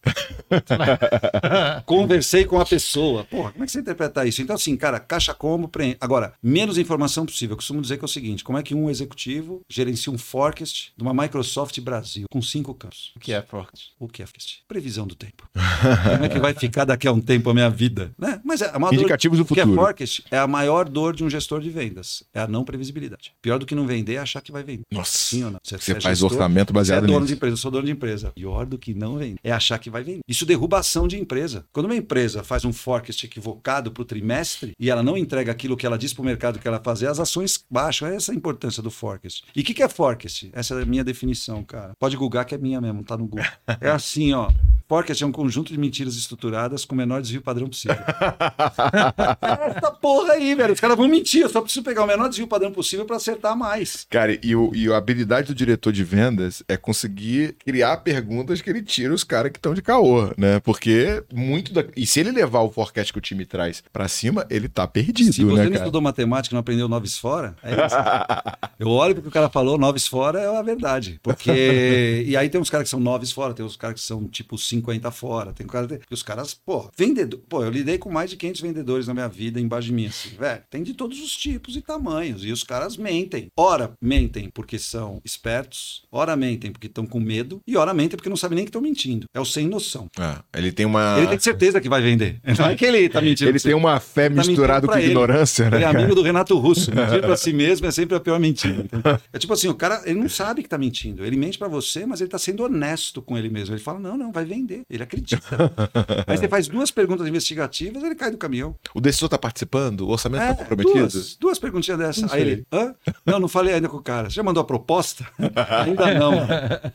Conversei 1.84 2.44
com 2.44 2.60
a 2.60 2.66
pessoa. 2.66 3.24
Porra, 3.24 3.50
como 3.52 3.64
é 3.64 3.66
que 3.66 3.72
você 3.72 3.80
interpreta 3.80 4.26
isso? 4.26 4.42
Então, 4.42 4.56
assim, 4.56 4.76
cara, 4.76 5.00
caixa 5.00 5.34
combo, 5.34 5.68
preenche. 5.68 5.96
Agora, 6.00 6.32
menos 6.42 6.78
informação 6.78 7.26
possível. 7.26 7.54
Eu 7.54 7.56
costumo 7.58 7.80
dizer 7.80 7.96
que 7.96 8.04
é 8.04 8.06
o 8.06 8.08
seguinte: 8.08 8.44
como 8.44 8.58
é 8.58 8.62
que 8.62 8.74
um 8.74 8.88
executivo 8.90 9.37
gerencia 9.68 10.12
um 10.12 10.18
forecast 10.18 10.92
de 10.96 11.02
uma 11.02 11.14
Microsoft 11.14 11.78
Brasil 11.80 12.26
com 12.30 12.40
cinco 12.42 12.74
campos? 12.74 13.12
O 13.16 13.20
que 13.20 13.32
é 13.32 13.42
forte? 13.42 13.90
O 13.98 14.08
que 14.08 14.22
é 14.22 14.26
forecast? 14.26 14.62
Previsão 14.68 15.06
do 15.06 15.14
tempo. 15.14 15.48
como 15.52 16.24
é 16.24 16.28
que 16.28 16.38
vai 16.38 16.54
ficar 16.54 16.84
daqui 16.84 17.06
a 17.08 17.12
um 17.12 17.20
tempo 17.20 17.50
a 17.50 17.54
minha 17.54 17.70
vida? 17.70 18.12
Né? 18.18 18.40
Mas 18.44 18.62
é 18.62 18.70
uma 18.76 18.88
dor- 18.90 18.94
Indicativos 18.94 19.38
do 19.38 19.42
o 19.44 19.46
que 19.46 19.60
é 19.60 19.64
futuro. 19.64 19.80
forecast 19.80 20.24
é 20.30 20.38
a 20.38 20.46
maior 20.46 20.88
dor 20.88 21.14
de 21.14 21.24
um 21.24 21.30
gestor 21.30 21.60
de 21.60 21.70
vendas. 21.70 22.22
É 22.34 22.40
a 22.40 22.46
não 22.46 22.64
previsibilidade. 22.64 23.32
Pior 23.42 23.58
do 23.58 23.66
que 23.66 23.74
não 23.74 23.86
vender 23.86 24.14
é 24.14 24.18
achar 24.18 24.40
que 24.40 24.50
vai 24.52 24.62
vender. 24.62 24.82
Nossa. 24.90 25.12
Sim 25.18 25.44
ou 25.44 25.50
não? 25.52 25.60
Você 25.62 25.74
é 25.74 25.78
faz 25.78 26.18
gestor, 26.18 26.32
orçamento 26.32 26.72
baseado 26.72 27.00
você 27.00 27.04
é 27.04 27.06
dono 27.08 27.20
nisso. 27.20 27.26
de 27.28 27.34
empresa, 27.34 27.52
eu 27.54 27.56
sou 27.58 27.70
dono 27.70 27.86
de 27.86 27.92
empresa. 27.92 28.32
Pior 28.34 28.66
do 28.66 28.78
que 28.78 28.94
não 28.94 29.16
vender 29.18 29.38
é 29.42 29.52
achar 29.52 29.78
que 29.78 29.90
vai 29.90 30.02
vender. 30.02 30.20
Isso 30.28 30.44
derruba 30.46 30.76
a 30.78 30.80
ação 30.80 31.06
de 31.08 31.18
empresa. 31.18 31.64
Quando 31.72 31.86
uma 31.86 31.96
empresa 31.96 32.42
faz 32.42 32.64
um 32.64 32.72
forecast 32.72 33.24
equivocado 33.26 33.90
para 33.92 34.02
o 34.02 34.04
trimestre 34.04 34.72
e 34.78 34.90
ela 34.90 35.02
não 35.02 35.16
entrega 35.16 35.52
aquilo 35.52 35.76
que 35.76 35.86
ela 35.86 35.98
diz 35.98 36.12
para 36.12 36.22
o 36.22 36.24
mercado 36.24 36.58
que 36.58 36.66
ela 36.66 36.80
fazer, 36.82 37.06
as 37.06 37.18
ações 37.20 37.64
baixam. 37.70 38.08
Essa 38.08 38.32
é 38.32 38.34
a 38.34 38.36
importância 38.36 38.82
do 38.82 38.90
forecast. 38.90 39.27
E 39.54 39.60
o 39.60 39.64
que, 39.64 39.74
que 39.74 39.82
é 39.82 39.88
forecast? 39.88 40.50
Essa 40.52 40.74
é 40.74 40.82
a 40.82 40.86
minha 40.86 41.04
definição, 41.04 41.62
cara. 41.62 41.92
Pode 41.98 42.16
googar 42.16 42.44
que 42.44 42.54
é 42.54 42.58
minha 42.58 42.80
mesmo, 42.80 43.04
tá 43.04 43.16
no 43.16 43.26
Google. 43.26 43.44
É 43.80 43.90
assim, 43.90 44.32
ó. 44.32 44.50
Forecast 44.88 45.22
é 45.22 45.26
um 45.26 45.32
conjunto 45.32 45.70
de 45.70 45.78
mentiras 45.78 46.16
estruturadas 46.16 46.86
com 46.86 46.94
o 46.94 46.98
menor 46.98 47.20
desvio 47.20 47.42
padrão 47.42 47.68
possível. 47.68 47.98
Essa 49.76 49.90
porra 49.90 50.32
aí, 50.32 50.54
velho. 50.54 50.72
Os 50.72 50.80
caras 50.80 50.96
vão 50.96 51.06
mentir. 51.06 51.42
Eu 51.42 51.50
só 51.50 51.60
preciso 51.60 51.84
pegar 51.84 52.04
o 52.04 52.06
menor 52.06 52.26
desvio 52.26 52.46
padrão 52.46 52.72
possível 52.72 53.04
para 53.04 53.16
acertar 53.16 53.54
mais. 53.54 54.06
Cara, 54.08 54.38
e, 54.42 54.56
o, 54.56 54.74
e 54.74 54.90
a 54.90 54.96
habilidade 54.96 55.48
do 55.48 55.54
diretor 55.54 55.92
de 55.92 56.02
vendas 56.02 56.62
é 56.66 56.78
conseguir 56.78 57.54
criar 57.58 57.98
perguntas 57.98 58.62
que 58.62 58.70
ele 58.70 58.80
tira 58.80 59.12
os 59.12 59.22
caras 59.22 59.52
que 59.52 59.58
estão 59.58 59.74
de 59.74 59.82
caô, 59.82 60.32
né? 60.38 60.58
Porque 60.60 61.22
muito 61.34 61.74
da... 61.74 61.84
E 61.94 62.06
se 62.06 62.20
ele 62.20 62.30
levar 62.30 62.60
o 62.60 62.70
forecast 62.70 63.12
que 63.12 63.18
o 63.18 63.22
time 63.22 63.44
traz 63.44 63.82
pra 63.92 64.08
cima, 64.08 64.46
ele 64.48 64.68
tá 64.70 64.86
perdido, 64.86 65.34
Se 65.34 65.44
você 65.44 65.54
né, 65.54 65.64
não 65.64 65.72
cara? 65.72 65.84
estudou 65.84 66.00
matemática 66.00 66.54
e 66.54 66.56
não 66.56 66.60
aprendeu 66.60 66.88
noves 66.88 67.18
fora, 67.18 67.54
é 67.62 67.72
isso. 67.72 67.96
Eu 68.80 68.88
olho 68.88 69.14
porque 69.14 69.28
o 69.28 69.32
cara 69.32 69.50
falou 69.50 69.76
noves 69.76 70.06
fora 70.06 70.40
é 70.40 70.56
a 70.56 70.62
verdade. 70.62 71.20
Porque. 71.22 72.24
E 72.26 72.34
aí 72.36 72.48
tem 72.48 72.58
uns 72.58 72.70
caras 72.70 72.84
que 72.84 72.90
são 72.90 73.00
noves 73.00 73.32
fora, 73.32 73.52
tem 73.52 73.66
uns 73.66 73.76
caras 73.76 74.00
que 74.00 74.06
são 74.06 74.26
tipo 74.28 74.56
50 74.78 75.10
fora. 75.10 75.52
Tem 75.52 75.66
cara. 75.66 76.00
E 76.10 76.14
os 76.14 76.22
caras, 76.22 76.54
pô, 76.54 76.90
vendedor. 76.96 77.40
Pô, 77.48 77.62
eu 77.64 77.70
lidei 77.70 77.98
com 77.98 78.10
mais 78.10 78.30
de 78.30 78.36
500 78.36 78.60
vendedores 78.60 79.06
na 79.06 79.14
minha 79.14 79.28
vida 79.28 79.60
embaixo 79.60 79.86
de 79.88 79.92
mim, 79.92 80.06
assim, 80.06 80.30
velho. 80.38 80.62
Tem 80.70 80.82
de 80.82 80.94
todos 80.94 81.20
os 81.20 81.36
tipos 81.36 81.76
e 81.76 81.80
tamanhos. 81.82 82.44
E 82.44 82.52
os 82.52 82.62
caras 82.62 82.96
mentem. 82.96 83.48
Ora 83.56 83.92
mentem 84.00 84.50
porque 84.52 84.78
são 84.78 85.20
espertos, 85.24 86.02
ora 86.10 86.36
mentem 86.36 86.70
porque 86.70 86.86
estão 86.86 87.06
com 87.06 87.20
medo, 87.20 87.60
e 87.66 87.76
ora 87.76 87.92
mentem 87.94 88.16
porque 88.16 88.28
não 88.28 88.36
sabem 88.36 88.56
nem 88.56 88.64
que 88.64 88.68
estão 88.70 88.80
mentindo. 88.82 89.26
É 89.34 89.40
o 89.40 89.44
sem 89.44 89.66
noção. 89.68 90.08
É, 90.18 90.58
ele 90.58 90.72
tem 90.72 90.86
uma. 90.86 91.16
Ele 91.18 91.26
tem 91.28 91.38
certeza 91.38 91.80
que 91.80 91.88
vai 91.88 92.00
vender. 92.02 92.40
Não 92.58 92.66
é 92.66 92.74
que 92.76 92.84
ele 92.84 93.08
tá 93.08 93.20
mentindo. 93.20 93.50
Ele 93.50 93.60
tem 93.60 93.74
uma 93.74 94.00
fé 94.00 94.28
Tá 94.28 94.34
misturada 94.36 94.86
com 94.86 94.92
pra 94.92 95.00
ele. 95.00 95.10
ignorância, 95.10 95.70
né? 95.70 95.76
Ele 95.78 95.84
é 95.84 95.88
amigo 95.88 96.14
do 96.14 96.22
Renato 96.22 96.56
Russo. 96.58 96.90
Mentir 96.94 97.20
pra 97.20 97.36
si 97.36 97.52
mesmo 97.52 97.86
é 97.86 97.90
sempre 97.90 98.16
a 98.16 98.20
pior 98.20 98.38
mentira. 98.38 98.82
entendeu? 98.82 99.18
É 99.32 99.38
tipo 99.38 99.52
assim, 99.52 99.68
o 99.68 99.74
cara, 99.74 100.02
ele 100.04 100.18
não 100.18 100.28
sabe 100.28 100.62
que 100.62 100.68
tá 100.68 100.76
mentindo. 100.78 101.24
Ele 101.24 101.36
mente 101.36 101.58
pra 101.58 101.68
você, 101.68 102.04
mas 102.06 102.20
ele 102.20 102.30
tá 102.30 102.38
sendo 102.38 102.62
honesto 102.64 103.20
com 103.22 103.36
ele 103.38 103.48
mesmo. 103.48 103.74
Ele 103.74 103.82
fala, 103.82 103.98
não, 103.98 104.16
não, 104.16 104.32
vai 104.32 104.44
vender. 104.44 104.67
Ele 104.88 105.02
acredita. 105.02 105.42
Aí 106.26 106.36
você 106.36 106.48
faz 106.48 106.68
duas 106.68 106.90
perguntas 106.90 107.26
investigativas, 107.26 108.02
ele 108.02 108.14
cai 108.14 108.30
do 108.30 108.36
caminhão. 108.38 108.74
O 108.94 109.00
decisor 109.00 109.28
tá 109.28 109.38
participando? 109.38 110.02
O 110.02 110.10
orçamento 110.10 110.42
É, 110.42 110.48
tá 110.54 110.64
comprometido? 110.64 110.98
duas, 111.08 111.36
duas 111.36 111.58
perguntinhas 111.58 111.98
dessa. 111.98 112.34
Aí 112.34 112.40
ele, 112.42 112.66
hã? 112.72 112.94
Não, 113.24 113.38
não 113.40 113.48
falei 113.48 113.74
ainda 113.74 113.88
com 113.88 113.96
o 113.96 114.02
cara. 114.02 114.28
Você 114.30 114.36
já 114.36 114.42
mandou 114.42 114.60
a 114.60 114.64
proposta? 114.64 115.26
ainda 115.38 116.14
não. 116.14 116.32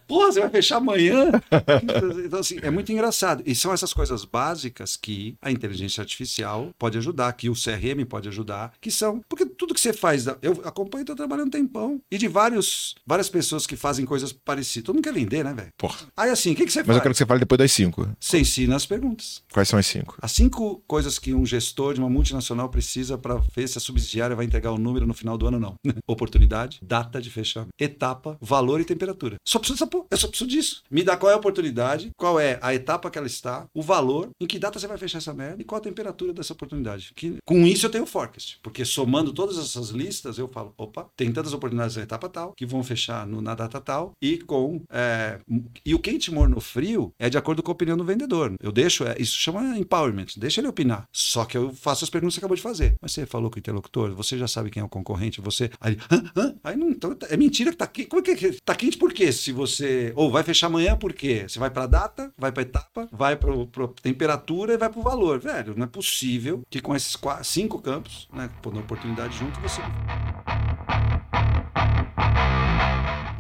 Porra, 0.08 0.32
você 0.32 0.40
vai 0.42 0.50
fechar 0.50 0.78
amanhã? 0.78 1.32
Então, 2.26 2.40
assim, 2.40 2.60
é 2.62 2.70
muito 2.70 2.92
engraçado. 2.92 3.44
E 3.46 3.56
são 3.56 3.74
essas 3.74 3.94
coisas 3.94 4.26
básicas 4.26 4.96
que 4.98 5.36
a 5.42 5.52
inteligência 5.52 6.02
artificial 6.02 6.70
pode 6.78 6.98
ajudar, 6.98 7.32
que 7.34 7.50
o 7.50 7.54
CRM 7.54 8.06
pode 8.08 8.28
ajudar, 8.30 8.74
que 8.82 8.92
são. 8.92 9.22
Porque 9.28 9.46
tudo 9.46 9.74
que 9.74 9.82
você 9.82 9.94
faz. 9.94 10.26
da- 10.26 10.38
Eu 10.42 10.62
acompanho, 10.66 11.06
tô 11.06 11.16
trabalhando 11.16 11.48
um 11.48 11.52
tempão. 11.52 12.00
E 12.12 12.18
de 12.18 12.28
vários, 12.28 12.96
várias 13.06 13.30
pessoas 13.30 13.66
que 13.68 13.76
fazem 13.76 14.06
coisas 14.06 14.32
parecidas. 14.34 14.86
Todo 14.86 14.96
mundo 14.96 15.04
quer 15.04 15.14
vender, 15.14 15.44
né, 15.44 15.54
velho? 15.54 15.70
Porra. 15.78 16.00
Aí 16.16 16.30
assim, 16.30 16.52
o 16.54 16.56
que, 16.56 16.66
que 16.66 16.72
você 16.72 16.80
Mas 16.80 16.88
faz? 16.88 16.98
eu 16.98 17.02
quero 17.02 17.14
que 17.14 17.18
você 17.18 17.26
fale 17.26 17.40
depois 17.40 17.58
das 17.64 17.72
cinco. 17.72 18.08
Você 18.20 18.40
ensina 18.40 18.76
as 18.76 18.86
perguntas. 18.86 19.42
Quais 19.52 19.68
são 19.68 19.80
as 19.80 19.86
cinco? 19.86 20.18
As 20.22 20.32
cinco 20.32 20.84
coisas 20.86 21.18
que 21.18 21.34
um 21.34 21.46
gestor 21.46 21.94
de 21.94 22.00
uma 22.00 22.10
multinacional 22.10 22.70
precisa 22.70 23.18
para 23.18 23.36
ver 23.56 23.68
se 23.68 23.78
a 23.78 23.82
subsidiária 23.82 24.36
vai 24.36 24.46
entregar 24.46 24.72
o 24.72 24.78
número 24.78 25.08
no 25.08 25.14
final 25.14 25.38
do 25.38 25.48
ano 25.48 25.58
ou 25.58 25.62
não. 25.62 25.76
Oportunidade, 26.08 26.80
data 26.82 27.22
de 27.22 27.30
fechamento, 27.30 27.72
etapa, 27.80 28.38
valor 28.42 28.82
e 28.82 28.86
temperatura. 28.86 29.38
Só 29.48 29.60
preciso 29.60 29.80
dessa 29.80 29.88
porra. 29.88 30.06
Eu 30.12 30.18
só 30.18 30.28
preciso 30.28 30.50
disso. 30.50 30.84
Me 30.92 31.04
dá 31.04 31.16
qual 31.16 31.32
é 31.32 31.36
a 31.36 31.38
oportunidade, 31.38 32.12
qual 32.18 32.40
é 32.40 32.60
a 32.62 32.74
etapa 32.74 33.10
que 33.10 33.18
ela 33.18 33.28
está, 33.28 33.66
o 33.74 33.82
valor, 33.82 34.30
em 34.42 34.46
que 34.46 34.60
data 34.60 34.78
você 34.78 34.88
vai 34.88 34.98
fechar 34.98 35.20
essa 35.20 35.34
merda 35.34 35.62
e 35.62 35.66
qual 35.66 35.80
a 35.80 35.84
temperatura 35.84 36.34
dessa 36.34 36.54
oportunidade. 36.54 37.12
Que, 37.16 37.38
com 37.46 37.66
isso 37.66 37.86
eu 37.86 37.90
tenho 37.90 38.04
o 38.04 38.08
forecast. 38.08 38.60
Porque 38.62 38.84
somando 38.84 39.34
todas 39.34 39.58
essas 39.58 39.90
listas, 39.90 40.38
eu 40.38 40.48
falo, 40.48 40.74
opa, 40.78 41.08
tem 41.16 41.32
tantas 41.32 41.54
oportunidades 41.54 41.96
na 41.96 42.04
etapa 42.04 42.28
tal, 42.28 42.54
que 42.58 42.66
vão 42.66 42.84
fechar 42.84 43.26
no, 43.26 43.42
na 43.42 43.56
data 43.56 43.80
tal, 43.80 44.12
e 44.22 44.38
com. 44.40 44.82
é, 44.90 45.40
e 45.86 45.96
o 45.96 46.00
quente 46.00 46.32
morno 46.32 46.60
frio 46.60 47.14
é 47.20 47.30
de 47.30 47.38
acordo 47.38 47.53
com 47.62 47.72
a 47.72 47.74
opinião 47.74 47.98
do 47.98 48.04
vendedor. 48.04 48.54
Eu 48.62 48.72
deixo, 48.72 49.04
é, 49.04 49.16
isso 49.20 49.38
chama 49.38 49.78
empowerment, 49.78 50.28
deixa 50.38 50.62
ele 50.62 50.68
opinar. 50.68 51.08
Só 51.12 51.46
que 51.46 51.58
eu 51.58 51.74
faço 51.74 52.04
as 52.04 52.10
perguntas 52.10 52.34
que 52.34 52.40
você 52.40 52.40
acabou 52.40 52.56
de 52.56 52.62
fazer. 52.62 52.96
Mas 53.02 53.12
você 53.12 53.26
falou 53.26 53.50
com 53.52 53.58
o 53.58 53.60
interlocutor, 53.60 54.14
você 54.14 54.38
já 54.38 54.48
sabe 54.48 54.70
quem 54.70 54.82
é 54.82 54.86
o 54.86 54.90
concorrente, 54.90 55.42
você. 55.42 55.70
Aí, 55.80 55.98
hã? 56.12 56.24
Hã? 56.36 56.56
aí 56.64 56.76
não, 56.76 56.90
então, 56.90 57.16
é 57.30 57.38
mentira 57.38 57.72
que 57.72 57.78
tá 57.78 57.88
quente. 57.88 58.08
Como 58.08 58.22
é 58.22 58.36
que 58.36 58.48
é? 58.48 58.56
Tá 58.64 58.76
quente 58.76 58.98
por 58.98 59.14
quê? 59.14 59.32
Se 59.32 59.52
você. 59.52 60.14
Ou 60.16 60.32
vai 60.32 60.44
fechar 60.44 60.68
amanhã 60.68 60.96
por 60.96 61.14
quê? 61.14 61.46
Você 61.48 61.60
vai 61.60 61.70
pra 61.70 61.86
data, 61.86 62.34
vai 62.38 62.52
pra 62.52 62.64
etapa, 62.64 63.08
vai 63.12 63.36
pro, 63.36 63.68
pro 63.68 63.88
temperatura 63.88 64.74
e 64.74 64.78
vai 64.78 64.90
pro 64.90 65.02
valor. 65.02 65.40
Velho, 65.40 65.74
não 65.76 65.84
é 65.84 65.88
possível 65.88 66.64
que 66.70 66.80
com 66.80 66.96
esses 66.96 67.16
quatro, 67.16 67.44
cinco 67.44 67.82
campos, 67.82 68.28
né, 68.34 68.50
pondo 68.62 68.80
oportunidade 68.80 69.38
junto, 69.38 69.60
você. 69.60 69.82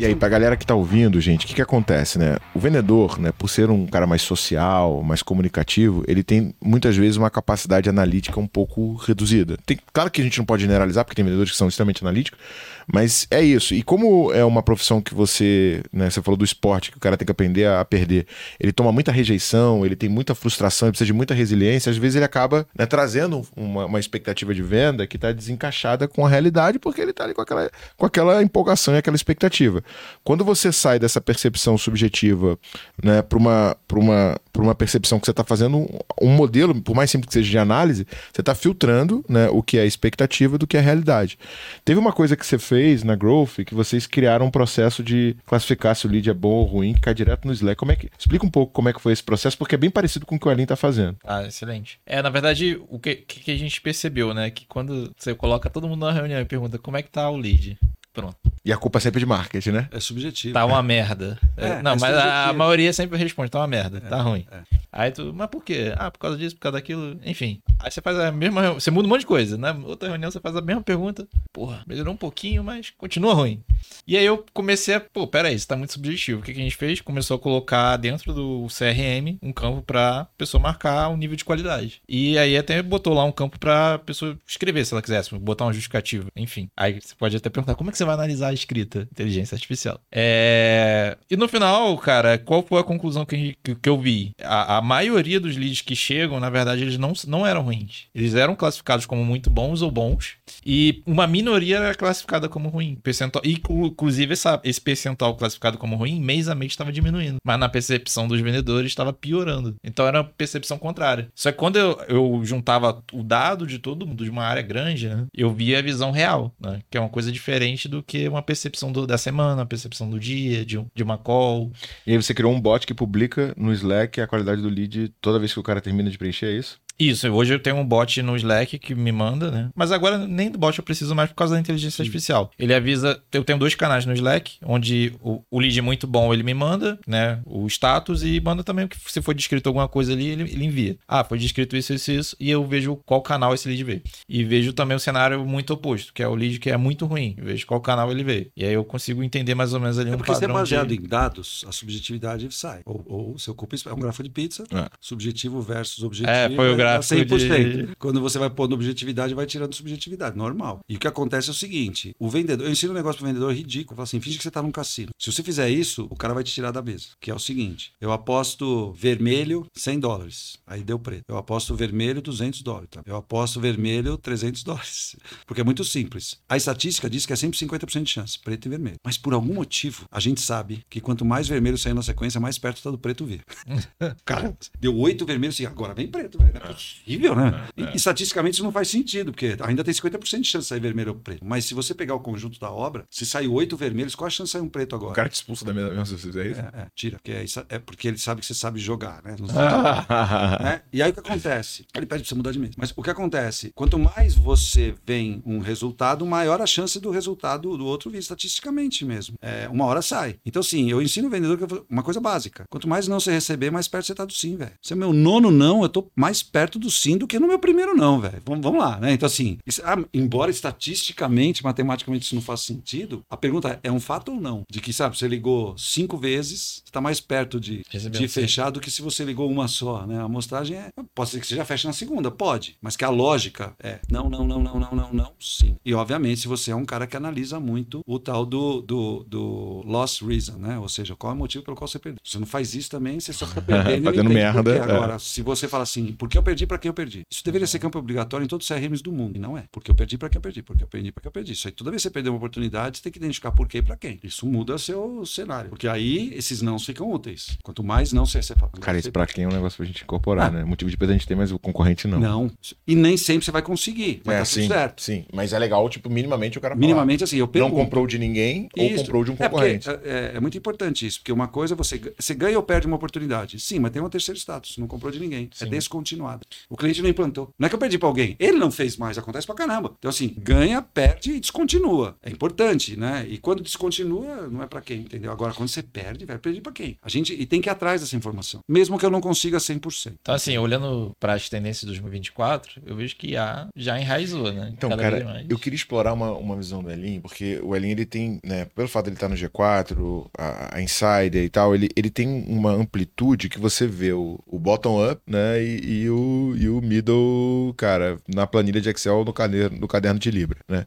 E 0.03 0.05
aí, 0.05 0.15
pra 0.15 0.27
galera 0.27 0.57
que 0.57 0.65
tá 0.65 0.75
ouvindo, 0.75 1.21
gente, 1.21 1.45
o 1.45 1.47
que 1.47 1.53
que 1.53 1.61
acontece, 1.61 2.19
né? 2.19 2.35
O 2.53 2.59
vendedor, 2.59 3.17
né, 3.17 3.31
por 3.31 3.47
ser 3.47 3.69
um 3.69 3.87
cara 3.87 4.05
mais 4.05 4.21
social, 4.21 5.01
mais 5.01 5.23
comunicativo, 5.23 6.03
ele 6.05 6.21
tem 6.21 6.53
muitas 6.61 6.97
vezes 6.97 7.15
uma 7.15 7.29
capacidade 7.29 7.87
analítica 7.87 8.37
um 8.37 8.45
pouco 8.45 8.95
reduzida. 8.95 9.57
Tem, 9.65 9.79
claro 9.93 10.11
que 10.11 10.19
a 10.19 10.23
gente 10.25 10.37
não 10.37 10.45
pode 10.45 10.63
generalizar, 10.63 11.05
porque 11.05 11.15
tem 11.15 11.23
vendedores 11.23 11.51
que 11.53 11.57
são 11.57 11.69
extremamente 11.69 12.03
analíticos, 12.03 12.37
mas 12.85 13.27
é 13.31 13.41
isso. 13.41 13.73
E 13.73 13.81
como 13.81 14.33
é 14.33 14.43
uma 14.43 14.61
profissão 14.61 15.01
que 15.01 15.13
você, 15.13 15.81
né, 15.93 16.09
você 16.09 16.21
falou 16.21 16.35
do 16.37 16.43
esporte, 16.43 16.91
que 16.91 16.97
o 16.97 16.99
cara 16.99 17.15
tem 17.15 17.25
que 17.25 17.31
aprender 17.31 17.65
a 17.65 17.85
perder, 17.85 18.27
ele 18.59 18.73
toma 18.73 18.91
muita 18.91 19.09
rejeição, 19.09 19.85
ele 19.85 19.95
tem 19.95 20.09
muita 20.09 20.35
frustração, 20.35 20.87
ele 20.87 20.91
precisa 20.91 21.05
de 21.05 21.13
muita 21.13 21.33
resiliência, 21.33 21.89
às 21.89 21.97
vezes 21.97 22.17
ele 22.17 22.25
acaba 22.25 22.67
né, 22.77 22.85
trazendo 22.85 23.47
uma, 23.55 23.85
uma 23.85 23.99
expectativa 24.01 24.53
de 24.53 24.61
venda 24.61 25.07
que 25.07 25.15
está 25.15 25.31
desencaixada 25.31 26.09
com 26.09 26.25
a 26.25 26.29
realidade, 26.29 26.77
porque 26.77 26.99
ele 26.99 27.11
está 27.11 27.23
ali 27.23 27.33
com 27.33 27.41
aquela, 27.41 27.71
com 27.95 28.05
aquela 28.05 28.43
empolgação 28.43 28.93
e 28.95 28.97
aquela 28.97 29.15
expectativa. 29.15 29.81
Quando 30.23 30.43
você 30.43 30.71
sai 30.71 30.99
dessa 30.99 31.19
percepção 31.19 31.77
subjetiva 31.77 32.58
né, 33.03 33.21
para 33.21 33.38
uma, 33.38 33.77
uma, 33.91 34.39
uma 34.58 34.75
percepção 34.75 35.19
que 35.19 35.25
você 35.25 35.32
está 35.32 35.43
fazendo 35.43 35.77
um, 35.77 35.88
um 36.21 36.29
modelo, 36.29 36.79
por 36.82 36.95
mais 36.95 37.12
simples 37.12 37.27
que 37.27 37.34
seja 37.34 37.49
de 37.49 37.58
análise, 37.58 38.08
você 38.32 38.41
está 38.41 38.56
filtrando 38.56 39.23
né, 39.27 39.49
o 39.49 39.62
que 39.62 39.77
é 39.77 39.86
expectativa 39.86 40.58
do 40.58 40.65
que 40.65 40.77
é 40.77 40.79
realidade. 40.79 41.38
Teve 41.84 41.99
uma 41.99 42.12
coisa 42.12 42.36
que 42.36 42.45
você 42.45 42.58
fez 42.58 43.03
na 43.03 43.15
Growth 43.15 43.63
que 43.65 43.75
vocês 43.75 44.08
criaram 44.08 44.47
um 44.47 44.51
processo 44.51 45.03
de 45.03 45.36
classificar 45.45 45.95
se 45.95 46.08
o 46.08 46.10
lead 46.10 46.29
é 46.29 46.34
bom 46.34 46.49
ou 46.49 46.63
ruim, 46.63 46.93
que 46.93 47.01
cai 47.01 47.13
direto 47.13 47.45
no 47.45 47.53
Slack. 47.53 47.77
Como 47.77 47.91
é 47.91 47.95
que, 47.95 48.10
explica 48.17 48.45
um 48.45 48.49
pouco 48.49 48.73
como 48.73 48.89
é 48.89 48.93
que 48.93 49.01
foi 49.01 49.13
esse 49.13 49.23
processo, 49.23 49.58
porque 49.58 49.75
é 49.75 49.77
bem 49.77 49.89
parecido 49.89 50.25
com 50.25 50.36
o 50.36 50.39
que 50.39 50.47
o 50.47 50.51
Elin 50.51 50.63
está 50.63 50.75
fazendo. 50.75 51.17
Ah, 51.23 51.43
excelente. 51.43 51.99
É, 52.06 52.21
na 52.21 52.29
verdade, 52.29 52.79
o 52.89 52.99
que, 52.99 53.15
que 53.15 53.51
a 53.51 53.58
gente 53.58 53.82
percebeu, 53.82 54.34
né? 54.34 54.49
Que 54.49 54.65
quando 54.65 55.13
você 55.17 55.34
coloca 55.36 55.69
todo 55.69 55.88
mundo 55.88 56.06
na 56.06 56.12
reunião 56.12 56.39
e 56.39 56.45
pergunta 56.45 56.77
como 56.77 56.97
é 56.97 57.01
que 57.01 57.10
tá 57.10 57.29
o 57.29 57.38
lead. 57.38 57.77
Pronto. 58.13 58.38
E 58.63 58.71
a 58.71 58.78
culpa 58.78 58.99
é 58.99 59.02
sempre 59.02 59.19
de 59.19 59.26
marketing, 59.26 59.71
né? 59.71 59.89
É 59.91 59.99
subjetivo. 59.99 60.54
Tá 60.54 60.65
uma 60.65 60.82
merda. 60.84 61.38
É, 61.58 61.67
É, 61.67 61.82
não, 61.82 61.93
é 61.93 61.95
mas 61.99 62.04
a, 62.04 62.17
a 62.17 62.21
subjetivo. 62.21 62.58
maioria 62.58 62.93
sempre 62.93 63.17
responde, 63.17 63.52
tá 63.52 63.60
uma 63.60 63.67
merda, 63.67 63.99
tá 64.02 64.21
ruim. 64.21 64.45
é. 64.52 64.84
Aí 64.95 65.10
tu, 65.10 65.34
mas 65.34 65.47
por 65.49 65.63
quê? 65.63 65.91
Ah, 65.97 66.12
por 66.12 66.19
causa 66.19 66.38
disso, 66.38 66.54
por 66.56 66.62
causa 66.62 66.78
daquilo, 66.78 67.19
enfim. 67.26 67.60
Aí 67.80 67.89
você 67.89 67.99
faz 67.99 68.15
a 68.19 68.32
mesma, 68.32 68.73
você 68.73 68.91
muda 68.91 69.08
um 69.08 69.10
monte 69.10 69.21
de 69.21 69.26
coisa, 69.26 69.58
né? 69.58 69.76
Outra 69.86 70.08
reunião 70.08 70.30
você 70.30 70.39
faz 70.39 70.56
a 70.56 70.62
mesma 70.62 70.84
pergunta, 70.84 71.28
porra, 71.52 71.84
melhorou 71.88 72.13
um 72.13 72.17
pouquinho, 72.17 72.63
mas 72.63 72.91
continua 72.95 73.34
ruim. 73.34 73.60
E 74.06 74.15
aí 74.15 74.23
eu 74.23 74.45
comecei 74.54 74.93
a, 74.93 74.99
pô, 74.99 75.26
peraí, 75.26 75.56
isso 75.56 75.67
tá 75.67 75.76
muito 75.76 75.93
subjetivo. 75.93 76.41
O 76.41 76.43
que, 76.43 76.54
que 76.54 76.60
a 76.60 76.63
gente 76.63 76.76
fez? 76.78 77.02
Começou 77.02 77.38
a 77.38 77.39
colocar 77.39 77.97
dentro 77.97 78.36
do 78.36 78.67
CRM 78.67 79.39
um 79.41 79.52
campo 79.52 79.82
pra 79.82 80.28
pessoa 80.38 80.62
marcar 80.62 81.08
o 81.08 81.17
nível 81.17 81.36
de 81.36 81.43
qualidade. 81.43 81.99
E 82.08 82.38
aí 82.38 82.56
até 82.56 82.80
botou 82.84 83.15
lá 83.15 83.23
um 83.26 83.32
campo 83.32 83.58
pra 83.58 83.97
pessoa 83.97 84.38
escrever, 84.47 84.86
se 84.86 84.93
ela 84.93 85.02
quisesse, 85.02 85.36
botar 85.39 85.65
uma 85.65 85.73
justificativa, 85.73 86.28
enfim. 86.36 86.69
Aí 86.78 87.02
você 87.02 87.15
pode 87.15 87.36
até 87.36 87.49
perguntar, 87.49 87.73
como 87.73 87.89
é 87.89 87.91
que 87.91 87.97
você 87.97 88.02
vai 88.05 88.15
analisar 88.15 88.49
a 88.49 88.53
escrita? 88.53 89.07
Inteligência 89.11 89.55
artificial. 89.55 89.99
É... 90.11 91.17
E 91.29 91.35
no 91.35 91.47
final, 91.47 91.97
cara, 91.97 92.37
qual 92.37 92.63
foi 92.63 92.79
a 92.79 92.83
conclusão 92.83 93.25
que, 93.25 93.55
que 93.63 93.89
eu 93.89 93.99
vi? 93.99 94.31
A, 94.41 94.77
a 94.77 94.81
maioria 94.81 95.39
dos 95.39 95.55
leads 95.55 95.81
que 95.81 95.95
chegam, 95.95 96.39
na 96.39 96.49
verdade, 96.49 96.81
eles 96.81 96.97
não, 96.97 97.13
não 97.27 97.45
eram 97.45 97.61
ruins. 97.61 98.05
Eles 98.13 98.35
eram 98.35 98.55
classificados 98.55 99.05
como 99.05 99.23
muito 99.23 99.49
bons 99.49 99.81
ou 99.81 99.91
bons. 99.91 100.35
E 100.65 101.02
uma 101.06 101.28
minoria 101.28 101.78
era 101.78 101.95
classificada 101.95 102.47
como 102.49 102.69
ruim. 102.69 102.95
Percentual, 103.04 103.43
e, 103.45 103.54
inclu- 103.54 103.88
inclusive, 103.88 104.34
essa, 104.34 104.60
esse 104.63 104.80
percentual 104.82 105.36
classificado 105.36 105.78
como 105.78 105.95
ruim, 105.95 106.19
mês 106.21 106.47
a 106.47 106.56
mês 106.56 106.71
estava 106.73 106.91
diminuindo. 106.91 107.38
Mas 107.43 107.60
na 107.60 107.69
percepção 107.69 108.28
dos 108.28 108.39
vendedores 108.41 108.91
estava 108.91 109.12
piorando. 109.13 109.76
Então 109.84 110.06
era 110.08 110.19
uma 110.21 110.23
percepção 110.30 110.78
contrária. 110.78 111.30
Só 111.36 111.52
que 111.52 111.58
quando 111.58 111.78
eu, 111.78 111.99
eu 112.08 112.41
juntava 112.43 113.04
o 113.12 113.23
dado 113.23 113.65
de 113.67 113.80
todo 113.80 114.06
mundo, 114.08 114.23
de 114.23 114.30
uma 114.30 114.43
área 114.43 114.62
grande, 114.62 115.10
né, 115.10 115.26
eu 115.34 115.52
via 115.54 115.80
a 115.80 115.82
visão 115.82 116.12
real, 116.12 116.54
né? 116.60 116.82
Que 116.89 116.97
é 116.97 117.02
uma 117.02 117.10
coisa 117.10 117.32
diferente 117.32 117.88
do 117.88 118.02
que 118.04 118.28
uma 118.28 118.41
percepção 118.41 118.91
do- 118.91 119.08
da 119.08 119.17
semana, 119.17 119.62
uma 119.62 119.65
percepção 119.65 120.10
do 120.10 120.19
dia, 120.19 120.65
de, 120.65 120.78
um- 120.78 120.88
de 120.93 121.04
uma 121.04 121.17
call. 121.17 121.71
E 122.06 122.12
aí 122.12 122.17
você 122.21 122.34
criou 122.34 122.52
um 122.54 122.60
bot 122.62 122.86
que 122.86 122.93
publica 122.93 123.54
no 123.58 123.71
Slack 123.73 124.21
a 124.21 124.28
qualidade 124.28 124.62
do 124.62 124.69
lead 124.69 125.13
toda 125.21 125.39
vez 125.39 125.54
que 125.54 125.60
o 125.60 125.63
cara 125.63 125.82
termina 125.82 126.10
de 126.10 126.17
preencher, 126.17 126.47
é 126.47 126.58
isso? 126.58 126.80
Isso, 126.99 127.27
hoje 127.29 127.53
eu 127.53 127.60
tenho 127.60 127.77
um 127.77 127.86
bot 127.86 128.21
no 128.21 128.36
Slack 128.36 128.77
que 128.79 128.93
me 128.93 129.12
manda, 129.12 129.49
né? 129.49 129.69
Mas 129.75 129.91
agora 129.91 130.17
nem 130.27 130.49
do 130.49 130.58
bot 130.58 130.77
eu 130.77 130.84
preciso 130.84 131.15
mais 131.15 131.29
por 131.29 131.36
causa 131.36 131.56
da 131.56 131.60
inteligência 131.60 132.01
artificial. 132.01 132.51
Ele 132.58 132.73
avisa, 132.73 133.21
eu 133.32 133.43
tenho 133.43 133.58
dois 133.58 133.75
canais 133.75 134.06
no 134.06 134.13
Slack, 134.13 134.58
onde 134.63 135.13
o, 135.21 135.41
o 135.49 135.60
lead 135.60 135.82
muito 135.82 136.08
bom 136.08 136.34
ele 136.34 136.43
me 136.43 136.53
manda, 136.53 136.99
né? 137.08 137.39
O 137.45 137.67
status 137.67 138.23
e 138.23 138.39
manda 138.39 138.63
também 138.63 138.88
que 138.88 138.97
se 139.12 139.21
for 139.21 139.34
descrito 139.34 139.67
alguma 139.67 139.88
coisa 139.88 140.13
ali, 140.13 140.27
ele, 140.27 140.43
ele 140.43 140.65
envia. 140.65 140.97
Ah, 141.08 141.23
foi 141.23 141.38
descrito 141.38 141.75
isso, 141.75 141.93
isso, 141.93 142.12
isso, 142.12 142.36
e 142.39 142.49
eu 142.49 142.65
vejo 142.65 142.95
qual 143.06 143.21
canal 143.21 143.53
esse 143.53 143.67
lead 143.67 143.84
veio. 143.84 144.01
E 144.29 144.43
vejo 144.43 144.71
também 144.73 144.95
o 144.95 144.99
cenário 144.99 145.45
muito 145.45 145.73
oposto, 145.73 146.13
que 146.13 146.21
é 146.21 146.27
o 146.27 146.36
lead 146.36 146.60
que 146.60 146.69
é 146.69 146.77
muito 146.77 147.06
ruim. 147.06 147.36
Eu 147.38 147.45
vejo 147.45 147.65
qual 147.65 147.82
canal 147.82 148.12
ele 148.12 148.23
veio. 148.23 148.47
E 148.56 148.63
aí 148.63 148.73
eu 148.73 148.84
consigo 148.84 149.23
entender 149.23 149.56
mais 149.56 149.73
ou 149.73 149.79
menos 149.79 149.97
ali 149.97 150.12
É 150.12 150.13
um 150.13 150.17
porque 150.17 150.32
se 150.34 150.38
é 150.38 150.47
padrão 150.47 150.62
baseado 150.62 150.88
de... 150.89 150.95
em 150.95 151.01
dados, 151.01 151.65
a 151.67 151.71
subjetividade 151.71 152.49
sai. 152.51 152.82
Ou, 152.86 153.03
ou 153.08 153.38
você 153.38 153.49
ocupa 153.49 153.75
é 153.86 153.93
um 153.93 153.99
grafo 153.99 154.21
de 154.21 154.29
pizza, 154.29 154.63
É. 154.71 154.88
subjetivo 155.01 155.62
versus 155.62 156.03
objetivo. 156.03 156.32
É, 156.32 156.49
foi 156.56 156.71
o 156.71 156.75
gráfico 156.84 157.15
100%. 157.38 157.88
de- 157.88 157.96
Quando 157.98 158.22
você 158.22 158.38
vai 158.39 158.50
pondo 158.50 158.74
objetividade, 158.74 159.34
vai 159.34 159.46
tirando 159.46 159.74
subjetividade, 159.76 160.38
normal. 160.38 160.80
E 160.88 160.96
o 160.96 161.00
que 161.00 161.08
acontece 161.08 161.50
é 161.50 161.52
o 161.52 161.56
seguinte: 161.56 162.15
o 162.19 162.30
vendedor, 162.30 162.65
eu 162.67 162.72
ensino 162.72 162.91
um 162.91 162.96
negócio 162.96 163.17
pro 163.19 163.28
vendedor 163.28 163.54
ridículo. 163.54 163.93
Eu 163.93 163.96
falo 163.98 164.04
assim: 164.04 164.19
finge 164.19 164.38
que 164.38 164.43
você 164.43 164.52
tá 164.52 164.62
num 164.62 164.72
cassino. 164.72 165.10
Se 165.19 165.32
você 165.32 165.41
fizer 165.43 165.69
isso, 165.69 166.08
o 166.10 166.15
cara 166.15 166.34
vai 166.34 166.43
te 166.43 166.52
tirar 166.54 166.72
da 166.72 166.82
mesa. 166.82 167.08
Que 167.19 167.32
é 167.32 167.36
o 167.36 167.39
seguinte: 167.39 167.91
eu 168.02 168.12
aposto 168.12 168.91
vermelho 168.93 169.65
100 169.74 170.00
dólares. 170.00 170.58
Aí 170.67 170.84
deu 170.84 170.98
preto. 171.00 171.24
Eu 171.28 171.38
aposto 171.38 171.76
vermelho 171.76 172.22
200 172.22 172.62
dólares. 172.62 172.89
Tá? 172.91 173.02
Eu 173.06 173.15
aposto 173.15 173.60
vermelho 173.60 174.17
300 174.17 174.63
dólares. 174.63 175.15
Porque 175.48 175.62
é 175.62 175.63
muito 175.63 175.84
simples. 175.84 176.38
A 176.50 176.58
estatística 176.58 177.10
diz 177.10 177.26
que 177.26 177.34
é 177.34 177.36
sempre 177.36 177.58
50% 177.58 178.04
de 178.04 178.10
chance, 178.10 178.39
preto 178.39 178.65
e 178.65 178.69
vermelho. 178.69 178.98
Mas 179.06 179.17
por 179.17 179.34
algum 179.34 179.54
motivo, 179.54 180.06
a 180.12 180.19
gente 180.19 180.41
sabe 180.41 180.84
que 180.89 181.00
quanto 181.02 181.24
mais 181.26 181.48
vermelho 181.48 181.78
sair 181.78 181.93
na 181.93 182.02
sequência, 182.02 182.39
mais 182.39 182.58
perto 182.58 182.82
tá 182.82 182.91
do 182.91 182.98
preto 182.98 183.26
vir. 183.26 183.41
Cara, 184.26 184.56
deu 184.80 184.96
oito 184.98 185.26
vermelhos 185.26 185.56
assim, 185.56 185.65
agora 185.65 185.93
vem 185.93 186.08
preto, 186.08 186.38
velho. 186.38 186.54
Não 186.73 186.79
é 186.79 187.33
possível, 187.33 187.36
né? 187.36 187.67
E, 187.77 187.95
estatisticamente 187.95 188.55
isso 188.55 188.63
não 188.63 188.71
faz 188.71 188.88
sentido, 188.89 189.31
porque 189.31 189.55
ainda 189.62 189.83
tem 189.83 189.93
50% 189.93 190.41
de 190.41 190.47
chance 190.47 190.63
de 190.65 190.69
sair 190.69 190.79
vermelho 190.79 191.09
ou 191.12 191.15
preto. 191.17 191.43
Mas 191.45 191.65
se 191.65 191.73
você 191.73 191.93
pegar 191.93 192.15
o 192.15 192.19
conjunto 192.19 192.59
da 192.59 192.71
obra, 192.71 193.05
se 193.09 193.25
sair 193.25 193.47
oito 193.47 193.75
vermelhos, 193.77 194.15
qual 194.15 194.27
a 194.27 194.29
chance 194.29 194.49
de 194.49 194.51
sair 194.53 194.62
um 194.62 194.69
preto 194.69 194.95
agora? 194.95 195.12
O 195.12 195.15
cara 195.15 195.29
te 195.29 195.36
expulsa 195.36 195.65
da 195.65 195.73
mesa 195.73 195.89
mesmo 195.89 196.05
se 196.05 196.12
você 196.17 196.27
fizer 196.27 196.45
isso? 196.47 196.59
É, 196.62 196.81
é, 196.81 196.88
tira, 196.95 197.17
porque 197.17 197.31
é, 197.31 197.45
é 197.69 197.79
porque 197.79 198.07
ele 198.07 198.17
sabe 198.17 198.41
que 198.41 198.47
você 198.47 198.53
sabe 198.53 198.79
jogar, 198.79 199.21
né? 199.23 199.36
Ah. 199.55 200.59
né? 200.62 200.81
E 200.91 201.01
aí 201.01 201.12
o 201.12 201.13
que 201.13 201.19
acontece? 201.19 201.86
Ele 201.93 202.05
pede 202.05 202.23
pra 202.23 202.29
você 202.29 202.36
mudar 202.36 202.51
de 202.51 202.59
mesa. 202.59 202.73
Mas 202.77 202.93
o 202.95 203.01
que 203.01 203.09
acontece? 203.09 203.71
Quanto 203.75 203.97
mais 203.99 204.36
você 204.36 204.95
vem 205.05 205.41
um 205.45 205.59
resultado, 205.59 206.25
maior 206.25 206.62
a 206.62 206.65
chance 206.65 206.99
do 206.99 207.09
resultado 207.12 207.77
do 207.77 207.86
outro 207.86 208.09
vir, 208.09 208.19
estatisticamente 208.19 209.05
mesmo. 209.05 209.36
É, 209.41 209.67
uma 209.69 209.86
hora 209.86 210.01
sai. 210.01 210.36
Então, 210.45 210.62
sim, 210.63 210.89
eu 210.89 211.01
ensino 211.01 211.27
o 211.27 211.31
vendedor 211.31 211.57
que 211.57 211.63
eu 211.63 211.67
falo- 211.69 211.86
uma 211.89 212.03
coisa 212.03 212.19
básica. 212.19 212.65
Quanto 212.69 212.88
mais 212.88 213.07
não 213.07 213.19
você 213.19 213.31
receber, 213.31 213.71
mais 213.71 213.88
perto 213.88 214.05
você 214.07 214.15
tá 214.15 214.25
do 214.25 214.33
sim, 214.33 214.55
velho. 214.55 214.71
Se 214.81 214.93
é 214.93 214.95
meu 214.95 215.13
nono 215.13 215.51
não, 215.51 215.83
eu 215.83 215.89
tô 215.89 216.09
mais 216.15 216.41
perto 216.43 216.62
perto 216.63 216.80
do 216.80 216.89
sim 216.89 217.17
do 217.17 217.28
que 217.28 217.38
no 217.39 217.47
meu 217.47 217.60
primeiro 217.60 217.93
não, 217.95 218.19
velho. 218.21 218.41
Vamos, 218.45 218.63
vamos 218.63 218.80
lá, 218.80 218.97
né? 218.99 219.12
Então, 219.12 219.28
assim, 219.28 219.58
isso- 219.67 219.82
ah, 219.84 219.97
embora 220.13 220.49
estatisticamente, 220.49 221.63
matematicamente 221.63 222.26
isso 222.26 222.36
não 222.36 222.41
faça 222.41 222.63
sentido, 222.65 223.21
a 223.30 223.36
pergunta 223.36 223.80
é, 223.84 223.89
é 223.89 223.91
um 223.91 223.99
fato 223.99 224.32
ou 224.32 224.39
não? 224.39 224.63
De 224.69 224.80
que, 224.80 224.93
sabe, 224.93 225.17
você 225.17 225.28
ligou 225.28 225.78
cinco 225.78 226.17
vezes, 226.17 226.82
você 226.86 226.91
tá 226.91 227.02
mais 227.02 227.19
perto 227.19 227.60
de, 227.60 227.84
Recebeu 227.89 228.21
de 228.21 228.28
fechar 228.28 228.69
do 228.69 228.80
que 228.80 228.89
se 228.89 229.02
você 229.02 229.23
ligou 229.26 229.49
uma 229.52 229.67
só, 229.67 230.06
né? 230.06 230.19
A 230.19 230.23
amostragem 230.23 230.78
é. 230.78 230.89
Pode 231.13 231.32
ser 231.32 231.39
que 231.41 231.47
você 231.47 231.56
já 231.56 231.65
feche 231.65 231.86
na 231.88 231.93
segunda, 231.93 232.32
pode. 232.32 232.78
Mas 232.82 232.95
que 232.95 233.04
a 233.04 233.10
lógica 233.10 233.73
é 233.82 233.99
não, 234.10 234.30
não, 234.30 234.47
não, 234.47 234.62
não, 234.63 234.80
não, 234.80 234.91
não, 234.95 235.13
não, 235.13 235.32
sim. 235.39 235.76
E, 235.86 235.93
obviamente, 235.93 236.41
se 236.41 236.47
você 236.47 236.71
é 236.71 236.76
um 236.76 236.86
cara 236.86 237.06
que 237.06 237.17
analisa 237.17 237.60
muito 237.60 238.02
o 238.08 238.17
tal 238.19 238.45
do, 238.45 238.82
do, 238.82 239.26
do 239.28 239.82
loss 239.86 240.21
reason, 240.21 240.58
né? 240.58 240.80
Ou 240.80 240.88
seja, 240.88 241.15
qual 241.15 241.34
é 241.34 241.36
o 241.36 241.39
motivo 241.39 241.63
pelo 241.63 241.76
qual 241.76 241.88
você 241.88 241.99
perdeu. 241.99 242.19
Se 242.23 242.32
você 242.34 242.39
não 242.39 242.45
faz 242.47 242.73
isso 242.76 242.89
também, 242.89 243.19
você 243.19 243.34
só 243.34 243.45
fica 243.45 243.62
perdendo. 243.63 244.02
e 244.02 244.04
Fazendo 244.06 244.30
merda, 244.30 244.76
é. 244.76 244.80
Agora, 244.80 245.19
se 245.19 245.41
você 245.41 245.67
fala 245.67 245.84
assim, 245.84 246.12
por 246.13 246.30
que 246.30 246.38
eu 246.38 246.43
perdi, 246.43 246.52
para 246.67 246.77
quem 246.77 246.89
eu 246.89 246.93
perdi? 246.93 247.23
Isso 247.29 247.43
deveria 247.43 247.65
ser 247.67 247.79
campo 247.79 247.97
obrigatório 247.97 248.45
em 248.45 248.47
todos 248.47 248.69
os 248.69 248.75
CRMs 248.75 249.01
do 249.01 249.11
mundo. 249.11 249.35
E 249.35 249.39
não 249.39 249.57
é. 249.57 249.63
Porque 249.71 249.89
eu 249.89 249.95
perdi, 249.95 250.17
para 250.17 250.29
quem 250.29 250.37
eu 250.37 250.41
perdi. 250.41 250.61
Porque 250.61 250.83
eu 250.83 250.87
perdi, 250.87 251.11
para 251.11 251.21
quem 251.21 251.27
eu 251.29 251.31
perdi. 251.31 251.51
Isso 251.53 251.67
aí, 251.67 251.71
toda 251.73 251.89
vez 251.89 252.01
que 252.01 252.09
você 252.09 252.13
perder 252.13 252.29
uma 252.29 252.37
oportunidade, 252.37 252.97
você 252.97 253.04
tem 253.04 253.12
que 253.12 253.17
identificar 253.17 253.51
por 253.51 253.67
quê 253.67 253.79
e 253.79 253.81
para 253.81 253.97
quem. 253.97 254.19
Isso 254.23 254.45
muda 254.45 254.77
seu 254.77 255.25
cenário. 255.25 255.69
Porque 255.69 255.87
aí, 255.87 256.31
esses 256.35 256.62
não 256.62 256.77
ficam 256.77 257.12
úteis. 257.12 257.58
Quanto 257.63 257.83
mais 257.83 258.13
não 258.13 258.25
você, 258.25 258.41
fala. 258.56 258.71
Cara, 258.79 258.97
isso 258.99 259.12
pra 259.12 259.25
quem 259.25 259.43
é 259.45 259.47
um 259.47 259.51
negócio 259.51 259.77
pra 259.77 259.85
gente 259.85 260.04
incorporar, 260.04 260.47
Ah. 260.49 260.51
né? 260.60 260.63
Motivo 260.63 260.89
de 260.91 260.97
peso 260.97 261.12
a 261.12 261.13
gente 261.13 261.27
tem, 261.27 261.35
mas 261.35 261.51
o 261.51 261.58
concorrente 261.60 262.08
não. 262.08 262.19
Não. 262.19 262.51
E 262.87 262.95
nem 262.95 263.17
sempre 263.17 263.45
você 263.45 263.51
vai 263.51 263.62
conseguir. 263.62 264.21
Mas 264.25 264.35
É, 264.35 264.39
tá 264.39 264.45
sim, 264.45 264.67
certo. 264.67 265.01
sim. 265.01 265.25
Mas 265.33 265.54
é 265.54 265.60
legal, 265.60 265.89
tipo, 265.89 266.10
minimamente 266.10 266.58
o 266.58 266.62
cara 266.62 266.75
falar. 266.75 266.79
Minimamente 266.79 267.23
assim, 267.23 267.37
eu 267.37 267.45
Não 267.45 267.51
pergunto. 267.51 267.75
comprou 267.75 268.06
de 268.08 268.17
ninguém 268.19 268.69
ou 268.77 268.85
Isso. 268.85 268.97
comprou 269.06 269.23
de 269.23 269.31
um 269.31 269.33
É, 269.33 269.37
porque 269.37 269.49
concorrente. 269.49 269.89
É, 269.89 269.93
é- 270.04 270.31
é 270.35 270.39
muito 270.39 270.58
importante 270.58 271.06
isso, 271.06 271.19
porque 271.19 271.31
uma 271.31 271.47
coisa 271.47 271.73
é 271.73 271.77
você, 271.77 271.99
você 272.19 272.33
ganha 272.33 272.58
ou 272.58 272.63
perde 272.63 272.87
uma 272.87 272.95
oportunidade. 272.95 273.60
Sim, 273.60 273.79
mas 273.79 273.91
tem 273.91 274.01
um 274.01 274.10
terceiro 274.10 274.37
status, 274.39 274.77
não 274.77 274.87
comprou 274.87 275.12
de 275.12 275.19
ninguém. 275.19 275.49
É 275.60 275.65
Sim. 275.65 275.69
descontinuado. 275.69 276.42
O 276.69 276.77
cliente 276.77 277.02
não 277.02 277.10
implantou. 277.10 277.54
Não 277.58 277.65
é 277.65 277.69
que 277.69 277.75
eu 277.75 277.79
perdi 277.79 277.98
para 277.98 278.08
alguém, 278.08 278.35
ele 278.39 278.58
não 278.58 278.71
fez 278.71 278.98
mais, 278.98 279.17
acontece 279.17 279.46
pra 279.46 279.56
caramba. 279.56 279.94
Então, 279.98 280.10
assim, 280.10 280.33
ganha, 280.37 280.81
perde 280.81 281.31
e 281.31 281.39
descontinua. 281.39 282.15
É 282.21 282.29
importante, 282.29 282.98
né? 282.98 283.25
E 283.27 283.37
quando 283.37 283.63
descontinua, 283.63 284.48
não 284.48 284.63
é 284.63 284.67
para 284.67 284.81
quem, 284.81 285.02
entendeu? 285.02 285.31
Agora, 285.31 285.54
quando 285.54 285.69
você 285.69 285.83
perde, 285.83 286.25
vai 286.25 286.37
perder 286.37 286.62
para 286.62 286.71
quem? 286.71 286.98
A 287.02 287.10
gente 287.10 287.33
e 287.33 287.46
tem 287.46 287.62
que 287.62 287.69
ir 287.69 287.71
atrás 287.71 288.02
dessa 288.02 288.15
informação, 288.15 288.62
mesmo 288.67 288.98
que 288.98 289.06
eu 289.06 289.12
não 289.12 289.21
consiga 289.21 289.58
100%. 289.58 290.13
Então, 290.21 290.35
assim, 290.35 290.58
olhando 290.58 291.12
para 291.19 291.33
as 291.33 291.50
tendências 291.50 291.81
de 291.81 291.87
2024, 291.87 292.81
eu 292.85 292.96
vejo 292.96 293.15
que 293.15 293.35
a 293.35 293.67
já 293.75 294.00
enraizou, 294.00 294.52
né? 294.52 294.71
Então, 294.75 294.89
Cada 294.89 295.02
cara, 295.02 295.46
eu 295.50 295.58
queria 295.58 295.75
explorar 295.75 296.13
uma, 296.13 296.31
uma 296.31 296.56
visão 296.56 296.83
do 296.83 296.91
Elin, 296.91 297.19
porque 297.21 297.60
o 297.63 297.75
Elin, 297.75 297.91
ele 297.91 298.06
tem, 298.06 298.39
né, 298.44 298.65
pelo 298.65 298.87
fato 298.87 299.06
de 299.06 299.10
ele 299.10 299.15
estar 299.15 299.29
no 299.29 299.35
G4, 299.35 300.27
a, 300.37 300.77
a 300.77 300.81
Insider 300.81 301.44
e 301.44 301.50
tal, 301.50 301.73
ele, 301.73 301.89
ele 301.96 302.10
tem 302.10 302.46
uma 302.48 302.71
amplitude 302.71 303.50
que 303.50 303.60
você 303.60 303.87
vê 303.87 304.13
o, 304.13 304.39
o 304.46 304.60
bottom-up, 304.60 305.21
né, 305.27 305.63
e, 305.63 306.04
e 306.04 306.10
o, 306.10 306.15
e 306.58 306.69
o 306.69 306.81
middle, 306.81 307.73
cara, 307.77 308.17
na 308.27 308.46
planilha 308.48 308.81
de 308.81 308.90
Excel 308.90 309.23
no 309.25 309.34
caderno, 309.34 309.79
no 309.79 309.88
caderno 309.88 310.19
de 310.19 310.31
Libra, 310.31 310.60
né. 310.67 310.86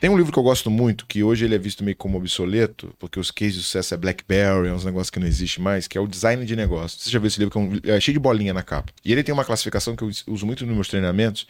Tem 0.00 0.08
um 0.08 0.16
livro 0.16 0.32
que 0.32 0.38
eu 0.38 0.42
gosto 0.42 0.70
muito, 0.70 1.06
que 1.06 1.24
hoje 1.24 1.44
ele 1.44 1.54
é 1.54 1.58
visto 1.58 1.82
meio 1.82 1.96
como 1.96 2.18
obsoleto, 2.18 2.94
porque 3.00 3.18
os 3.18 3.30
cases 3.32 3.54
de 3.54 3.62
sucesso 3.62 3.94
é 3.94 3.96
BlackBerry, 3.96 4.68
é 4.68 4.72
uns 4.72 4.84
negócios 4.84 5.10
que 5.10 5.18
não 5.18 5.26
existe 5.26 5.60
mais, 5.60 5.88
que 5.88 5.98
é 5.98 6.00
o 6.00 6.06
Design 6.06 6.44
de 6.46 6.54
Negócio. 6.54 7.00
Você 7.00 7.10
já 7.10 7.18
viu 7.18 7.26
esse 7.26 7.38
livro, 7.40 7.50
que 7.52 7.58
é, 7.58 7.60
um- 7.60 7.96
é 7.96 8.00
cheio 8.00 8.12
de 8.14 8.20
bolinha 8.20 8.54
na 8.54 8.62
capa. 8.62 8.92
E 9.04 9.10
ele 9.10 9.24
tem 9.24 9.32
uma 9.32 9.44
classificação 9.44 9.96
que 9.96 10.04
eu 10.04 10.10
uso 10.28 10.46
muito 10.46 10.64
nos 10.64 10.72
meus 10.74 10.86
treinamentos, 10.88 11.46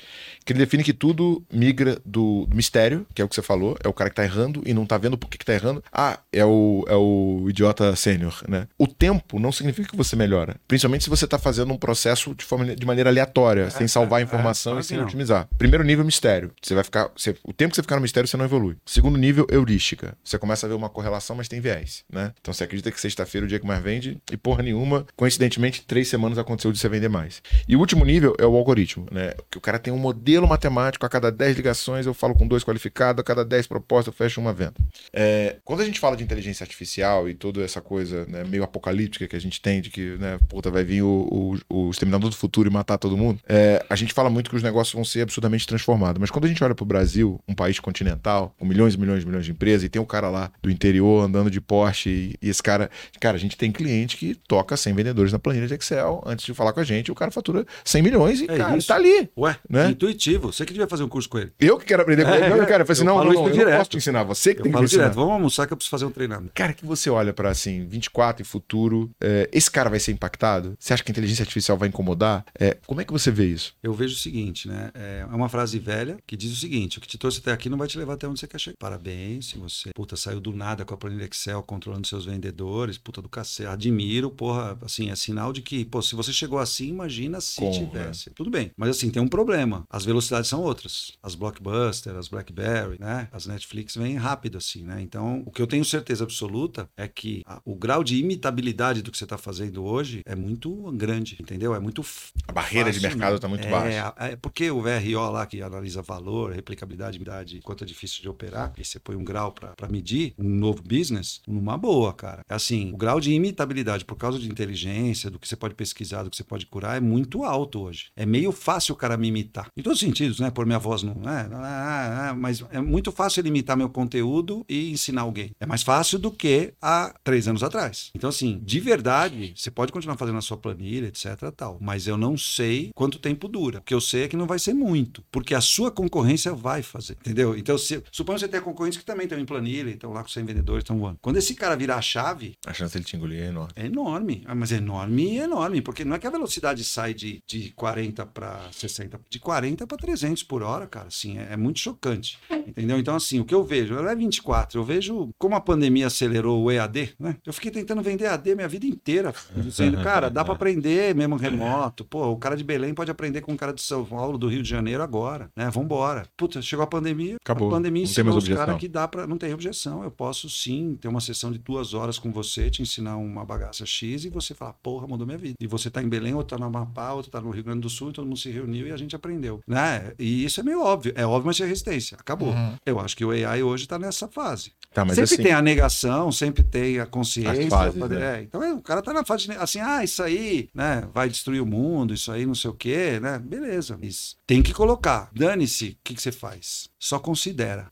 que 0.47 0.53
ele 0.55 0.61
define 0.61 0.83
que 0.83 0.95
tudo 0.95 1.43
migra 1.53 1.99
do, 2.07 2.47
do 2.47 2.57
mistério, 2.57 3.07
que 3.15 3.21
é 3.21 3.25
o 3.25 3.29
que 3.29 3.35
você 3.35 3.43
falou, 3.43 3.77
é 3.85 3.89
o 3.89 3.93
cara 3.93 4.09
que 4.09 4.17
tá 4.17 4.25
errando 4.25 4.63
e 4.65 4.73
não 4.73 4.87
tá 4.87 4.97
vendo 4.97 5.19
por 5.19 5.29
que, 5.29 5.37
que 5.37 5.45
tá 5.45 5.53
errando. 5.53 5.85
Ah, 5.93 6.19
é 6.33 6.43
o, 6.45 6.87
é 6.89 6.95
o 6.97 7.47
idiota 7.51 7.95
sênior, 7.97 8.43
né? 8.49 8.67
O 8.79 8.87
tempo 8.87 9.39
não 9.39 9.53
significa 9.53 9.89
que 9.91 9.97
você 9.97 10.17
melhora, 10.17 10.57
principalmente 10.67 11.05
se 11.05 11.11
você 11.11 11.27
tá 11.27 11.39
fazendo 11.39 11.71
um 11.73 11.77
processo 11.77 12.35
de, 12.35 12.47
forma, 12.47 12.75
de 12.75 12.87
maneira 12.87 13.11
aleatória, 13.11 13.69
sem 13.69 13.87
salvar 13.87 14.21
a 14.21 14.23
é, 14.23 14.25
informação 14.25 14.73
claro 14.73 14.85
e 14.85 14.89
sem 14.89 14.99
otimizar. 15.03 15.47
Primeiro 15.59 15.85
nível, 15.85 16.03
mistério. 16.03 16.51
Você 16.63 16.75
vai 16.75 16.83
ficar. 16.85 17.11
você- 17.15 17.37
o 17.45 17.53
tempo 17.53 17.71
que 17.73 17.77
você 17.77 17.83
ficar 17.83 17.97
no 17.97 18.03
mistério, 18.03 18.27
você 18.27 18.38
não 18.39 18.45
evolui. 18.45 18.77
Segundo 18.87 19.19
nível, 19.19 19.47
heurística. 19.51 20.17
Você 20.25 20.39
começa 20.39 20.67
a 20.67 20.69
ver 20.69 20.75
uma 20.75 20.89
correlação, 20.89 21.37
mas 21.37 21.49
tem 21.49 21.61
viés, 21.61 22.05
né? 22.11 22.33
Então 22.41 22.55
você 22.55 22.65
acredita 22.65 22.91
que 22.91 23.01
sexta-feira 23.01 23.45
é 23.45 23.47
o 23.47 23.49
dia 23.49 23.59
que 23.59 23.67
mais 23.67 23.83
vende 23.83 24.21
e 24.33 24.37
porra 24.37 24.63
nenhuma, 24.63 25.07
coincidentemente, 25.17 25.83
três 25.83 26.09
semanas 26.09 26.39
aconteceu 26.39 26.73
de 26.73 26.79
você 26.79 26.89
vender 26.89 27.09
mais. 27.09 27.43
E 27.69 27.77
o 27.77 27.81
último 27.81 28.05
nível 28.05 28.35
é 28.39 28.47
o 28.47 28.57
algoritmo, 28.57 29.07
né? 29.11 29.35
Que 29.51 29.59
o 29.59 29.61
cara 29.61 29.79
tem 29.79 29.93
um 29.93 29.99
modelo 29.99 30.47
matemático, 30.49 31.05
a 31.05 31.09
cada 31.09 31.31
10 31.31 31.57
ligações 31.57 32.07
eu 32.07 32.15
falo 32.15 32.35
com 32.35 32.47
dois 32.47 32.65
qualificados, 32.65 33.21
a 33.21 33.25
cada 33.25 33.45
10 33.45 33.67
propostas 33.67 34.15
eu 34.15 34.17
fecho 34.17 34.41
uma 34.41 34.53
venda. 34.53 34.75
É, 35.13 35.57
quando 35.65 35.81
a 35.81 35.85
gente 35.85 36.01
fala 36.01 36.17
de 36.17 36.25
inteligência 36.25 36.65
artificial 36.65 37.29
e 37.29 37.35
toda 37.35 37.63
essa 37.63 37.81
coisa 37.81 38.25
né, 38.27 38.45
meio 38.45 38.63
apocalíptica 38.63 39.27
que 39.27 39.37
a 39.37 39.41
gente 39.41 39.61
tem, 39.61 39.81
de 39.81 39.91
que, 39.91 40.17
né, 40.19 40.39
puta, 40.49 40.71
vai 40.71 40.85
vir 40.85 41.03
o, 41.03 41.59
o, 41.69 41.87
o 41.87 41.91
Exterminador 41.91 42.31
do 42.31 42.37
Futuro 42.37 42.69
e 42.69 42.73
matar 42.73 42.99
todo 42.99 43.17
mundo, 43.17 43.41
é, 43.49 43.85
a 43.89 43.97
gente 43.97 44.13
fala 44.13 44.31
muito 44.31 44.51
que 44.51 44.57
os 44.57 44.63
negócios 44.63 44.95
vão 44.95 45.05
ser 45.05 45.23
absurdamente 45.23 45.67
transformados. 45.67 46.21
Mas 46.21 46.31
quando 46.31 46.45
a 46.45 46.49
gente 46.49 46.63
olha 46.63 46.75
pro 46.75 46.85
Brasil, 46.85 47.41
um 47.49 47.55
país 47.55 47.79
continental, 47.81 48.28
com 48.59 48.65
milhões 48.67 48.95
e 48.95 48.99
milhões 48.99 49.23
e 49.23 49.27
milhões 49.27 49.45
de 49.45 49.51
empresas, 49.53 49.85
e 49.85 49.89
tem 49.89 50.01
um 50.01 50.05
cara 50.05 50.29
lá 50.29 50.51
do 50.63 50.71
interior 50.71 51.25
andando 51.25 51.51
de 51.51 51.61
Porsche, 51.61 52.11
e, 52.11 52.47
e 52.47 52.51
esse 52.51 52.63
cara, 52.63 52.91
cara, 53.21 53.37
a 53.37 53.41
gente 53.41 53.57
tem 53.57 53.71
cliente 53.73 54.17
que 54.17 54.35
toca 54.35 54.77
100 54.77 54.95
vendedores 54.95 55.33
na 55.33 55.39
planilha 55.39 55.67
de 55.67 55.75
Excel 55.75 56.23
antes 56.27 56.45
de 56.45 56.53
falar 56.55 56.73
com 56.73 56.81
a 56.81 56.85
gente, 56.85 57.11
o 57.11 57.15
cara 57.15 57.31
fatura 57.31 57.65
100 57.85 58.03
milhões 58.03 58.41
e, 58.41 58.45
É 58.45 58.57
cara, 58.57 58.77
isso. 58.77 58.89
tá 58.89 58.95
ali. 58.97 59.29
Ué, 59.37 59.57
Né? 59.69 59.91
intuitivo. 59.91 60.53
Você 60.53 60.65
que 60.65 60.73
devia 60.73 60.89
fazer 60.89 61.03
um 61.05 61.09
curso 61.09 61.29
com 61.29 61.39
ele. 61.39 61.53
Eu 61.59 61.79
que 61.79 61.85
quero 61.87 62.03
aprender 62.03 62.25
com 62.25 62.31
ele. 62.31 62.45
É, 62.45 62.49
Não, 62.51 62.67
cara, 62.67 62.83
eu 62.83 62.87
falei 62.87 62.93
assim, 62.93 63.05
não, 63.05 63.17
não, 63.19 63.25
não, 63.25 63.33
eu 63.35 63.43
não 63.49 63.53
direto. 63.53 63.77
posso 63.79 63.91
te 63.91 63.97
ensinar, 63.97 64.23
você 64.25 64.55
que 64.55 64.61
Eu 64.61 64.65
tem 64.65 64.65
que 64.65 64.69
me 64.71 64.73
falo 64.75 64.85
ensinar. 64.85 65.03
direto, 65.05 65.15
vamos 65.17 65.33
almoçar 65.33 65.67
que 65.67 65.73
eu 65.73 65.77
preciso 65.77 65.91
fazer 65.91 66.05
um 66.05 66.11
treinamento. 66.11 66.53
Cara, 66.55 66.73
que 66.73 66.85
você 66.85 67.09
olha 67.11 67.33
pra 67.33 67.51
assim, 67.51 67.87
24 67.87 68.43
e 68.43 68.45
futuro, 68.45 69.11
é, 69.21 69.49
esse 69.53 69.71
cara 69.71 69.89
vai 69.91 70.01
ser 70.01 70.13
impactado? 70.13 70.77
Você 70.79 70.93
acha 70.93 71.03
que 71.03 71.11
a 71.11 71.13
inteligência 71.13 71.43
artificial 71.43 71.77
vai 71.79 71.89
incomodar? 71.89 72.45
É, 72.59 72.77
como 72.87 73.01
é 73.01 73.05
que 73.05 73.13
você 73.13 73.31
vê 73.31 73.47
isso? 73.47 73.75
Eu 73.83 73.93
vejo 73.95 74.15
o 74.15 74.19
seguinte, 74.19 74.69
né? 74.69 74.91
É 74.95 75.25
uma 75.31 75.49
frase 75.49 75.79
velha 75.79 76.19
que 76.27 76.37
diz 76.37 76.53
o 76.53 76.57
seguinte: 76.57 76.99
o 76.99 77.01
que 77.01 77.09
te 77.09 77.17
trouxe 77.19 77.39
até 77.41 77.53
aqui 77.53 77.69
não 77.69 77.79
vai 77.79 77.87
te 77.89 77.97
levar 77.99 78.08
até 78.15 78.27
onde 78.29 78.41
você 78.41 78.47
quer 78.47 78.59
chegar. 78.59 78.77
Parabéns, 78.79 79.47
se 79.47 79.59
você, 79.59 79.91
puta, 79.95 80.17
saiu 80.17 80.41
do 80.41 80.53
nada 80.53 80.85
com 80.85 80.95
a 80.95 80.97
planilha 80.97 81.25
Excel, 81.25 81.63
controlando 81.63 82.07
seus 82.07 82.25
vendedores, 82.25 82.99
puta 82.99 83.21
do 83.23 83.29
cacete. 83.29 83.69
Admiro, 83.69 84.31
porra, 84.31 84.77
assim, 84.83 85.11
é 85.11 85.17
sinal 85.17 85.53
de 85.53 85.63
que, 85.63 85.85
pô, 85.85 86.01
se 86.03 86.15
você 86.15 86.33
chegou 86.33 86.59
assim, 86.59 86.89
imagina 86.89 87.41
se 87.41 87.57
Como, 87.57 87.73
tivesse. 87.73 88.31
Tudo 88.31 88.51
bem. 88.51 88.71
Mas 88.77 88.91
assim, 88.91 89.11
tem 89.11 89.23
um 89.23 89.29
problema. 89.29 89.85
As 89.91 90.05
velocidades 90.05 90.49
são 90.49 90.63
outras. 90.63 91.13
As 91.23 91.35
Blockbuster, 91.35 92.15
as 92.17 92.29
Blackberry, 92.29 92.99
né? 93.01 93.29
As 93.33 93.47
Netflix 93.47 93.95
vêm 93.97 94.17
rápido, 94.17 94.59
assim, 94.59 94.83
né? 94.85 95.01
Então, 95.01 95.43
o 95.47 95.51
que 95.51 95.61
eu 95.63 95.67
tenho 95.67 95.85
certeza 95.85 96.25
absoluta 96.25 96.89
é 96.97 97.07
que 97.09 97.43
a- 97.47 97.61
o 97.65 97.75
grau 97.75 98.03
de 98.05 98.17
imitabilidade 98.17 99.03
do 99.03 99.11
que 99.11 99.19
você 99.19 99.25
está 99.25 99.39
fazendo 99.39 99.85
hoje 99.85 100.23
é 100.25 100.35
muito 100.35 100.71
grande, 100.93 101.37
entendeu? 101.41 101.75
É 101.75 101.81
muito 101.81 102.05
A 102.47 102.53
barreira 102.53 102.91
de 102.91 102.99
fácil, 103.01 103.09
mercado 103.19 103.35
né? 103.35 103.39
tá 103.41 103.49
muito 103.49 103.67
é, 103.67 103.71
baixa. 103.71 104.15
É 104.19 104.37
porque 104.37 104.71
o 104.71 104.81
VRO 104.83 105.31
lá 105.31 105.47
que 105.47 105.61
analisa 105.63 106.03
valor, 106.03 106.53
replicabilidade, 106.53 107.19
idade, 107.21 107.61
quanto 107.63 107.85
é 107.85 107.87
difícil 107.99 108.23
de 108.23 108.29
operar, 108.29 108.73
e 108.79 108.85
você 108.85 109.01
põe 109.01 109.17
um 109.17 109.25
grau 109.25 109.53
para 109.53 109.89
medir 109.91 110.33
um 110.39 110.49
novo 110.49 110.83
business, 110.83 111.41
numa 111.47 111.77
boa, 111.77 112.13
cara. 112.13 112.45
É 112.49 112.55
assim, 112.55 112.93
o 112.93 112.97
grau 112.97 113.21
de 113.21 113.33
imitabilidade 113.33 114.05
por 114.05 114.17
causa 114.17 114.39
de 114.39 114.49
inteligência, 114.49 115.31
do 115.31 115.39
que 115.39 115.49
você 115.49 115.57
pode 115.57 115.75
pesquisar, 115.75 116.23
do 116.23 116.31
que 116.31 116.37
você 116.37 116.45
pode 116.45 116.67
curar, 116.67 116.97
é 116.97 117.01
muito 117.01 117.45
alto 117.45 117.81
hoje. 117.81 118.11
É 118.17 118.25
meio 118.25 118.53
fácil 118.53 118.95
o 118.95 118.97
cara 118.97 119.17
me 119.17 119.29
imitar. 119.29 119.69
Em 119.77 119.83
todos 119.83 120.01
os 120.01 120.07
sentidos, 120.07 120.39
né? 120.39 120.51
Por 120.51 120.65
minha 120.65 120.79
voz 120.79 121.03
não 121.03 121.15
é, 121.29 122.33
mas 122.35 122.65
é 122.71 122.81
muito 122.81 123.11
fácil 123.11 123.41
ele 123.41 123.49
imitar 123.49 123.77
meu 123.77 123.89
conteúdo 123.89 124.65
e 124.69 124.91
ensinar 124.91 125.23
alguém. 125.23 125.51
É 125.59 125.67
mais 125.67 125.83
fácil 125.83 126.19
do 126.19 126.31
que 126.31 126.73
há 126.81 127.15
três 127.25 127.49
anos 127.49 127.63
atrás. 127.63 128.11
Então, 128.15 128.31
assim, 128.31 128.61
de 128.63 128.79
verdade, 128.79 129.53
você 129.57 129.71
pode 129.71 129.93
continuar 129.93 130.17
fazendo 130.17 130.39
a 130.39 130.43
sua 130.43 130.57
planilha, 130.57 131.07
etc. 131.07 131.51
tal. 131.57 131.79
Mas 131.81 132.07
eu 132.07 132.17
não 132.17 132.37
sei 132.37 132.91
quanto 132.95 133.19
tempo 133.19 133.49
dura. 133.49 133.79
O 133.79 133.83
que 133.83 133.95
eu 133.95 134.01
sei 134.01 134.25
é 134.25 134.29
que 134.29 134.37
não 134.37 134.47
vai 134.47 134.59
ser 134.59 134.75
muito. 134.75 135.25
Porque 135.31 135.55
a 135.55 135.61
sua 135.61 135.91
concorrência 135.91 136.55
vai 136.55 136.83
fazer. 136.83 137.17
Entendeu? 137.21 137.57
Então, 137.57 137.77
se, 137.89 138.03
suponha 138.13 138.37
que 138.39 138.41
você 138.45 138.49
tem 138.49 138.61
concorrentes 138.61 138.99
que 138.99 139.05
também 139.05 139.25
estão 139.25 139.39
em 139.39 139.45
planilha, 139.45 139.91
estão 139.91 140.13
lá 140.13 140.23
com 140.23 140.29
100 140.29 140.45
vendedores, 140.45 140.83
estão 140.83 140.99
voando. 140.99 141.19
Quando 141.21 141.37
esse 141.37 141.55
cara 141.55 141.77
virar 141.77 141.97
a 141.97 142.03
chave, 142.03 142.55
A 142.67 142.73
chance 142.73 142.93
dele 142.95 143.05
te 143.05 143.17
engolir 143.17 143.43
é 143.43 143.47
enorme. 143.47 143.73
é 143.77 143.87
enorme. 143.87 144.43
Ah, 144.47 144.55
Mas 144.55 144.73
é 144.73 144.77
enorme 144.77 145.35
e 145.35 145.39
enorme. 145.39 145.81
Porque 145.83 146.05
não 146.05 146.15
é 146.17 146.19
que 146.19 146.27
a 146.27 146.31
velocidade 146.31 146.85
sai 146.85 147.15
de, 147.15 147.43
de 147.47 147.71
40 147.73 148.27
para 148.27 148.61
60, 148.73 149.21
de 149.29 149.39
40 149.39 149.87
para 149.87 149.97
300 149.97 150.43
por 150.43 150.63
hora, 150.63 150.87
cara. 150.87 151.09
Assim, 151.09 151.39
é, 151.39 151.49
é 151.53 151.57
muito 151.57 151.79
chocante. 151.81 152.39
Entendeu? 152.67 152.99
Então, 152.99 153.17
assim, 153.17 153.41
o 153.41 153.45
que 153.45 153.55
eu 153.55 153.65
vejo, 153.65 153.95
ela 153.95 154.13
é 154.13 154.15
24. 154.17 154.79
Eu 154.79 154.85
vejo 154.85 155.31
como 155.39 155.55
a 155.55 155.61
pandemia 155.61 156.07
acelerou 156.07 156.63
o 156.63 156.71
EAD, 156.71 157.15
né? 157.19 157.37
Eu 157.45 157.53
fiquei 157.53 157.71
tentando 157.71 158.03
vender 158.03 158.25
EAD 158.25 158.55
minha 158.55 158.69
vida 158.69 158.87
inteira. 158.87 159.35
Dizendo, 159.57 160.01
cara, 160.03 160.29
dá 160.29 160.45
para 160.45 160.55
aprender 160.55 161.15
mesmo 161.15 161.37
remoto. 161.37 162.05
Pô, 162.05 162.27
o 162.29 162.37
cara 162.37 162.57
de 162.57 162.65
Belém 162.65 162.95
pode 162.95 163.11
aprender 163.11 163.41
com 163.41 163.53
o 163.53 163.57
cara 163.57 163.73
de 163.73 163.81
São 163.83 164.05
Paulo, 164.05 164.37
do 164.39 164.49
Rio 164.49 164.63
de 164.63 164.69
Janeiro 164.69 165.03
agora, 165.03 165.51
né? 165.57 165.71
Vambora. 165.71 166.27
Puta, 166.37 166.61
chegou 166.61 166.83
a 166.83 166.87
pandemia. 166.87 167.37
Acabou. 167.43 167.69
A 167.69 167.71
pandemia 167.79 168.03
ensinou 168.03 168.37
os 168.37 168.49
caras 168.49 168.79
que 168.79 168.89
dá 168.89 169.09
para 169.09 169.27
Não 169.27 169.39
tem 169.39 169.53
objeção. 169.55 170.03
Eu 170.03 170.11
posso 170.11 170.49
sim 170.51 170.97
ter 171.01 171.09
uma 171.09 171.21
sessão 171.21 171.51
de 171.51 171.59
duas 171.59 171.95
horas 171.95 172.19
com 172.19 172.31
você, 172.31 172.71
te 172.71 172.83
ensinar 172.83 173.17
uma 173.17 173.45
bagaça 173.45 173.87
X 173.87 174.25
e 174.25 174.29
você 174.29 174.55
falar, 174.55 174.75
porra, 174.75 175.07
mudou 175.07 175.27
minha 175.27 175.39
vida. 175.39 175.55
E 175.61 175.67
você 175.67 175.91
tá 175.91 176.03
em 176.03 176.09
Belém, 176.09 176.35
outro 176.35 176.57
tá 176.57 176.61
no 176.61 176.67
Amapá, 176.67 177.13
outro 177.13 177.31
tá 177.31 177.41
no 177.41 177.51
Rio 177.51 177.65
Grande 177.65 177.81
do 177.81 177.91
Sul, 177.91 178.13
todo 178.13 178.27
mundo 178.27 178.39
se 178.39 178.51
reuniu 178.51 178.87
e 178.87 178.93
a 178.93 178.97
gente 178.97 179.15
aprendeu. 179.17 179.61
Né? 179.67 180.13
E 180.19 180.45
isso 180.45 180.61
é 180.61 180.63
meio 180.63 180.83
óbvio. 180.83 181.13
É 181.15 181.27
óbvio, 181.27 181.47
mas 181.47 181.57
tinha 181.57 181.69
resistência. 181.69 182.17
Acabou. 182.19 182.51
Uhum. 182.51 182.75
Eu 182.85 183.01
acho 183.01 183.17
que 183.17 183.25
o 183.25 183.31
AI 183.31 183.63
hoje 183.63 183.87
tá 183.87 183.99
nessa 183.99 184.29
fase. 184.29 184.73
Tá, 184.93 185.05
sempre 185.07 185.23
assim, 185.23 185.43
tem 185.43 185.53
a 185.53 185.61
negação, 185.61 186.33
sempre 186.33 186.63
tem 186.63 186.99
a 186.99 187.07
consciência. 187.07 187.65
As 187.65 187.69
fases, 187.69 187.99
pra 187.99 188.09
né? 188.09 188.39
é, 188.39 188.43
então 188.43 188.63
é, 188.63 188.73
o 188.73 188.81
cara 188.81 189.03
tá 189.03 189.13
na 189.13 189.25
fase 189.25 189.47
de, 189.47 189.53
assim, 189.53 189.81
ah, 189.81 190.03
isso 190.03 190.23
aí, 190.23 190.71
né, 190.75 191.07
vai 191.13 191.29
destruir 191.29 191.61
o 191.61 191.67
mundo, 191.67 192.15
isso 192.15 192.33
aí 192.33 192.47
não 192.47 192.55
sei 192.55 192.71
o 192.71 192.75
quê, 192.75 193.21
né? 193.21 193.39
Beleza. 193.39 193.99
Mas 194.01 194.37
tem 194.47 194.63
que 194.63 194.73
colocar. 194.73 195.31
Dane-se, 195.35 195.91
o 195.91 195.97
que, 196.03 196.15
que 196.15 196.23
você 196.23 196.33
faz? 196.33 196.89
Só 196.99 197.19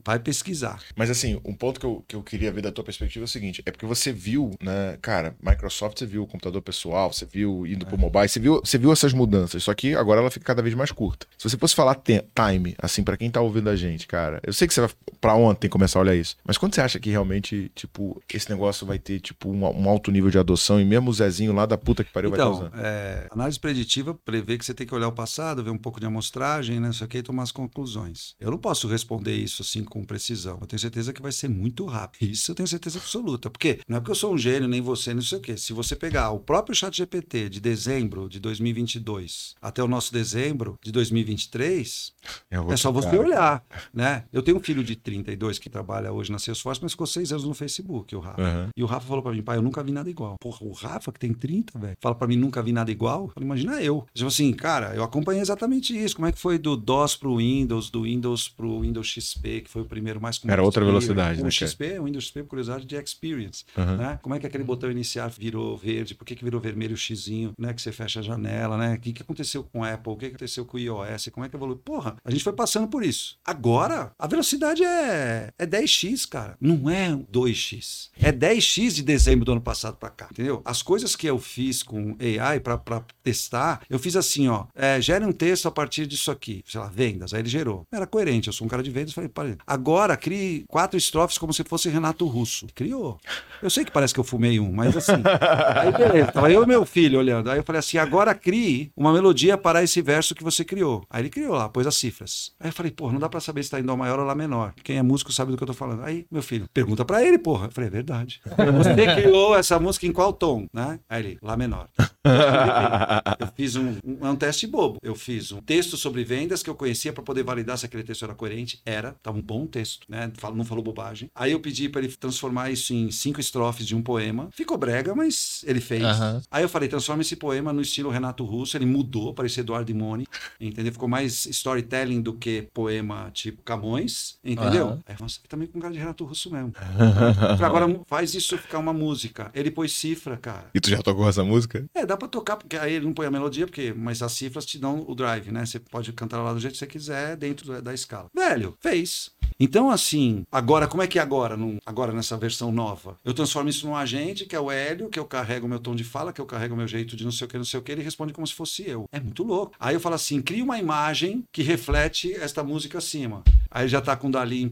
Vai 0.05 0.19
pesquisar. 0.19 0.81
Mas 0.95 1.11
assim, 1.11 1.41
um 1.45 1.55
ponto 1.55 1.79
que 1.81 1.87
eu, 1.87 2.05
que 2.07 2.17
eu 2.17 2.23
queria 2.23 2.51
ver 2.53 2.63
da 2.63 2.73
tua 2.73 2.85
perspectiva 2.85 3.25
é 3.25 3.27
o 3.27 3.29
seguinte: 3.29 3.63
é 3.67 3.71
porque 3.71 3.87
você 3.87 4.13
viu, 4.13 4.51
né, 4.61 4.99
cara, 5.03 5.35
Microsoft, 5.43 5.99
você 5.99 6.07
viu 6.07 6.23
o 6.23 6.27
computador 6.27 6.63
pessoal, 6.63 7.13
você 7.13 7.25
viu 7.27 7.67
indo 7.67 7.85
É. 7.85 7.89
pro 7.89 7.99
mobile, 7.99 8.29
você 8.29 8.41
viu, 8.41 8.61
você 8.65 8.79
viu 8.79 8.93
essas 8.93 9.13
mudanças, 9.13 9.63
só 9.63 9.75
que 9.75 9.95
agora 9.95 10.21
ela 10.21 10.31
fica 10.31 10.45
cada 10.45 10.63
vez 10.63 10.75
mais 10.75 10.91
curta. 10.93 11.27
Se 11.39 11.49
você 11.49 11.57
fosse 11.57 11.75
falar 11.75 11.95
time, 11.97 12.75
assim, 12.79 13.03
pra 13.03 13.17
quem 13.17 13.31
tá 13.31 13.41
ouvindo 13.41 13.69
a 13.71 13.77
gente, 13.77 14.07
cara, 14.07 14.41
eu 14.47 14.53
sei 14.53 14.67
que 14.69 14.75
você 14.75 14.81
vai 14.83 14.91
pra 15.21 15.35
ontem 15.35 15.69
começar 15.69 15.99
a 15.99 16.03
olhar 16.03 16.15
isso, 16.15 16.37
mas 16.45 16.57
quando 16.59 16.75
você 16.75 16.81
acha 16.81 16.99
que 17.01 17.11
realmente, 17.11 17.71
tipo, 17.75 18.23
esse 18.33 18.49
negócio 18.51 18.87
vai 18.87 18.99
ter, 18.99 19.21
tipo, 19.21 19.51
um, 19.51 19.65
um 19.65 19.89
alto 19.89 20.11
nível 20.11 20.31
de 20.31 20.39
adoção 20.39 20.81
e 20.81 20.85
mesmo 20.85 21.11
o 21.11 21.13
Zezinho 21.13 21.53
lá 21.53 21.67
da 21.67 21.77
puta 21.79 22.05
que 22.05 22.13
pariu 22.13 22.31
vai 22.31 22.39
estar 22.39 22.49
Então, 22.51 22.67
usando? 22.69 22.73
é, 22.85 23.27
análise 23.31 23.59
preditiva 23.59 24.15
prevê 24.15 24.57
que 24.59 24.65
você 24.65 24.75
tem 24.75 24.87
que 24.87 24.95
olhar 24.95 25.09
o 25.09 25.13
passado, 25.13 25.63
ver 25.65 25.71
um 25.71 25.79
pouco 25.79 25.99
de 26.01 26.07
amostragem, 26.07 26.79
né, 26.81 26.91
isso 26.91 27.03
aqui, 27.05 27.19
e 27.19 27.23
tomar 27.23 27.43
as 27.43 27.53
conclusões. 27.53 28.35
Eu 28.41 28.51
não 28.51 28.59
posso 28.59 28.89
responder 28.89 29.35
isso 29.35 29.63
assim 29.67 29.85
com 29.85 30.05
precisão. 30.05 30.59
Eu 30.61 30.67
tenho 30.67 30.81
certeza 30.81 31.13
que 31.13 31.21
vai 31.21 31.33
ser 31.33 31.49
muito 31.49 31.85
rápido. 31.85 32.31
Isso 32.31 32.51
eu 32.51 32.55
tenho 32.55 32.69
certeza 32.69 32.99
absoluta. 32.99 33.51
Porque 33.51 33.81
não 33.89 33.99
é 33.99 34.01
porque 34.01 34.13
eu 34.13 34.17
sou 34.17 34.33
um 34.33 34.39
gênio, 34.39 34.69
nem 34.69 34.81
você, 34.81 35.13
não 35.13 35.23
sei 35.23 35.39
o 35.39 35.41
quê. 35.41 35.57
Se 35.57 35.73
você 35.73 35.95
pegar 35.95 36.31
o 36.31 36.39
próprio 36.39 36.75
chat 36.75 36.97
GPT 36.97 37.49
de 37.51 37.61
dezembro 37.61 38.29
de 38.29 38.39
2022 38.41 39.55
até 39.61 39.83
o 39.83 39.89
nosso 39.89 40.13
dezembro 40.13 40.79
de 40.83 40.93
2023, 40.93 42.13
Eu 42.51 42.65
vou 42.65 42.73
é 42.73 42.77
só 42.77 42.91
você 42.93 43.17
olhar, 43.17 43.65
né? 43.93 44.25
Eu 44.33 44.43
tenho 44.43 44.57
um 44.57 44.61
filho 44.61 44.83
de 44.85 44.97
32 44.97 45.59
que 45.59 45.69
trabalha 45.69 46.13
hoje 46.13 46.31
na 46.31 46.39
Salesforce, 46.39 46.81
mas 46.83 46.93
ficou 46.93 47.07
seis 47.07 47.33
anos 47.33 47.45
no 47.45 47.55
Facebook, 47.55 48.15
o 48.15 48.21
Rafa. 48.21 48.43
Aham. 48.43 48.69
E 48.77 48.83
o 48.83 48.87
Rafa 48.87 49.07
falou 49.07 49.23
pra 49.23 49.33
mim, 49.33 49.43
pai, 49.43 49.59
eu 49.59 49.63
nunca 49.63 49.83
vi 49.83 49.93
nada 49.93 50.09
igual. 50.09 50.37
Porra, 50.41 50.59
o 50.63 50.73
Rafa, 50.73 51.13
que 51.13 51.19
tem 51.19 51.33
30, 51.33 51.79
velho, 51.79 51.97
fala 52.01 52.15
pra 52.15 52.29
mim, 52.29 52.37
nunca 52.37 52.63
vi 52.63 52.73
nada 52.73 52.91
igual. 52.91 53.31
Imagina 53.41 53.83
eu. 53.83 54.07
Tipo 54.15 54.29
assim, 54.29 54.53
cara, 54.53 54.95
eu 54.95 55.03
acompanhei 55.03 55.43
exatamente 55.43 55.97
isso. 55.97 56.17
Como 56.17 56.27
é 56.27 56.33
que 56.33 56.39
foi 56.39 56.59
do 56.59 56.77
DOS 56.77 57.17
pro 57.17 57.37
Windows, 57.37 57.91
do 57.91 58.03
Windows 58.03 58.49
pro 58.49 58.81
Windows 58.81 59.09
XP, 59.09 59.56
que 59.61 59.71
foi 59.71 59.83
o 59.83 59.85
primeiro 59.85 60.21
mais. 60.21 60.41
Era 60.47 60.63
outra 60.63 60.85
velocidade, 60.85 61.41
o 61.41 61.45
né, 61.45 61.51
cara? 61.51 61.71
XP, 61.71 61.99
o 61.99 62.05
Windows 62.05 62.25
XP, 62.25 62.43
por 62.43 62.51
curiosidade, 62.51 62.85
de 62.85 62.97
Experience. 62.97 63.65
Aham. 63.77 63.97
Né? 63.97 64.19
Como 64.23 64.35
é 64.35 64.39
que 64.39 64.47
aquele 64.47 64.65
botão 64.65 64.91
iniciar 64.91 65.29
virou 65.29 65.77
verde? 65.77 66.15
Por 66.15 66.25
que, 66.25 66.35
que 66.35 66.45
virou 66.45 66.61
vermelho 66.61 66.95
o 66.95 66.97
xizinho, 66.97 67.53
né? 67.59 67.73
Que 67.73 67.81
você 67.81 67.93
fecha 67.93 68.21
a 68.21 68.23
janela, 68.23 68.77
né? 68.77 68.95
O 68.95 69.01
que, 69.01 69.13
que 69.13 69.23
aconteceu 69.23 69.65
com 69.65 69.81
o 69.81 69.85
Apple? 69.85 70.13
O 70.13 70.17
que, 70.17 70.27
que 70.27 70.37
aconteceu 70.37 70.65
com 70.65 70.77
o 70.77 70.81
iOS? 70.81 71.29
Como 71.33 71.45
é 71.45 71.49
que 71.49 71.57
evoluiu? 71.57 71.79
Porra, 71.79 72.17
a 72.25 72.31
gente 72.31 72.45
foi 72.45 72.53
passando 72.53 72.89
por 72.89 73.05
isso. 73.05 73.39
Agora, 73.45 74.13
a 74.19 74.27
velocidade 74.27 74.85
é, 74.85 75.51
é 75.59 75.67
10x, 75.67 76.29
cara. 76.29 76.57
Não 76.61 76.89
é 76.91 77.13
2x. 77.33 78.11
É 78.21 78.33
10x 78.33 78.95
de 78.95 79.03
dezembro 79.03 79.45
do 79.45 79.53
ano 79.53 79.61
passado 79.61 79.97
pra 79.97 80.11
cá, 80.11 80.29
entendeu? 80.31 80.63
As 80.65 80.83
coisas 80.83 81.15
que 81.15 81.27
eu 81.27 81.39
fiz 81.39 81.83
com 81.83 82.17
AI 82.21 82.61
pra, 82.61 82.79
pra 82.79 83.05
testar, 83.23 83.83
eu 83.89 83.99
fiz 83.99 84.17
assim, 84.17 84.49
ó. 84.49 84.67
É, 84.75 85.01
gere 85.01 85.25
um 85.25 85.33
texto 85.33 85.67
a 85.67 85.71
partir 85.71 86.07
disso 86.07 86.31
aqui. 86.31 86.63
Sei 86.67 86.81
lá, 86.81 86.89
vendas. 86.89 87.33
Aí 87.35 87.41
ele 87.41 87.49
gerou. 87.49 87.85
Era 87.93 88.07
coerente. 88.07 88.49
Eu 88.49 88.53
sou 88.53 88.67
um 88.67 88.71
cara 88.71 88.83
de 88.83 88.91
vendas. 88.91 89.13
Falei, 89.13 89.29
para 89.55 89.57
agora 89.67 90.17
crie 90.17 90.65
quatro 90.69 90.97
estrofes 90.97 91.39
como 91.39 91.53
se 91.53 91.63
fosse 91.65 91.89
Renato 91.89 92.27
Russo. 92.27 92.67
Criou. 92.75 93.19
Eu 93.63 93.71
sei 93.71 93.85
que 93.85 93.91
parece 93.91 94.13
que 94.13 94.21
eu 94.21 94.25
fumei 94.25 94.59
um, 94.59 94.73
mas 94.73 94.97
assim. 94.97 95.13
Aí 95.77 95.93
beleza, 95.93 96.33
tava 96.33 96.51
eu 96.51 96.63
e 96.63 96.67
meu 96.67 96.85
filho 96.85 97.19
olhando. 97.19 97.51
Aí 97.51 97.59
eu 97.59 97.63
falei 97.65 97.79
assim: 97.79 97.99
agora 97.99 98.35
crie 98.35 98.91
uma 98.97 99.13
melodia 99.13 99.57
para 99.57 99.83
esse 99.83 100.03
verso 100.03 100.35
que 100.35 100.43
você 100.43 100.65
criou. 100.65 101.05
Aí 101.11 101.23
ele 101.23 101.31
criou 101.31 101.55
lá, 101.55 101.69
pôs 101.69 101.87
as 101.87 101.95
cifras. 101.95 102.53
Aí 102.59 102.69
eu 102.69 102.73
falei, 102.73 102.91
porra, 102.91 103.13
não 103.13 103.21
dá 103.21 103.29
pra 103.29 103.41
saber 103.41 103.63
se 103.63 103.71
tá 103.71 103.79
em 103.79 103.83
Dó 103.83 103.97
maior 103.97 104.19
ou 104.19 104.27
Lá 104.27 104.35
menor. 104.35 104.75
Quem 104.83 104.99
é 104.99 105.03
músico 105.03 105.33
sabe 105.33 105.53
do 105.53 105.57
que 105.57 105.63
eu 105.63 105.69
tô 105.69 105.73
falando. 105.73 106.03
Aí, 106.03 106.27
meu 106.31 106.43
filho, 106.43 106.69
pergunta 106.75 107.05
pra 107.05 107.25
ele, 107.25 107.39
porra. 107.39 107.67
Eu 107.67 107.71
falei, 107.71 107.89
é 107.89 107.91
verdade. 107.91 108.41
Você 108.77 109.15
criou 109.15 109.57
essa 109.57 109.79
música 109.79 110.07
em 110.07 110.13
qual 110.13 110.33
tom, 110.33 110.67
né? 110.73 110.99
Aí 111.09 111.23
ele, 111.23 111.39
Lá 111.43 111.57
menor. 111.57 111.89
Eu 113.39 113.47
fiz 113.55 113.77
um, 113.77 113.97
um, 114.05 114.27
é 114.27 114.31
um 114.31 114.37
teste 114.37 114.67
bobo. 114.67 114.99
Eu 115.03 115.15
fiz 115.15 115.53
um 115.53 115.61
texto 115.61 115.97
sobre 115.97 116.25
vendas 116.25 116.63
que 116.63 116.71
eu 116.71 116.75
conhecia 116.75 117.13
para 117.13 117.23
poder 117.23 117.43
validar 117.43 117.79
se 117.79 117.87
aquele 117.87 118.03
texto 118.03 118.25
era 118.25 118.35
coerente. 118.35 118.81
Era, 118.85 119.15
tava 119.27 119.39
um 119.39 119.43
bom 119.43 119.67
texto, 119.67 120.07
né? 120.09 120.31
Não 120.55 120.65
falou 120.65 120.85
bobagem. 120.85 121.29
Aí 121.35 121.51
eu 121.51 121.59
pedi 121.59 121.89
para 121.89 122.03
ele 122.03 122.15
transformar 122.15 122.71
isso 122.71 122.95
em 122.95 123.11
cinco 123.11 123.41
estrofes 123.41 123.85
de 123.85 123.97
um 123.97 124.01
poema. 124.01 124.49
Ficou 124.53 124.79
brega, 124.79 125.17
mas 125.17 125.65
ele 125.67 125.81
fez. 125.81 126.05
Aham. 126.05 126.41
Aí 126.49 126.63
eu 126.63 126.69
falei, 126.69 126.89
transforma 126.89 127.23
esse 127.23 127.35
poema 127.35 127.73
no 127.73 127.81
estilo 127.81 128.09
Renato 128.09 128.45
Russo. 128.45 128.77
Ele 128.77 128.87
mudou, 128.87 129.35
parecia 129.35 129.63
Eduardo 129.63 129.91
Imone, 129.91 130.29
entendeu? 130.61 130.93
Ficou 130.93 131.09
mais 131.09 131.45
storytelling 131.47 132.23
do 132.23 132.35
que 132.35 132.69
poema 132.73 133.29
tipo 133.33 133.63
Camões, 133.63 134.39
entendeu? 134.45 134.87
Aham. 134.87 135.03
Aí 135.07 135.15
eu 135.15 135.17
falei, 135.17 135.23
nossa, 135.23 135.41
também 135.49 135.67
com 135.67 135.81
cara 135.81 135.93
de 135.93 135.99
Renato 135.99 136.25
Russo 136.25 136.51
mesmo. 136.53 136.73
Agora 137.65 138.01
faz 138.07 138.33
isso 138.33 138.57
ficar 138.57 138.79
uma 138.79 138.93
música. 138.93 139.51
Ele 139.53 139.73
pôs 139.73 139.91
cifra, 139.93 140.37
cara. 140.37 140.71
E 140.73 140.81
tu 140.81 140.89
já 140.89 141.03
tocou 141.03 141.29
essa 141.29 141.43
música? 141.43 141.85
É, 141.95 142.07
dá 142.07 142.17
pra 142.17 142.29
tocar, 142.29 142.57
porque 142.57 142.77
aí 142.77 142.95
ele 142.95 143.07
não 143.07 143.13
põe 143.13 143.27
a 143.27 143.31
melodia, 143.31 143.67
porque, 143.67 143.93
mas 143.93 144.23
as 144.23 144.33
cifras 144.33 144.65
te 144.65 144.79
dão 144.79 145.05
o 145.09 145.15
drive, 145.17 145.51
né? 145.51 145.67
Você 145.67 145.81
pode 145.81 146.13
cantar 146.13 146.41
lá 146.43 146.53
do 146.53 146.61
jeito 146.61 146.75
que 146.75 146.79
você 146.79 146.87
quiser, 146.87 147.37
dentro 147.37 147.83
da 147.83 147.93
escala. 147.93 148.31
Velho, 148.33 148.77
fez. 148.81 149.16
Então, 149.59 149.91
assim, 149.91 150.45
agora, 150.53 150.87
como 150.87 151.03
é 151.03 151.07
que 151.07 151.19
é 151.19 151.23
agora, 151.23 151.57
num- 151.57 151.79
agora 151.87 152.13
nessa 152.13 152.37
versão 152.37 152.71
nova? 152.71 153.17
Eu 153.25 153.33
transformo 153.33 153.71
isso 153.71 153.87
num 153.87 153.97
agente, 153.97 154.45
que 154.45 154.55
é 154.55 154.61
o 154.61 154.71
Hélio, 154.71 155.09
que 155.09 155.19
eu 155.19 155.25
carrego 155.25 155.65
o 155.65 155.69
meu 155.69 155.79
tom 155.79 155.95
de 155.95 156.05
fala, 156.05 156.31
que 156.31 156.41
eu 156.41 156.45
carrego 156.45 156.75
o 156.75 156.77
meu 156.77 156.87
jeito 156.87 157.17
de 157.17 157.25
não 157.25 157.33
sei 157.33 157.47
o 157.47 157.49
que, 157.49 157.57
não 157.57 157.65
sei 157.65 157.81
o 157.81 157.83
que, 157.83 157.91
ele 157.91 158.03
responde 158.03 158.35
como 158.35 158.47
se 158.47 158.53
fosse 158.53 158.87
eu. 158.87 159.07
É 159.11 159.19
muito 159.19 159.43
louco. 159.43 159.73
Aí 159.81 159.95
eu 159.95 160.01
falo 160.01 160.15
assim, 160.15 160.43
cria 160.43 160.63
uma 160.63 160.79
imagem 160.79 161.43
que 161.51 161.63
reflete 161.63 162.35
esta 162.35 162.63
música 162.63 162.99
acima. 162.99 163.43
Aí 163.71 163.89
já 163.89 164.01
tá 164.03 164.15
com 164.15 164.29
o 164.29 164.31
Dali 164.31 164.69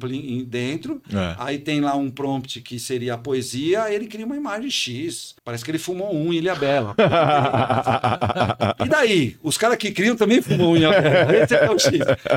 dentro, 0.46 1.00
É. 1.10 1.34
Aí 1.38 1.58
tem 1.58 1.80
lá 1.80 1.94
um 1.96 2.10
prompt 2.10 2.60
que 2.60 2.78
seria 2.78 3.14
a 3.14 3.18
poesia, 3.18 3.90
ele 3.92 4.06
cria 4.06 4.26
uma 4.26 4.36
imagem 4.36 4.70
X. 4.70 5.34
Parece 5.42 5.64
que 5.64 5.70
ele 5.70 5.78
fumou 5.78 6.14
um 6.14 6.30
em 6.32 6.36
Ilha 6.36 6.54
Bela. 6.54 6.94
e 8.84 8.88
daí? 8.88 9.36
Os 9.42 9.56
caras 9.56 9.76
que 9.78 9.90
criam 9.92 10.16
também 10.16 10.42
fumam 10.42 10.72
um 10.72 10.76
em 10.76 10.80
Ilha 10.80 11.00
Bela. 11.00 11.36
Esse 11.36 11.54
é 11.54 11.70
o 11.70 11.78
X. 11.78 11.92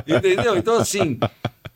Entendeu? 0.07 0.55
Então, 0.57 0.77
assim. 0.77 1.17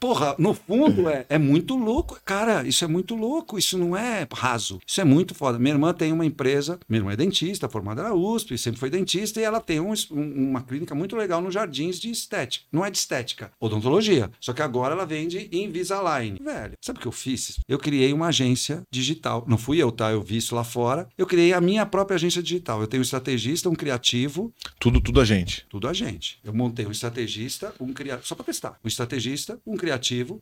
Porra, 0.01 0.35
no 0.39 0.53
fundo 0.55 1.07
é, 1.07 1.27
é 1.29 1.37
muito 1.37 1.75
louco. 1.77 2.19
Cara, 2.25 2.67
isso 2.67 2.83
é 2.83 2.87
muito 2.87 3.15
louco. 3.15 3.59
Isso 3.59 3.77
não 3.77 3.95
é 3.95 4.27
raso. 4.33 4.79
Isso 4.85 4.99
é 4.99 5.03
muito 5.03 5.35
foda. 5.35 5.59
Minha 5.59 5.75
irmã 5.75 5.93
tem 5.93 6.11
uma 6.11 6.25
empresa, 6.25 6.79
minha 6.89 6.99
irmã 7.01 7.11
é 7.13 7.15
dentista, 7.15 7.69
formada 7.69 8.01
na 8.01 8.11
USP, 8.13 8.57
sempre 8.57 8.79
foi 8.79 8.89
dentista, 8.89 9.39
e 9.39 9.43
ela 9.43 9.61
tem 9.61 9.79
um 9.79 9.93
um- 10.11 10.49
uma 10.49 10.61
clínica 10.63 10.95
muito 10.95 11.15
legal 11.15 11.39
nos 11.39 11.53
jardins 11.53 11.99
de 11.99 12.09
estética. 12.09 12.65
Não 12.71 12.83
é 12.83 12.89
de 12.89 12.97
estética, 12.97 13.51
odontologia. 13.59 14.31
Só 14.39 14.53
que 14.53 14.61
agora 14.63 14.95
ela 14.95 15.05
vende 15.05 15.47
Invisalign. 15.51 16.37
Velho, 16.43 16.73
sabe 16.81 16.97
o 16.97 17.01
que 17.01 17.07
eu 17.07 17.11
fiz? 17.11 17.59
Eu 17.67 17.77
criei 17.77 18.11
uma 18.11 18.27
agência 18.27 18.81
digital. 18.89 19.45
Não 19.47 19.57
fui 19.57 19.77
eu, 19.77 19.91
tá? 19.91 20.11
Eu 20.11 20.21
vi 20.23 20.37
isso 20.37 20.55
lá 20.55 20.63
fora. 20.63 21.07
Eu 21.15 21.27
criei 21.27 21.53
a 21.53 21.61
minha 21.61 21.85
própria 21.85 22.15
agência 22.15 22.41
digital. 22.41 22.81
Eu 22.81 22.87
tenho 22.87 23.01
um 23.01 23.03
estrategista, 23.03 23.69
um 23.69 23.75
criativo, 23.75 24.51
Tudo, 24.79 24.99
tudo 24.99 25.21
a 25.21 25.25
gente. 25.25 25.63
tudo 25.69 25.87
a 25.87 25.93
gente. 25.93 26.39
Eu 26.43 26.53
montei 26.53 26.87
um 26.87 26.91
estrategista, 26.91 27.71
um 27.79 27.93
criativo, 27.93 28.27
só 28.27 28.33
para 28.33 28.45
testar. 28.45 28.79
Um 28.83 28.87
estrategista, 28.87 29.59
um 29.67 29.75
criativo, 29.77 29.90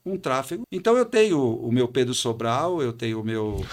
um 0.06 0.18
tráfego. 0.18 0.64
Então 0.72 0.98
eu 0.98 1.06
tenho 1.06 1.40
o 1.40 1.72
meu 1.72 1.88
Pedro 1.88 2.14
Sobral, 2.14 2.82
eu 2.82 2.94
tenho 2.94 3.22
o 3.22 3.24
meu 3.24 3.66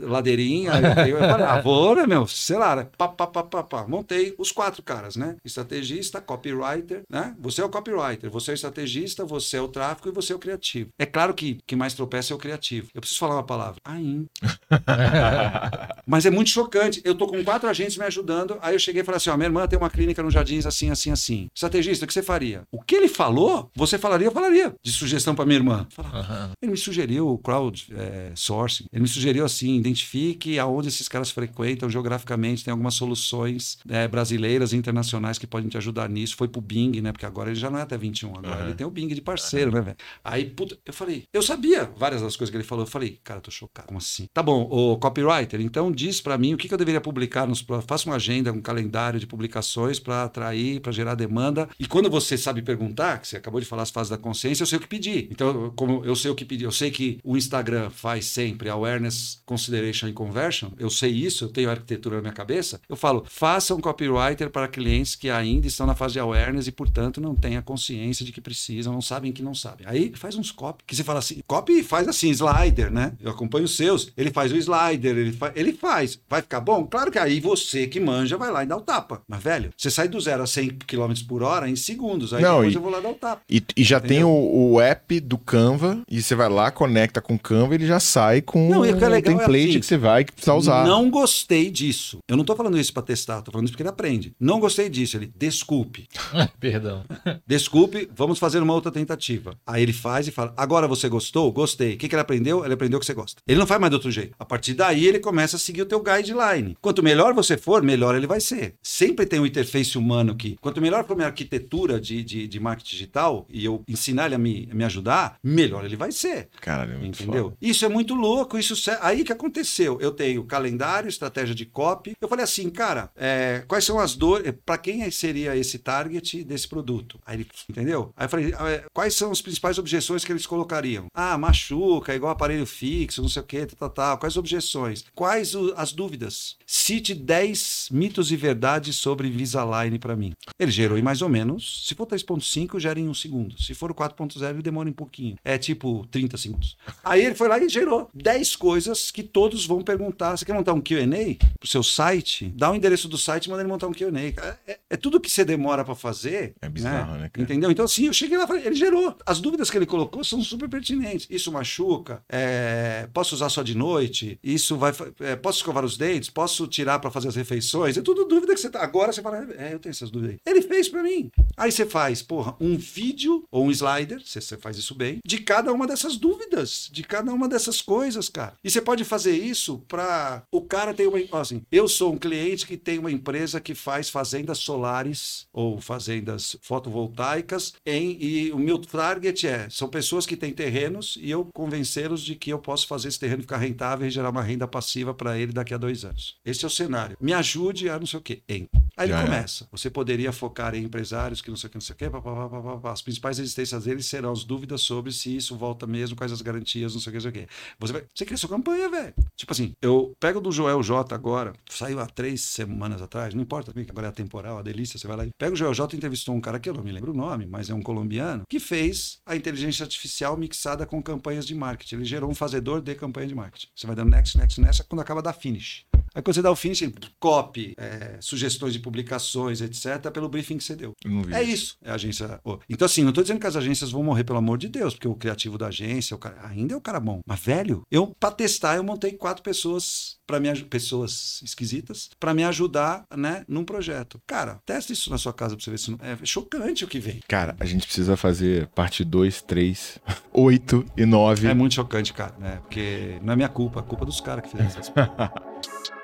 ladeirinha, 0.00 0.72
eu 1.08 1.18
eu 1.18 1.28
falei, 1.28 1.46
ah, 1.46 1.60
vou, 1.60 1.94
né, 1.94 2.06
meu, 2.06 2.26
sei 2.26 2.56
lá, 2.56 2.76
né? 2.76 2.88
Pá, 2.96 3.08
pá, 3.08 3.26
pá, 3.26 3.42
pá, 3.42 3.62
pá. 3.62 3.86
Montei 3.86 4.34
os 4.38 4.52
quatro 4.52 4.82
caras, 4.82 5.16
né? 5.16 5.36
Estrategista, 5.44 6.20
copywriter, 6.20 7.02
né? 7.10 7.34
Você 7.40 7.60
é 7.60 7.64
o 7.64 7.68
copywriter, 7.68 8.30
você 8.30 8.50
é 8.50 8.54
o 8.54 8.56
estrategista, 8.56 9.24
você 9.24 9.56
é 9.56 9.60
o 9.60 9.68
tráfego 9.68 10.08
e 10.08 10.12
você 10.12 10.32
é 10.32 10.36
o 10.36 10.38
criativo. 10.38 10.90
É 10.98 11.06
claro 11.06 11.34
que 11.34 11.58
que 11.66 11.76
mais 11.76 11.94
tropeça 11.94 12.32
é 12.32 12.36
o 12.36 12.38
criativo. 12.38 12.88
Eu 12.94 13.00
preciso 13.00 13.20
falar 13.20 13.34
uma 13.34 13.42
palavra. 13.42 13.80
Aim. 13.84 14.26
Mas 16.06 16.26
é 16.26 16.30
muito 16.30 16.50
chocante. 16.50 17.00
Eu 17.04 17.14
tô 17.14 17.26
com 17.26 17.42
quatro 17.44 17.68
agentes 17.68 17.96
me 17.96 18.04
ajudando. 18.04 18.58
Aí 18.60 18.74
eu 18.74 18.78
cheguei 18.78 19.02
e 19.02 19.04
falei 19.04 19.16
assim: 19.16 19.30
ó, 19.30 19.36
minha 19.36 19.46
irmã 19.46 19.66
tem 19.66 19.78
uma 19.78 19.90
clínica 19.90 20.22
no 20.22 20.30
Jardins 20.30 20.66
assim, 20.66 20.90
assim, 20.90 21.10
assim. 21.10 21.48
Estrategista, 21.54 22.04
o 22.04 22.08
que 22.08 22.14
você 22.14 22.22
faria? 22.22 22.62
O 22.70 22.82
que 22.82 22.94
ele 22.94 23.08
falou, 23.08 23.70
você 23.74 23.98
falaria, 23.98 24.26
eu 24.26 24.32
falaria. 24.32 24.74
De 24.82 24.92
sugestão 24.92 25.34
para 25.34 25.44
minha 25.44 25.58
irmã. 25.58 25.86
Falava, 25.90 26.18
Aham. 26.18 26.50
Ele 26.62 26.72
me 26.72 26.78
sugeriu 26.78 27.28
o 27.28 27.38
crowd 27.38 27.86
é, 27.96 28.32
sourcing. 28.34 28.86
Ele 28.92 29.02
me 29.02 29.08
sugeriu 29.08 29.44
assim, 29.44 29.80
identifique 29.88 30.58
aonde 30.58 30.88
esses 30.88 31.08
caras 31.08 31.30
frequentam 31.30 31.88
geograficamente, 31.90 32.64
tem 32.64 32.70
algumas 32.72 32.94
soluções 32.94 33.78
é, 33.88 34.06
brasileiras 34.06 34.72
e 34.72 34.76
internacionais 34.76 35.38
que 35.38 35.46
podem 35.46 35.68
te 35.68 35.76
ajudar 35.76 36.08
nisso. 36.08 36.36
Foi 36.36 36.48
pro 36.48 36.60
Bing, 36.60 37.00
né? 37.00 37.12
Porque 37.12 37.26
agora 37.26 37.50
ele 37.50 37.58
já 37.58 37.70
não 37.70 37.78
é 37.78 37.82
até 37.82 37.96
21, 37.96 38.36
agora 38.36 38.58
Uhum. 38.58 38.64
ele 38.66 38.74
tem 38.74 38.86
o 38.86 38.90
Bing 38.90 39.08
de 39.08 39.20
parceiro, 39.20 39.70
né, 39.72 39.80
velho? 39.80 39.96
Aí, 40.24 40.44
puta, 40.46 40.78
eu 40.84 40.92
falei, 40.92 41.24
eu 41.32 41.42
sabia 41.42 41.90
várias 41.96 42.22
das 42.22 42.36
coisas 42.36 42.50
que 42.50 42.56
ele 42.56 42.64
falou. 42.64 42.84
Eu 42.84 42.90
falei, 42.90 43.18
cara, 43.22 43.38
eu 43.38 43.42
tô 43.42 43.50
chocado. 43.50 43.86
Como 43.88 43.98
assim? 43.98 44.26
Tá 44.32 44.42
bom, 44.42 44.62
o 44.70 44.96
copywriter, 44.98 45.60
então 45.60 45.90
diz 45.92 46.20
pra 46.20 46.36
mim 46.38 46.54
o 46.54 46.56
que, 46.56 46.68
que 46.68 46.74
eu 46.74 46.78
deveria 46.78 47.00
publicar 47.00 47.46
nos. 47.46 47.64
Faça 47.86 48.08
uma 48.08 48.16
agenda, 48.16 48.52
um 48.52 48.60
calendário 48.60 49.18
de 49.20 49.26
publicações 49.26 49.98
pra 49.98 50.24
atrair, 50.24 50.80
pra 50.80 50.92
gerar 50.92 51.14
demanda. 51.14 51.68
E 51.78 51.86
quando 51.86 52.10
você 52.10 52.36
sabe 52.36 52.62
perguntar, 52.62 53.20
que 53.20 53.28
você 53.28 53.36
acabou 53.36 53.60
de 53.60 53.66
falar 53.66 53.82
as 53.82 53.90
fases 53.90 54.10
da 54.10 54.18
consciência, 54.18 54.62
eu 54.62 54.66
sei 54.66 54.78
o 54.78 54.80
que 54.80 54.88
pedir. 54.88 55.28
Então, 55.30 55.72
como 55.76 56.04
eu 56.04 56.14
sei 56.16 56.30
o 56.30 56.34
que 56.34 56.44
pedir, 56.44 56.64
eu 56.64 56.72
sei 56.72 56.90
que 56.90 57.18
o 57.24 57.36
Instagram 57.36 57.90
faz 57.90 58.26
sempre 58.26 58.68
awareness, 58.68 59.40
consideration 59.78 60.08
e 60.08 60.12
conversion, 60.12 60.68
eu 60.78 60.90
sei 60.90 61.10
isso, 61.10 61.44
eu 61.44 61.48
tenho 61.48 61.70
arquitetura 61.70 62.16
na 62.16 62.22
minha 62.22 62.32
cabeça, 62.32 62.80
eu 62.88 62.96
falo, 62.96 63.24
faça 63.28 63.74
um 63.74 63.80
copywriter 63.80 64.50
para 64.50 64.66
clientes 64.68 65.14
que 65.14 65.30
ainda 65.30 65.66
estão 65.66 65.86
na 65.86 65.94
fase 65.94 66.14
de 66.14 66.20
awareness 66.20 66.66
e, 66.66 66.72
portanto, 66.72 67.20
não 67.20 67.34
têm 67.34 67.56
a 67.56 67.62
consciência 67.62 68.24
de 68.24 68.32
que 68.32 68.40
precisam, 68.40 68.92
não 68.92 69.00
sabem 69.00 69.32
que 69.32 69.42
não 69.42 69.54
sabem. 69.54 69.86
Aí 69.86 70.12
faz 70.14 70.34
uns 70.36 70.50
copy, 70.50 70.82
que 70.86 70.94
você 70.96 71.04
fala 71.04 71.18
assim, 71.20 71.40
copy 71.46 71.82
faz 71.82 72.08
assim, 72.08 72.30
slider, 72.30 72.90
né? 72.90 73.12
Eu 73.20 73.30
acompanho 73.30 73.64
os 73.64 73.76
seus, 73.76 74.10
ele 74.16 74.30
faz 74.30 74.52
o 74.52 74.56
slider, 74.56 75.16
ele, 75.16 75.32
fa 75.32 75.52
ele 75.54 75.72
faz. 75.72 76.18
Vai 76.28 76.42
ficar 76.42 76.60
bom? 76.60 76.84
Claro 76.86 77.10
que 77.10 77.18
aí 77.18 77.40
você 77.40 77.86
que 77.86 78.00
manja 78.00 78.36
vai 78.36 78.50
lá 78.50 78.64
e 78.64 78.66
dá 78.66 78.76
o 78.76 78.80
tapa. 78.80 79.22
Mas, 79.28 79.42
velho, 79.42 79.70
você 79.76 79.90
sai 79.90 80.08
do 80.08 80.20
zero 80.20 80.42
a 80.42 80.46
100 80.46 80.70
km 80.86 81.12
por 81.28 81.42
hora 81.42 81.68
em 81.68 81.76
segundos, 81.76 82.32
aí 82.34 82.42
Não, 82.42 82.56
depois 82.58 82.74
e- 82.74 82.76
eu 82.76 82.82
vou 82.82 82.90
lá 82.90 83.00
dar 83.00 83.10
o 83.10 83.14
tapa. 83.14 83.42
E, 83.48 83.62
e 83.76 83.84
já 83.84 84.00
tem 84.00 84.18
Entendeu? 84.18 84.30
o, 84.30 84.72
o 84.74 84.80
app 84.80 85.20
do 85.20 85.38
Canva, 85.38 86.02
e 86.10 86.20
você 86.22 86.34
vai 86.34 86.48
lá, 86.48 86.70
conecta 86.70 87.20
com 87.20 87.34
o 87.34 87.38
Canva, 87.38 87.74
ele 87.74 87.86
já 87.86 88.00
sai 88.00 88.40
com 88.42 88.68
Não, 88.68 88.84
e 88.84 88.92
o 88.92 88.96
que 88.96 89.04
é 89.04 89.08
legal 89.08 89.34
é 89.34 89.38
template 89.38 89.67
assim, 89.70 89.80
que 89.80 89.86
você 89.86 89.96
vai 89.96 90.24
que 90.24 90.32
precisa 90.32 90.54
usar. 90.54 90.86
Não 90.86 91.10
gostei 91.10 91.70
disso. 91.70 92.18
Eu 92.28 92.36
não 92.36 92.44
tô 92.44 92.54
falando 92.56 92.78
isso 92.78 92.92
pra 92.92 93.02
testar, 93.02 93.42
tô 93.42 93.50
falando 93.50 93.66
isso 93.66 93.72
porque 93.72 93.82
ele 93.82 93.90
aprende. 93.90 94.32
Não 94.40 94.60
gostei 94.60 94.88
disso. 94.88 95.16
Ele, 95.16 95.32
desculpe. 95.36 96.06
Perdão. 96.60 97.04
Desculpe, 97.46 98.08
vamos 98.14 98.38
fazer 98.38 98.62
uma 98.62 98.74
outra 98.74 98.90
tentativa. 98.90 99.54
Aí 99.66 99.82
ele 99.82 99.92
faz 99.92 100.26
e 100.28 100.30
fala: 100.30 100.52
Agora 100.56 100.86
você 100.88 101.08
gostou? 101.08 101.50
Gostei. 101.52 101.94
O 101.94 101.98
que, 101.98 102.08
que 102.08 102.14
ele 102.14 102.22
aprendeu? 102.22 102.64
Ele 102.64 102.74
aprendeu 102.74 102.98
que 102.98 103.06
você 103.06 103.14
gosta. 103.14 103.40
Ele 103.46 103.58
não 103.58 103.66
faz 103.66 103.80
mais 103.80 103.90
de 103.90 103.94
outro 103.96 104.10
jeito. 104.10 104.34
A 104.38 104.44
partir 104.44 104.74
daí, 104.74 105.06
ele 105.06 105.18
começa 105.18 105.56
a 105.56 105.58
seguir 105.58 105.82
o 105.82 105.86
teu 105.86 106.02
guideline. 106.02 106.76
Quanto 106.80 107.02
melhor 107.02 107.32
você 107.34 107.56
for, 107.56 107.82
melhor 107.82 108.14
ele 108.14 108.26
vai 108.26 108.40
ser. 108.40 108.74
Sempre 108.82 109.26
tem 109.26 109.40
um 109.40 109.46
interface 109.46 109.96
humano 109.96 110.34
que, 110.34 110.56
quanto 110.60 110.80
melhor 110.80 111.04
for 111.06 111.14
minha 111.16 111.28
arquitetura 111.28 112.00
de, 112.00 112.22
de, 112.22 112.46
de 112.46 112.60
marketing 112.60 112.90
digital 112.90 113.46
e 113.48 113.64
eu 113.64 113.82
ensinar 113.88 114.26
ele 114.26 114.34
a 114.34 114.38
me, 114.38 114.68
a 114.70 114.74
me 114.74 114.84
ajudar, 114.84 115.38
melhor 115.42 115.84
ele 115.84 115.96
vai 115.96 116.12
ser. 116.12 116.48
Caralho, 116.60 116.94
é 116.94 116.96
muito 116.98 117.22
Entendeu? 117.22 117.44
foda. 117.44 117.56
Isso 117.60 117.84
é 117.84 117.88
muito 117.88 118.14
louco. 118.14 118.58
Isso 118.58 118.76
se- 118.76 118.96
aí 119.00 119.24
que 119.24 119.32
aconteceu. 119.58 119.98
Eu 120.00 120.10
tenho 120.12 120.44
calendário, 120.44 121.08
estratégia 121.08 121.54
de 121.54 121.66
copy. 121.66 122.14
Eu 122.20 122.28
falei 122.28 122.44
assim, 122.44 122.70
cara, 122.70 123.10
é, 123.16 123.64
quais 123.66 123.84
são 123.84 123.98
as 123.98 124.14
dores? 124.14 124.52
Para 124.64 124.78
quem 124.78 125.08
seria 125.10 125.56
esse 125.56 125.78
target 125.78 126.44
desse 126.44 126.68
produto? 126.68 127.18
Aí 127.26 127.36
ele, 127.38 127.48
entendeu? 127.68 128.12
Aí 128.16 128.24
eu 128.26 128.28
falei, 128.28 128.54
ah, 128.56 128.70
é, 128.70 128.84
quais 128.92 129.14
são 129.14 129.30
as 129.30 129.42
principais 129.42 129.78
objeções 129.78 130.24
que 130.24 130.32
eles 130.32 130.46
colocariam? 130.46 131.06
Ah, 131.14 131.36
machuca, 131.38 132.14
igual 132.14 132.32
aparelho 132.32 132.66
fixo, 132.66 133.22
não 133.22 133.28
sei 133.28 133.42
o 133.42 133.44
que, 133.44 133.66
tal, 133.66 133.76
tal, 133.88 133.90
tal. 133.90 134.18
Quais 134.18 134.36
objeções? 134.36 135.04
Quais 135.14 135.54
o- 135.54 135.72
as 135.76 135.92
dúvidas? 135.92 136.56
Cite 136.66 137.14
10 137.14 137.88
mitos 137.90 138.30
e 138.32 138.36
verdades 138.36 138.96
sobre 138.96 139.28
Invisalign 139.28 139.98
para 139.98 140.16
mim. 140.16 140.32
Ele 140.58 140.70
gerou 140.70 140.98
em 140.98 141.02
mais 141.02 141.22
ou 141.22 141.28
menos, 141.28 141.86
se 141.86 141.94
for 141.94 142.06
3.5, 142.06 142.78
gera 142.78 142.98
em 143.00 143.08
um 143.08 143.14
segundo. 143.14 143.60
Se 143.60 143.74
for 143.74 143.90
o 143.90 143.94
4.0, 143.94 144.50
ele 144.50 144.62
demora 144.62 144.88
um 144.88 144.92
pouquinho. 144.92 145.36
É 145.44 145.58
tipo 145.58 146.06
30 146.10 146.36
segundos. 146.36 146.76
Aí 147.04 147.24
ele 147.24 147.34
foi 147.34 147.48
lá 147.48 147.58
e 147.58 147.68
gerou 147.68 148.08
10 148.14 148.56
coisas 148.56 149.10
que 149.10 149.22
todos 149.22 149.47
vão 149.66 149.82
perguntar. 149.82 150.36
Você 150.36 150.44
quer 150.44 150.52
montar 150.52 150.72
um 150.72 150.80
Q&A 150.80 151.36
pro 151.58 151.68
seu 151.68 151.82
site? 151.82 152.52
Dá 152.56 152.70
o 152.70 152.74
endereço 152.74 153.08
do 153.08 153.18
site 153.18 153.46
e 153.46 153.50
manda 153.50 153.62
ele 153.62 153.68
montar 153.70 153.86
um 153.86 153.92
Q&A. 153.92 154.20
É, 154.66 154.78
é- 154.90 154.96
tudo 154.96 155.20
que 155.20 155.30
você 155.30 155.44
demora 155.44 155.84
para 155.84 155.94
fazer. 155.94 156.54
É 156.60 156.68
bizarro, 156.68 157.16
né, 157.16 157.28
cara? 157.32 157.42
Entendeu? 157.44 157.70
Então, 157.70 157.84
assim, 157.84 158.06
eu 158.06 158.12
cheguei 158.12 158.36
lá, 158.36 158.46
falei, 158.46 158.66
ele 158.66 158.74
gerou. 158.74 159.16
As 159.24 159.40
dúvidas 159.40 159.70
que 159.70 159.76
ele 159.76 159.86
colocou 159.86 160.24
são 160.24 160.42
super 160.42 160.68
pertinentes. 160.68 161.26
Isso 161.30 161.50
machuca? 161.52 162.22
É, 162.28 163.08
posso 163.12 163.34
usar 163.34 163.48
só 163.48 163.62
de 163.62 163.76
noite? 163.76 164.38
Isso 164.42 164.76
vai. 164.76 164.92
é, 165.20 165.36
posso 165.36 165.58
escovar 165.58 165.84
os 165.84 165.96
dentes? 165.96 166.30
Posso 166.30 166.66
tirar 166.66 166.98
para 166.98 167.10
fazer 167.10 167.28
as 167.28 167.36
refeições? 167.36 167.96
É 167.96 168.02
tudo 168.02 168.24
dúvida 168.24 168.54
que 168.54 168.60
você 168.60 168.70
tá. 168.70 168.82
Agora 168.82 169.12
você 169.12 169.22
fala, 169.22 169.46
é, 169.56 169.72
eu 169.72 169.78
tenho 169.78 169.90
essas 169.90 170.10
dúvidas 170.10 170.34
aí. 170.34 170.52
Ele 170.52 170.62
fez 170.62 170.88
para 170.88 171.02
mim. 171.02 171.30
Aí 171.56 171.70
você 171.72 171.86
faz, 171.86 172.22
porra, 172.22 172.54
um 172.60 172.76
vídeo 172.76 173.44
ou 173.50 173.66
um 173.66 173.70
slider, 173.70 174.20
se 174.24 174.40
você 174.40 174.56
faz 174.56 174.76
isso 174.76 174.94
bem, 174.94 175.18
de 175.24 175.38
cada 175.38 175.72
uma 175.72 175.86
dessas 175.86 176.16
dúvidas, 176.16 176.88
de 176.92 177.02
cada 177.02 177.32
uma 177.32 177.48
dessas 177.48 177.80
coisas, 177.82 178.28
cara. 178.28 178.54
E 178.62 178.70
você 178.70 178.80
pode 178.80 179.04
fazer 179.04 179.27
isso 179.30 179.78
para 179.88 180.42
o 180.52 180.62
cara 180.62 180.94
ter 180.94 181.06
uma. 181.06 181.18
Assim, 181.40 181.62
eu 181.70 181.88
sou 181.88 182.12
um 182.12 182.18
cliente 182.18 182.66
que 182.66 182.76
tem 182.76 182.98
uma 182.98 183.10
empresa 183.10 183.60
que 183.60 183.74
faz 183.74 184.08
fazendas 184.08 184.58
solares 184.58 185.46
ou 185.52 185.80
fazendas 185.80 186.56
fotovoltaicas 186.62 187.74
em, 187.84 188.16
e 188.20 188.52
o 188.52 188.58
meu 188.58 188.78
target 188.78 189.46
é 189.46 189.68
são 189.70 189.88
pessoas 189.88 190.26
que 190.26 190.36
têm 190.36 190.52
terrenos 190.52 191.18
e 191.20 191.30
eu 191.30 191.48
convencê-los 191.54 192.22
de 192.22 192.34
que 192.34 192.50
eu 192.50 192.58
posso 192.58 192.86
fazer 192.86 193.08
esse 193.08 193.18
terreno 193.18 193.42
ficar 193.42 193.58
rentável 193.58 194.06
e 194.06 194.10
gerar 194.10 194.30
uma 194.30 194.42
renda 194.42 194.66
passiva 194.66 195.14
para 195.14 195.38
ele 195.38 195.52
daqui 195.52 195.74
a 195.74 195.78
dois 195.78 196.04
anos. 196.04 196.36
Esse 196.44 196.64
é 196.64 196.68
o 196.68 196.70
cenário. 196.70 197.16
Me 197.20 197.32
ajude 197.32 197.88
a 197.88 197.98
não 197.98 198.06
sei 198.06 198.18
o 198.18 198.22
quê. 198.22 198.42
Em. 198.48 198.68
Aí 198.98 199.06
ele 199.06 199.12
Já 199.12 199.20
é. 199.20 199.24
começa. 199.24 199.68
Você 199.70 199.88
poderia 199.88 200.32
focar 200.32 200.74
em 200.74 200.82
empresários 200.82 201.40
que 201.40 201.48
não 201.48 201.56
sei 201.56 201.68
o 201.68 201.70
que, 201.70 201.76
não 201.76 201.80
sei 201.80 201.94
o 201.94 201.96
quê. 201.96 202.10
pá, 202.10 202.20
pá, 202.20 202.48
pá, 202.48 202.76
pá. 202.78 202.92
As 202.92 203.00
principais 203.00 203.38
resistências 203.38 203.84
deles 203.84 204.06
serão 204.06 204.32
as 204.32 204.42
dúvidas 204.42 204.80
sobre 204.80 205.12
se 205.12 205.36
isso 205.36 205.56
volta 205.56 205.86
mesmo, 205.86 206.16
quais 206.16 206.32
as 206.32 206.42
garantias, 206.42 206.94
não 206.94 207.00
sei 207.00 207.10
o 207.10 207.12
que, 207.12 207.24
não 207.24 207.32
sei 207.32 207.42
o 207.42 207.46
que. 207.46 207.52
Você 207.78 207.92
vai. 207.92 208.04
Você 208.12 208.24
cria 208.24 208.36
sua 208.36 208.48
campanha, 208.48 208.90
velho. 208.90 209.14
Tipo 209.36 209.52
assim, 209.52 209.72
eu 209.80 210.12
pego 210.18 210.40
do 210.40 210.50
Joel 210.50 210.82
J 210.82 211.14
agora, 211.14 211.52
saiu 211.70 212.00
há 212.00 212.06
três 212.06 212.40
semanas 212.40 213.00
atrás, 213.00 213.34
não 213.34 213.42
importa 213.42 213.72
também, 213.72 213.84
que 213.84 213.90
agora 213.92 214.08
é 214.08 214.10
a 214.10 214.12
temporal, 214.12 214.58
a 214.58 214.62
delícia, 214.62 214.98
você 214.98 215.06
vai 215.06 215.16
lá 215.16 215.24
e 215.24 215.30
pega 215.38 215.52
o 215.52 215.56
Joel 215.56 215.74
J 215.74 215.96
entrevistou 215.96 216.34
um 216.34 216.40
cara 216.40 216.58
que 216.58 216.68
eu 216.68 216.74
não 216.74 216.82
me 216.82 216.90
lembro 216.90 217.12
o 217.12 217.16
nome, 217.16 217.46
mas 217.46 217.70
é 217.70 217.74
um 217.74 217.82
colombiano, 217.82 218.42
que 218.48 218.58
fez 218.58 219.20
a 219.24 219.36
inteligência 219.36 219.84
artificial 219.84 220.36
mixada 220.36 220.86
com 220.86 221.02
campanhas 221.02 221.46
de 221.46 221.54
marketing. 221.54 221.96
Ele 221.96 222.04
gerou 222.04 222.30
um 222.30 222.34
fazedor 222.34 222.80
de 222.80 222.94
campanha 222.94 223.26
de 223.28 223.34
marketing. 223.34 223.68
Você 223.74 223.86
vai 223.86 223.94
dando 223.94 224.10
next, 224.10 224.36
next, 224.36 224.60
next, 224.60 224.84
quando 224.84 225.00
acaba 225.00 225.22
dá 225.22 225.32
finish. 225.32 225.84
Aí 226.14 226.22
quando 226.22 226.34
você 226.34 226.42
dá 226.42 226.50
o 226.50 226.56
finish, 226.56 226.82
ele 226.82 226.94
copy, 227.20 227.74
é, 227.76 228.18
sugestões 228.20 228.72
de 228.72 228.80
publicações, 228.88 229.60
etc., 229.60 230.10
pelo 230.10 230.30
briefing 230.30 230.56
que 230.56 230.64
você 230.64 230.74
deu. 230.74 230.94
É 231.30 231.42
isso. 231.42 231.76
É 231.84 231.90
a 231.90 231.94
agência. 231.94 232.40
Então, 232.68 232.86
assim, 232.86 233.04
não 233.04 233.12
tô 233.12 233.20
dizendo 233.20 233.38
que 233.38 233.46
as 233.46 233.54
agências 233.54 233.90
vão 233.90 234.02
morrer, 234.02 234.24
pelo 234.24 234.38
amor 234.38 234.56
de 234.56 234.66
Deus, 234.68 234.94
porque 234.94 235.06
o 235.06 235.14
criativo 235.14 235.58
da 235.58 235.66
agência 235.66 236.16
o 236.16 236.18
cara, 236.18 236.38
ainda 236.48 236.72
é 236.72 236.76
o 236.76 236.80
cara 236.80 236.98
bom. 236.98 237.20
Mas, 237.26 237.40
velho, 237.40 237.82
eu, 237.90 238.14
pra 238.18 238.30
testar, 238.30 238.76
eu 238.76 238.82
montei 238.82 239.12
quatro 239.12 239.42
pessoas 239.42 240.16
para 240.26 240.40
me 240.40 240.48
pessoas 240.64 241.40
esquisitas 241.42 242.10
para 242.18 242.32
me 242.34 242.44
ajudar, 242.44 243.04
né, 243.14 243.44
num 243.46 243.64
projeto. 243.64 244.20
Cara, 244.26 244.60
testa 244.64 244.92
isso 244.92 245.10
na 245.10 245.18
sua 245.18 245.32
casa 245.32 245.54
pra 245.54 245.64
você 245.64 245.70
ver 245.70 245.78
se 245.78 245.90
não. 245.90 245.98
É 246.02 246.16
chocante 246.24 246.84
o 246.84 246.88
que 246.88 246.98
vem. 246.98 247.20
Cara, 247.28 247.54
a 247.60 247.64
gente 247.66 247.86
precisa 247.86 248.16
fazer 248.16 248.68
parte 248.68 249.04
2, 249.04 249.42
3, 249.42 249.98
8 250.32 250.84
e 250.96 251.04
9. 251.04 251.46
É 251.46 251.54
muito 251.54 251.74
chocante, 251.74 252.12
cara, 252.12 252.34
né? 252.38 252.56
Porque 252.62 253.18
não 253.22 253.32
é 253.32 253.36
minha 253.36 253.48
culpa, 253.48 253.80
é 253.80 253.82
culpa 253.82 254.04
dos 254.04 254.20
caras 254.20 254.44
que 254.44 254.50
fizeram 254.50 254.68
essas 254.68 254.88
coisas. 254.90 255.97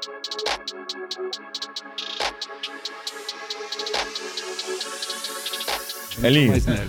Elinho. 6.23 6.51
Mais 6.51 6.67
nerd. 6.67 6.89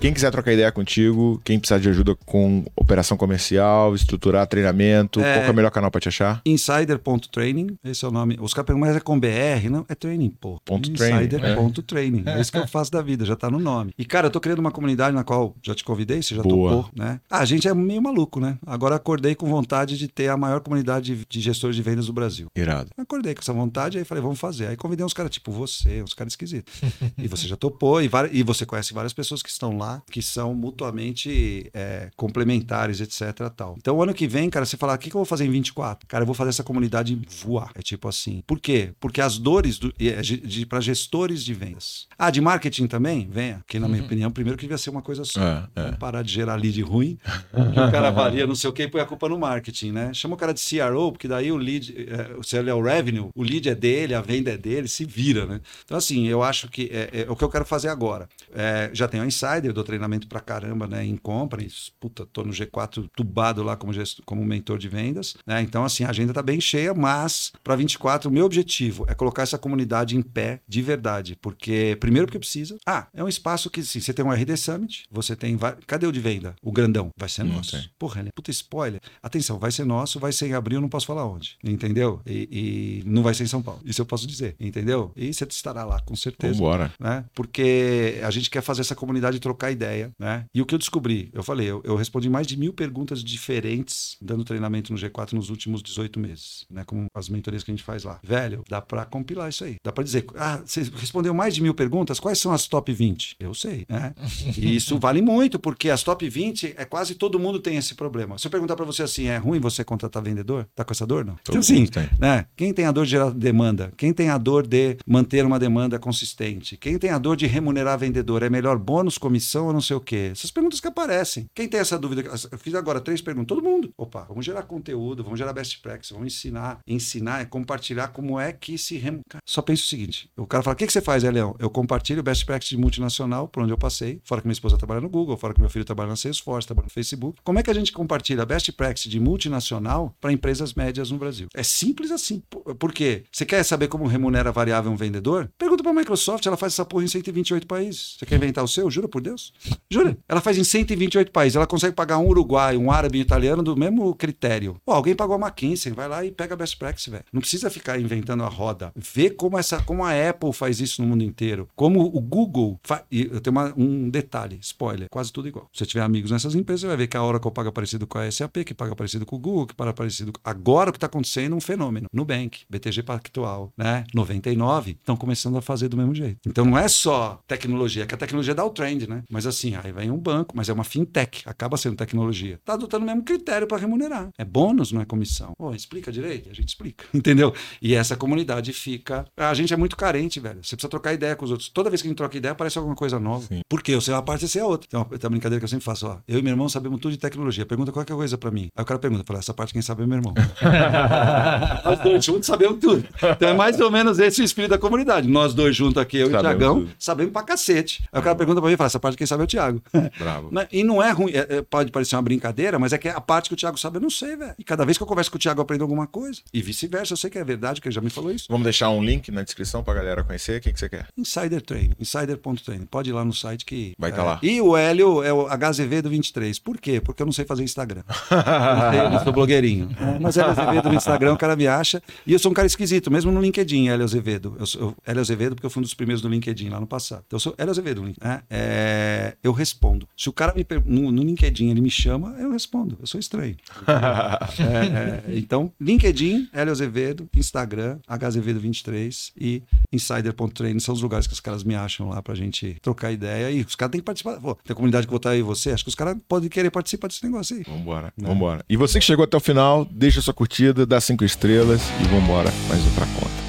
Quem 0.00 0.12
quiser 0.12 0.30
trocar 0.30 0.52
ideia 0.52 0.70
contigo, 0.70 1.40
quem 1.44 1.58
precisar 1.58 1.78
de 1.78 1.88
ajuda 1.88 2.14
com 2.26 2.64
operação 2.76 3.16
comercial, 3.16 3.94
estruturar 3.94 4.46
treinamento, 4.46 5.20
É. 5.20 5.34
qual 5.38 5.46
é 5.46 5.50
o 5.50 5.54
melhor 5.54 5.70
canal 5.70 5.90
pra 5.90 6.00
te 6.00 6.08
achar? 6.08 6.42
Insider.training, 6.44 7.78
esse 7.82 8.04
é 8.04 8.08
o 8.08 8.10
nome. 8.10 8.36
Os 8.40 8.52
caras 8.52 8.66
perguntam, 8.66 8.88
mas 8.88 8.96
é 8.96 9.00
com 9.00 9.18
BR? 9.18 9.68
Não, 9.70 9.84
é 9.88 9.94
training, 9.94 10.30
pô. 10.30 10.60
Ponto 10.64 10.92
training, 10.92 11.26
Insider.training. 11.26 12.22
É. 12.26 12.40
isso 12.40 12.52
que 12.52 12.58
eu 12.58 12.68
faço 12.68 12.90
da 12.92 13.00
vida, 13.02 13.24
já 13.24 13.34
tá 13.34 13.50
no 13.50 13.58
nome. 13.58 13.92
E, 13.98 14.04
cara, 14.04 14.26
eu 14.26 14.30
tô 14.30 14.38
criando 14.38 14.58
uma 14.58 14.70
comunidade 14.70 15.14
na 15.14 15.24
qual 15.24 15.54
já 15.62 15.74
te 15.74 15.82
convidei, 15.82 16.22
você 16.22 16.34
já 16.34 16.42
Boa. 16.42 16.70
topou, 16.76 16.90
né? 16.94 17.18
Ah, 17.30 17.38
a 17.38 17.44
gente 17.44 17.66
é 17.66 17.74
meio 17.74 18.02
maluco, 18.02 18.38
né? 18.38 18.58
Agora 18.66 18.94
acordei 18.96 19.34
com 19.34 19.46
vontade 19.48 19.96
de 19.96 20.08
ter 20.08 20.28
a 20.28 20.36
maior 20.36 20.60
comunidade 20.60 21.24
de, 21.28 21.40
gestores 21.40 21.74
de 21.74 21.82
vendas 21.82 22.06
do 22.06 22.12
Brasil. 22.12 22.48
Irado. 22.54 22.90
Acordei 22.98 23.34
com 23.34 23.40
essa 23.40 23.52
vontade, 23.52 23.98
aí 23.98 24.04
falei, 24.04 24.22
vamos 24.22 24.38
fazer. 24.38 24.66
Aí 24.68 24.76
convidei 24.76 25.04
uns 25.04 25.14
caras 25.14 25.30
tipo 25.30 25.50
você, 25.50 26.02
uns 26.02 26.12
caras 26.14 26.32
esquisitos. 26.34 26.74
e 27.16 27.26
você 27.26 27.48
já 27.48 27.56
topou, 27.56 28.02
e, 28.02 28.10
e 28.32 28.42
você 28.42 28.66
conhece 28.66 28.92
várias 28.92 29.12
pessoas 29.12 29.42
que 29.42 29.48
estão 29.48 29.76
lá, 29.78 29.85
que 30.10 30.22
são 30.22 30.54
mutuamente 30.54 31.70
é, 31.72 32.10
complementares, 32.16 33.00
etc. 33.00 33.50
Tal. 33.54 33.76
Então, 33.78 33.96
o 33.96 34.02
ano 34.02 34.14
que 34.14 34.26
vem, 34.26 34.48
cara, 34.50 34.64
você 34.64 34.76
falar, 34.76 34.94
o 34.94 34.98
que, 34.98 35.10
que 35.10 35.16
eu 35.16 35.20
vou 35.20 35.24
fazer 35.24 35.44
em 35.44 35.50
24? 35.50 36.06
Cara, 36.06 36.22
eu 36.22 36.26
vou 36.26 36.34
fazer 36.34 36.50
essa 36.50 36.64
comunidade 36.64 37.20
voar. 37.42 37.70
É 37.74 37.82
tipo 37.82 38.08
assim. 38.08 38.42
Por 38.46 38.60
quê? 38.60 38.92
Porque 39.00 39.20
as 39.20 39.38
dores 39.38 39.78
do, 39.78 39.92
é, 40.00 40.20
para 40.68 40.80
gestores 40.80 41.44
de 41.44 41.54
vendas. 41.54 42.06
Ah, 42.18 42.30
de 42.30 42.40
marketing 42.40 42.86
também? 42.86 43.28
Venha. 43.30 43.62
Que, 43.66 43.78
na 43.78 43.88
minha 43.88 44.02
opinião, 44.02 44.30
primeiro 44.30 44.56
que 44.56 44.64
devia 44.64 44.78
ser 44.78 44.90
uma 44.90 45.02
coisa 45.02 45.24
só. 45.24 45.40
É, 45.40 45.68
é. 45.74 45.82
Vamos 45.82 45.98
parar 45.98 46.22
de 46.22 46.32
gerar 46.32 46.56
lead 46.56 46.80
ruim, 46.82 47.18
que 47.52 47.80
o 47.80 47.90
cara 47.90 48.10
varia 48.10 48.46
não 48.46 48.54
sei 48.54 48.70
o 48.70 48.72
que 48.72 48.82
e 48.82 48.88
põe 48.88 49.00
a 49.00 49.06
culpa 49.06 49.28
no 49.28 49.38
marketing, 49.38 49.92
né? 49.92 50.14
Chama 50.14 50.34
o 50.34 50.38
cara 50.38 50.52
de 50.52 50.60
CRO, 50.60 51.12
porque 51.12 51.28
daí 51.28 51.50
o 51.52 51.56
lead, 51.56 51.94
é, 52.08 52.42
se 52.42 52.56
ele 52.56 52.70
é 52.70 52.74
o 52.74 52.82
revenue, 52.82 53.30
o 53.34 53.42
lead 53.42 53.68
é 53.68 53.74
dele, 53.74 54.14
a 54.14 54.20
venda 54.20 54.50
é 54.50 54.56
dele, 54.56 54.88
se 54.88 55.04
vira, 55.04 55.46
né? 55.46 55.60
Então, 55.84 55.96
assim, 55.96 56.26
eu 56.26 56.42
acho 56.42 56.68
que 56.68 56.90
é, 56.92 57.22
é 57.22 57.30
o 57.30 57.36
que 57.36 57.44
eu 57.44 57.48
quero 57.48 57.64
fazer 57.64 57.88
agora. 57.88 58.28
É, 58.54 58.90
já 58.92 59.08
tenho 59.08 59.22
a 59.22 59.26
Insider, 59.26 59.72
dou 59.76 59.84
treinamento 59.84 60.26
pra 60.26 60.40
caramba, 60.40 60.86
né? 60.86 61.04
Em 61.04 61.16
compra, 61.16 61.62
e, 61.62 61.68
puta, 62.00 62.26
tô 62.26 62.42
no 62.42 62.52
G4 62.52 63.08
tubado 63.14 63.62
lá 63.62 63.76
como, 63.76 63.92
como 64.24 64.44
mentor 64.44 64.78
de 64.78 64.88
vendas, 64.88 65.36
né? 65.46 65.60
Então, 65.62 65.84
assim, 65.84 66.04
a 66.04 66.10
agenda 66.10 66.32
tá 66.32 66.42
bem 66.42 66.60
cheia, 66.60 66.92
mas 66.94 67.52
para 67.62 67.76
24, 67.76 68.28
o 68.28 68.32
meu 68.32 68.44
objetivo 68.44 69.04
é 69.08 69.14
colocar 69.14 69.42
essa 69.42 69.58
comunidade 69.58 70.16
em 70.16 70.22
pé 70.22 70.60
de 70.66 70.82
verdade, 70.82 71.36
porque, 71.40 71.96
primeiro, 72.00 72.26
porque 72.26 72.38
precisa. 72.38 72.76
Ah, 72.86 73.06
é 73.14 73.22
um 73.22 73.28
espaço 73.28 73.70
que, 73.70 73.80
assim, 73.80 74.00
você 74.00 74.12
tem 74.12 74.24
um 74.24 74.32
RD 74.32 74.56
Summit, 74.56 75.04
você 75.10 75.36
tem. 75.36 75.56
Cadê 75.86 76.06
o 76.06 76.12
de 76.12 76.20
venda? 76.20 76.56
O 76.62 76.72
grandão. 76.72 77.10
Vai 77.16 77.28
ser 77.28 77.44
nosso. 77.44 77.70
sei. 77.70 77.84
Porra, 77.98 78.20
ele 78.20 78.28
é 78.30 78.32
puta 78.32 78.50
spoiler. 78.50 79.00
Atenção, 79.22 79.58
vai 79.58 79.70
ser 79.70 79.84
nosso, 79.84 80.18
vai 80.18 80.32
ser 80.32 80.48
em 80.48 80.54
abril, 80.54 80.80
não 80.80 80.88
posso 80.88 81.06
falar 81.06 81.26
onde. 81.26 81.56
Entendeu? 81.62 82.20
E, 82.26 83.02
e 83.04 83.08
não 83.08 83.22
vai 83.22 83.34
ser 83.34 83.44
em 83.44 83.48
São 83.48 83.62
Paulo. 83.62 83.80
Isso 83.84 84.00
eu 84.00 84.06
posso 84.06 84.26
dizer. 84.26 84.56
Entendeu? 84.58 85.12
E 85.16 85.32
você 85.32 85.44
estará 85.44 85.84
lá, 85.84 86.00
com 86.00 86.16
certeza 86.16 86.54
Vambora. 86.54 86.92
né? 86.98 87.24
Porque 87.34 88.20
a 88.22 88.30
gente 88.30 88.48
quer 88.50 88.62
fazer 88.62 88.80
essa 88.80 88.94
comunidade 88.94 89.38
trocar 89.40 89.65
ideia, 89.70 90.12
né? 90.18 90.44
E 90.54 90.60
o 90.60 90.66
que 90.66 90.74
eu 90.74 90.78
descobri, 90.78 91.30
eu 91.32 91.42
falei, 91.42 91.66
eu, 91.66 91.80
eu 91.84 91.96
respondi 91.96 92.28
mais 92.28 92.46
de 92.46 92.56
mil 92.56 92.72
perguntas 92.72 93.22
diferentes 93.22 94.16
dando 94.20 94.44
treinamento 94.44 94.92
no 94.92 94.98
G4 94.98 95.32
nos 95.32 95.50
últimos 95.50 95.82
18 95.82 96.18
meses, 96.18 96.66
né? 96.70 96.84
Com 96.84 97.06
as 97.14 97.28
mentorias 97.28 97.62
que 97.62 97.70
a 97.70 97.74
gente 97.74 97.84
faz 97.84 98.04
lá. 98.04 98.20
Velho, 98.22 98.62
dá 98.68 98.80
pra 98.80 99.04
compilar 99.04 99.48
isso 99.48 99.64
aí. 99.64 99.76
Dá 99.84 99.92
pra 99.92 100.04
dizer, 100.04 100.26
ah, 100.36 100.62
você 100.64 100.82
respondeu 100.96 101.34
mais 101.34 101.54
de 101.54 101.62
mil 101.62 101.74
perguntas, 101.74 102.20
quais 102.20 102.38
são 102.38 102.52
as 102.52 102.66
top 102.66 102.92
20? 102.92 103.36
Eu 103.40 103.54
sei, 103.54 103.84
né? 103.88 104.14
E 104.56 104.76
isso 104.76 104.98
vale 104.98 105.20
muito, 105.20 105.58
porque 105.58 105.90
as 105.90 106.02
top 106.02 106.28
20 106.28 106.74
é 106.76 106.84
quase 106.84 107.14
todo 107.14 107.38
mundo 107.38 107.58
tem 107.58 107.76
esse 107.76 107.94
problema. 107.94 108.38
Se 108.38 108.46
eu 108.46 108.50
perguntar 108.50 108.76
pra 108.76 108.84
você 108.84 109.02
assim, 109.02 109.26
é 109.26 109.36
ruim 109.36 109.60
você 109.60 109.84
contratar 109.84 110.22
vendedor? 110.22 110.66
Tá 110.74 110.84
com 110.84 110.92
essa 110.92 111.06
dor, 111.06 111.24
não? 111.24 111.34
Todo 111.44 111.58
Então, 111.58 111.60
assim, 111.60 111.86
né? 112.18 112.46
Quem 112.56 112.72
tem 112.72 112.86
a 112.86 112.92
dor 112.92 113.04
de 113.04 113.10
gerar 113.12 113.30
demanda? 113.30 113.92
Quem 113.96 114.12
tem 114.12 114.30
a 114.30 114.38
dor 114.38 114.66
de 114.66 114.96
manter 115.06 115.44
uma 115.44 115.58
demanda 115.58 115.98
consistente? 115.98 116.76
Quem 116.76 116.98
tem 116.98 117.10
a 117.10 117.18
dor 117.18 117.36
de 117.36 117.46
remunerar 117.46 117.98
vendedor? 117.98 118.42
É 118.42 118.50
melhor 118.50 118.78
bônus, 118.78 119.18
comissão 119.18 119.55
ou 119.64 119.72
não 119.72 119.80
sei 119.80 119.96
o 119.96 120.00
quê? 120.00 120.30
Essas 120.32 120.50
perguntas 120.50 120.80
que 120.80 120.86
aparecem. 120.88 121.46
Quem 121.54 121.68
tem 121.68 121.80
essa 121.80 121.98
dúvida? 121.98 122.22
Eu 122.50 122.58
fiz 122.58 122.74
agora 122.74 123.00
três 123.00 123.20
perguntas. 123.20 123.48
Todo 123.48 123.62
mundo. 123.62 123.90
Opa, 123.96 124.24
vamos 124.24 124.44
gerar 124.44 124.62
conteúdo, 124.62 125.22
vamos 125.22 125.38
gerar 125.38 125.52
best 125.52 125.80
practice, 125.80 126.12
vamos 126.12 126.34
ensinar. 126.34 126.80
Ensinar 126.86 127.40
é 127.40 127.44
compartilhar 127.44 128.08
como 128.08 128.38
é 128.38 128.52
que 128.52 128.76
se... 128.76 128.96
Rem... 128.96 129.20
Cara, 129.28 129.42
Só 129.46 129.62
pensa 129.62 129.82
o 129.82 129.86
seguinte. 129.86 130.30
O 130.36 130.46
cara 130.46 130.62
fala, 130.62 130.74
o 130.74 130.76
que, 130.76 130.86
que 130.86 130.92
você 130.92 131.00
faz, 131.00 131.24
é, 131.24 131.30
Leão? 131.30 131.54
Eu 131.58 131.70
compartilho 131.70 132.22
best 132.22 132.44
practice 132.44 132.70
de 132.70 132.76
multinacional 132.80 133.48
por 133.48 133.62
onde 133.62 133.72
eu 133.72 133.78
passei. 133.78 134.20
Fora 134.24 134.40
que 134.40 134.46
minha 134.46 134.52
esposa 134.52 134.76
trabalha 134.76 135.00
no 135.00 135.08
Google, 135.08 135.36
fora 135.36 135.54
que 135.54 135.60
meu 135.60 135.70
filho 135.70 135.84
trabalha 135.84 136.10
na 136.10 136.16
Salesforce, 136.16 136.66
trabalha 136.66 136.86
no 136.86 136.90
Facebook. 136.92 137.38
Como 137.44 137.58
é 137.58 137.62
que 137.62 137.70
a 137.70 137.74
gente 137.74 137.92
compartilha 137.92 138.44
best 138.44 138.72
practice 138.72 139.08
de 139.08 139.20
multinacional 139.20 140.14
para 140.20 140.32
empresas 140.32 140.74
médias 140.74 141.10
no 141.10 141.18
Brasil? 141.18 141.48
É 141.54 141.62
simples 141.62 142.10
assim. 142.10 142.42
Por- 142.50 142.92
quê? 142.96 143.24
Você 143.30 143.44
quer 143.44 143.62
saber 143.62 143.88
como 143.88 144.06
remunera 144.06 144.50
variável 144.50 144.90
um 144.90 144.96
vendedor? 144.96 145.50
Pergunta 145.58 145.82
para 145.82 145.92
a 145.92 145.94
Microsoft, 145.94 146.46
ela 146.46 146.56
faz 146.56 146.72
essa 146.72 146.84
porra 146.84 147.04
em 147.04 147.08
128 147.08 147.66
países. 147.66 148.16
Você 148.18 148.24
quer 148.24 148.36
inventar 148.36 148.64
o 148.64 148.68
seu? 148.68 148.90
Jura 148.90 149.06
por 149.06 149.20
Deus? 149.20 149.45
Jura? 149.90 150.16
Ela 150.28 150.40
faz 150.40 150.58
em 150.58 150.64
128 150.64 151.30
países. 151.32 151.56
Ela 151.56 151.66
consegue 151.66 151.94
pagar 151.94 152.18
um 152.18 152.26
uruguaio, 152.28 152.80
um 152.80 152.90
árabe 152.90 153.18
um 153.18 153.22
italiano 153.22 153.62
do 153.62 153.76
mesmo 153.76 154.14
critério. 154.14 154.76
Pô, 154.84 154.92
alguém 154.92 155.14
pagou 155.14 155.36
a 155.36 155.38
McKinsey, 155.38 155.92
vai 155.92 156.08
lá 156.08 156.24
e 156.24 156.30
pega 156.30 156.54
a 156.54 156.56
best 156.56 156.76
practice, 156.78 157.10
velho. 157.10 157.24
Não 157.32 157.40
precisa 157.40 157.70
ficar 157.70 157.98
inventando 158.00 158.42
a 158.42 158.48
roda. 158.48 158.92
Vê 158.96 159.30
como, 159.30 159.58
essa, 159.58 159.80
como 159.82 160.04
a 160.04 160.10
Apple 160.28 160.52
faz 160.52 160.80
isso 160.80 161.02
no 161.02 161.08
mundo 161.08 161.22
inteiro. 161.24 161.68
Como 161.74 162.00
o 162.00 162.20
Google 162.20 162.78
faz. 162.82 163.02
E 163.10 163.22
eu 163.32 163.40
tenho 163.40 163.52
uma- 163.56 163.72
um 163.76 164.08
detalhe, 164.10 164.58
spoiler, 164.60 165.08
quase 165.10 165.32
tudo 165.32 165.48
igual. 165.48 165.68
Se 165.72 165.78
você 165.80 165.86
tiver 165.86 166.02
amigos 166.02 166.30
nessas 166.30 166.54
empresas, 166.54 166.80
você 166.82 166.86
vai 166.88 166.96
ver 166.96 167.06
que 167.06 167.16
a 167.16 167.22
Oracle 167.22 167.50
paga 167.50 167.70
parecido 167.72 168.06
com 168.06 168.18
a 168.18 168.30
SAP, 168.30 168.58
que 168.64 168.74
paga 168.74 168.94
parecido 168.96 169.24
com 169.26 169.36
o 169.36 169.38
Google, 169.38 169.66
que 169.66 169.74
paga 169.74 169.92
parecido. 169.92 170.32
Agora 170.44 170.90
o 170.90 170.92
que 170.92 170.96
está 170.96 171.06
acontecendo 171.06 171.52
é 171.54 171.56
um 171.56 171.60
fenômeno. 171.60 172.06
Nubank, 172.12 172.60
BTG 172.68 173.02
Pactual, 173.02 173.72
né? 173.76 174.04
99, 174.14 174.92
estão 174.92 175.16
começando 175.16 175.56
a 175.56 175.62
fazer 175.62 175.88
do 175.88 175.96
mesmo 175.96 176.14
jeito. 176.14 176.38
Então 176.46 176.64
não 176.64 176.76
é 176.78 176.88
só 176.88 177.40
tecnologia, 177.46 178.02
é 178.04 178.06
que 178.06 178.14
a 178.14 178.18
tecnologia 178.18 178.54
dá 178.54 178.64
o 178.64 178.70
trend, 178.70 179.08
né? 179.08 179.22
Mas 179.36 179.46
assim, 179.46 179.76
aí 179.76 179.92
vem 179.92 180.10
um 180.10 180.16
banco, 180.16 180.56
mas 180.56 180.70
é 180.70 180.72
uma 180.72 180.82
fintech, 180.82 181.42
acaba 181.44 181.76
sendo 181.76 181.94
tecnologia. 181.94 182.58
Tá 182.64 182.72
adotando 182.72 183.04
o 183.04 183.06
mesmo 183.06 183.22
critério 183.22 183.66
para 183.66 183.76
remunerar. 183.76 184.30
É 184.38 184.46
bônus, 184.46 184.92
não 184.92 185.02
é 185.02 185.04
comissão. 185.04 185.52
Pô, 185.58 185.74
explica 185.74 186.10
direito? 186.10 186.48
A 186.48 186.54
gente 186.54 186.68
explica, 186.68 187.04
entendeu? 187.12 187.52
E 187.82 187.94
essa 187.94 188.16
comunidade 188.16 188.72
fica. 188.72 189.26
A 189.36 189.52
gente 189.52 189.74
é 189.74 189.76
muito 189.76 189.94
carente, 189.94 190.40
velho. 190.40 190.64
Você 190.64 190.74
precisa 190.74 190.88
trocar 190.88 191.12
ideia 191.12 191.36
com 191.36 191.44
os 191.44 191.50
outros. 191.50 191.68
Toda 191.68 191.90
vez 191.90 192.00
que 192.00 192.08
a 192.08 192.10
gente 192.10 192.16
troca 192.16 192.34
ideia, 192.34 192.52
aparece 192.52 192.78
alguma 192.78 192.96
coisa 192.96 193.20
nova. 193.20 193.44
Sim. 193.46 193.60
Por 193.68 193.82
quê? 193.82 193.92
Eu 193.92 194.00
sei 194.00 194.14
uma 194.14 194.22
parte, 194.22 194.48
você 194.48 194.58
é 194.58 194.62
a 194.62 194.66
outra. 194.66 194.88
Tem 194.88 194.98
uma, 194.98 195.04
tem 195.04 195.18
uma 195.22 195.30
brincadeira 195.30 195.60
que 195.60 195.64
eu 195.64 195.68
sempre 195.68 195.84
faço, 195.84 196.06
ó. 196.06 196.16
Eu 196.26 196.38
e 196.38 196.42
meu 196.42 196.52
irmão 196.52 196.66
sabemos 196.70 196.98
tudo 196.98 197.12
de 197.12 197.18
tecnologia. 197.18 197.66
Pergunta 197.66 197.92
qualquer 197.92 198.14
coisa 198.14 198.38
pra 198.38 198.50
mim. 198.50 198.70
Aí 198.74 198.82
o 198.82 198.86
cara 198.86 198.98
pergunta, 198.98 199.22
fala, 199.26 199.40
essa 199.40 199.52
parte 199.52 199.74
quem 199.74 199.82
sabe 199.82 200.02
é 200.02 200.06
meu 200.06 200.16
irmão. 200.16 200.32
Nós 201.84 201.98
dois 201.98 202.24
juntos 202.24 202.46
sabemos 202.46 202.78
tudo. 202.80 203.06
Então 203.22 203.50
é 203.50 203.52
mais 203.52 203.78
ou 203.80 203.90
menos 203.90 204.18
esse 204.18 204.40
o 204.40 204.44
espírito 204.44 204.70
da 204.70 204.78
comunidade. 204.78 205.28
Nós 205.28 205.52
dois 205.52 205.76
juntos 205.76 205.98
aqui, 206.02 206.16
eu 206.16 206.28
e 206.28 206.30
o 206.30 206.32
Sabemos 206.32 206.58
Tiagão, 206.58 206.88
sabemos 206.98 207.32
pra 207.34 207.42
cacete. 207.42 208.02
Aí 208.10 208.18
o 208.18 208.22
cara 208.22 208.34
pergunta 208.34 208.62
pra 208.62 208.68
mim 208.68 208.74
e 208.74 208.76
fala, 208.78 208.86
essa 208.86 208.98
parte 208.98 209.18
quem 209.18 209.25
sabe 209.26 209.42
é 209.42 209.44
o 209.44 209.46
Thiago. 209.46 209.82
Bravo. 210.18 210.50
E 210.72 210.82
não 210.84 211.02
é 211.02 211.10
ruim, 211.10 211.32
é- 211.32 211.56
é- 211.58 211.62
pode 211.62 211.90
parecer 211.90 212.16
uma 212.16 212.22
brincadeira, 212.22 212.78
mas 212.78 212.92
é 212.92 212.98
que 212.98 213.08
a 213.08 213.20
parte 213.20 213.48
que 213.48 213.54
o 213.54 213.56
Thiago 213.56 213.78
sabe 213.78 213.96
eu 213.98 214.00
não 214.00 214.10
sei, 214.10 214.36
velho. 214.36 214.54
E 214.58 214.64
cada 214.64 214.84
vez 214.84 214.96
que 214.96 215.02
eu 215.02 215.06
converso 215.06 215.30
com 215.30 215.36
o 215.36 215.40
Thiago 215.40 215.60
eu 215.60 215.62
aprendo 215.62 215.82
alguma 215.82 216.06
coisa. 216.06 216.40
E 216.52 216.62
vice-versa, 216.62 217.12
eu 217.12 217.16
sei 217.16 217.30
que 217.30 217.38
é 217.38 217.44
verdade, 217.44 217.80
que 217.80 217.88
ele 217.88 217.94
já 217.94 218.00
me 218.00 218.10
falou 218.10 218.30
isso. 218.32 218.46
Vamos 218.48 218.64
deixar 218.64 218.90
um 218.90 219.02
link 219.04 219.30
na 219.30 219.42
descrição 219.42 219.82
pra 219.82 219.94
galera 219.94 220.22
conhecer. 220.24 220.58
O 220.58 220.60
que, 220.60 220.72
que 220.72 220.78
você 220.78 220.88
quer? 220.88 221.06
Insider 221.16 221.60
Training, 221.62 221.94
insider.training. 222.00 222.86
Pode 222.86 223.10
ir 223.10 223.12
lá 223.12 223.24
no 223.24 223.32
site 223.32 223.64
que. 223.64 223.94
Vai 223.98 224.12
tá 224.12 224.22
é. 224.22 224.24
lá. 224.24 224.38
E 224.42 224.60
o 224.60 224.76
Hélio 224.76 225.22
é 225.22 225.32
o 225.32 225.46
HZV 225.48 226.02
do 226.02 226.10
23. 226.10 226.58
Por 226.58 226.78
quê? 226.78 227.00
Porque 227.00 227.22
eu 227.22 227.26
não 227.26 227.32
sei 227.32 227.44
fazer 227.44 227.62
Instagram. 227.62 228.02
Eu 228.30 228.36
não, 228.76 228.90
sei, 228.90 229.00
eu 229.00 229.10
não 229.10 229.24
sou 229.24 229.32
blogueirinho. 229.32 229.88
É, 229.98 230.18
mas 230.18 230.36
Hélio 230.36 230.50
Azevedo 230.50 230.88
no 230.88 230.94
Instagram, 230.94 231.32
o 231.32 231.36
cara 231.36 231.56
me 231.56 231.66
acha. 231.66 232.02
E 232.26 232.32
eu 232.32 232.38
sou 232.38 232.50
um 232.50 232.54
cara 232.54 232.66
esquisito, 232.66 233.10
mesmo 233.10 233.30
no 233.32 233.40
LinkedIn, 233.40 233.88
Hélio 233.88 234.04
Azevedo. 234.04 234.56
Eu 234.58 234.66
sou 234.66 234.80
eu- 234.80 234.96
Hélio 235.06 235.20
Azevedo 235.20 235.54
porque 235.54 235.66
eu 235.66 235.70
fui 235.70 235.80
um 235.80 235.82
dos 235.82 235.94
primeiros 235.94 236.20
do 236.22 236.28
LinkedIn 236.28 236.68
lá 236.68 236.78
no 236.80 236.86
passado. 236.86 237.22
Então 237.26 237.36
eu 237.36 237.40
sou 237.40 237.54
Hélio 237.56 237.70
Azevedo. 237.70 238.02
né? 238.20 238.42
É, 238.50 239.05
eu 239.42 239.52
respondo. 239.52 240.08
Se 240.16 240.28
o 240.28 240.32
cara 240.32 240.54
me 240.54 240.66
no, 240.84 241.10
no 241.10 241.22
LinkedIn 241.22 241.70
ele 241.70 241.80
me 241.80 241.90
chama, 241.90 242.36
eu 242.38 242.52
respondo. 242.52 242.96
Eu 243.00 243.06
sou 243.06 243.18
estranho. 243.18 243.56
É, 244.58 245.32
é, 245.32 245.38
então, 245.38 245.72
LinkedIn, 245.80 246.48
Hélio 246.52 246.72
Azevedo, 246.72 247.28
Instagram, 247.36 247.98
HZevedo23 248.08 249.32
e 249.36 249.62
Insider.training 249.92 250.80
são 250.80 250.94
os 250.94 251.02
lugares 251.02 251.26
que 251.26 251.32
os 251.32 251.40
caras 251.40 251.62
me 251.62 251.74
acham 251.74 252.08
lá 252.08 252.22
pra 252.22 252.34
gente 252.34 252.76
trocar 252.80 253.12
ideia. 253.12 253.50
E 253.50 253.62
os 253.62 253.74
caras 253.74 253.92
têm 253.92 254.00
que 254.00 254.04
participar. 254.04 254.40
Pô, 254.40 254.54
tem 254.54 254.72
a 254.72 254.74
comunidade 254.74 255.06
que 255.06 255.12
votar 255.12 255.32
aí 255.32 255.42
você, 255.42 255.70
acho 255.70 255.84
que 255.84 255.90
os 255.90 255.94
caras 255.94 256.16
podem 256.28 256.48
querer 256.48 256.70
participar 256.70 257.08
desse 257.08 257.24
negócio 257.24 257.56
aí. 257.56 257.62
Vambora, 257.66 258.12
vambora. 258.16 258.64
E 258.68 258.76
você 258.76 258.98
que 258.98 259.04
chegou 259.04 259.24
até 259.24 259.36
o 259.36 259.40
final, 259.40 259.84
deixa 259.84 260.20
sua 260.20 260.34
curtida, 260.34 260.86
dá 260.86 261.00
cinco 261.00 261.24
estrelas 261.24 261.82
e 262.00 262.04
vambora 262.04 262.50
mais 262.68 262.84
um 262.84 262.94
pra 262.94 263.06
conta. 263.06 263.45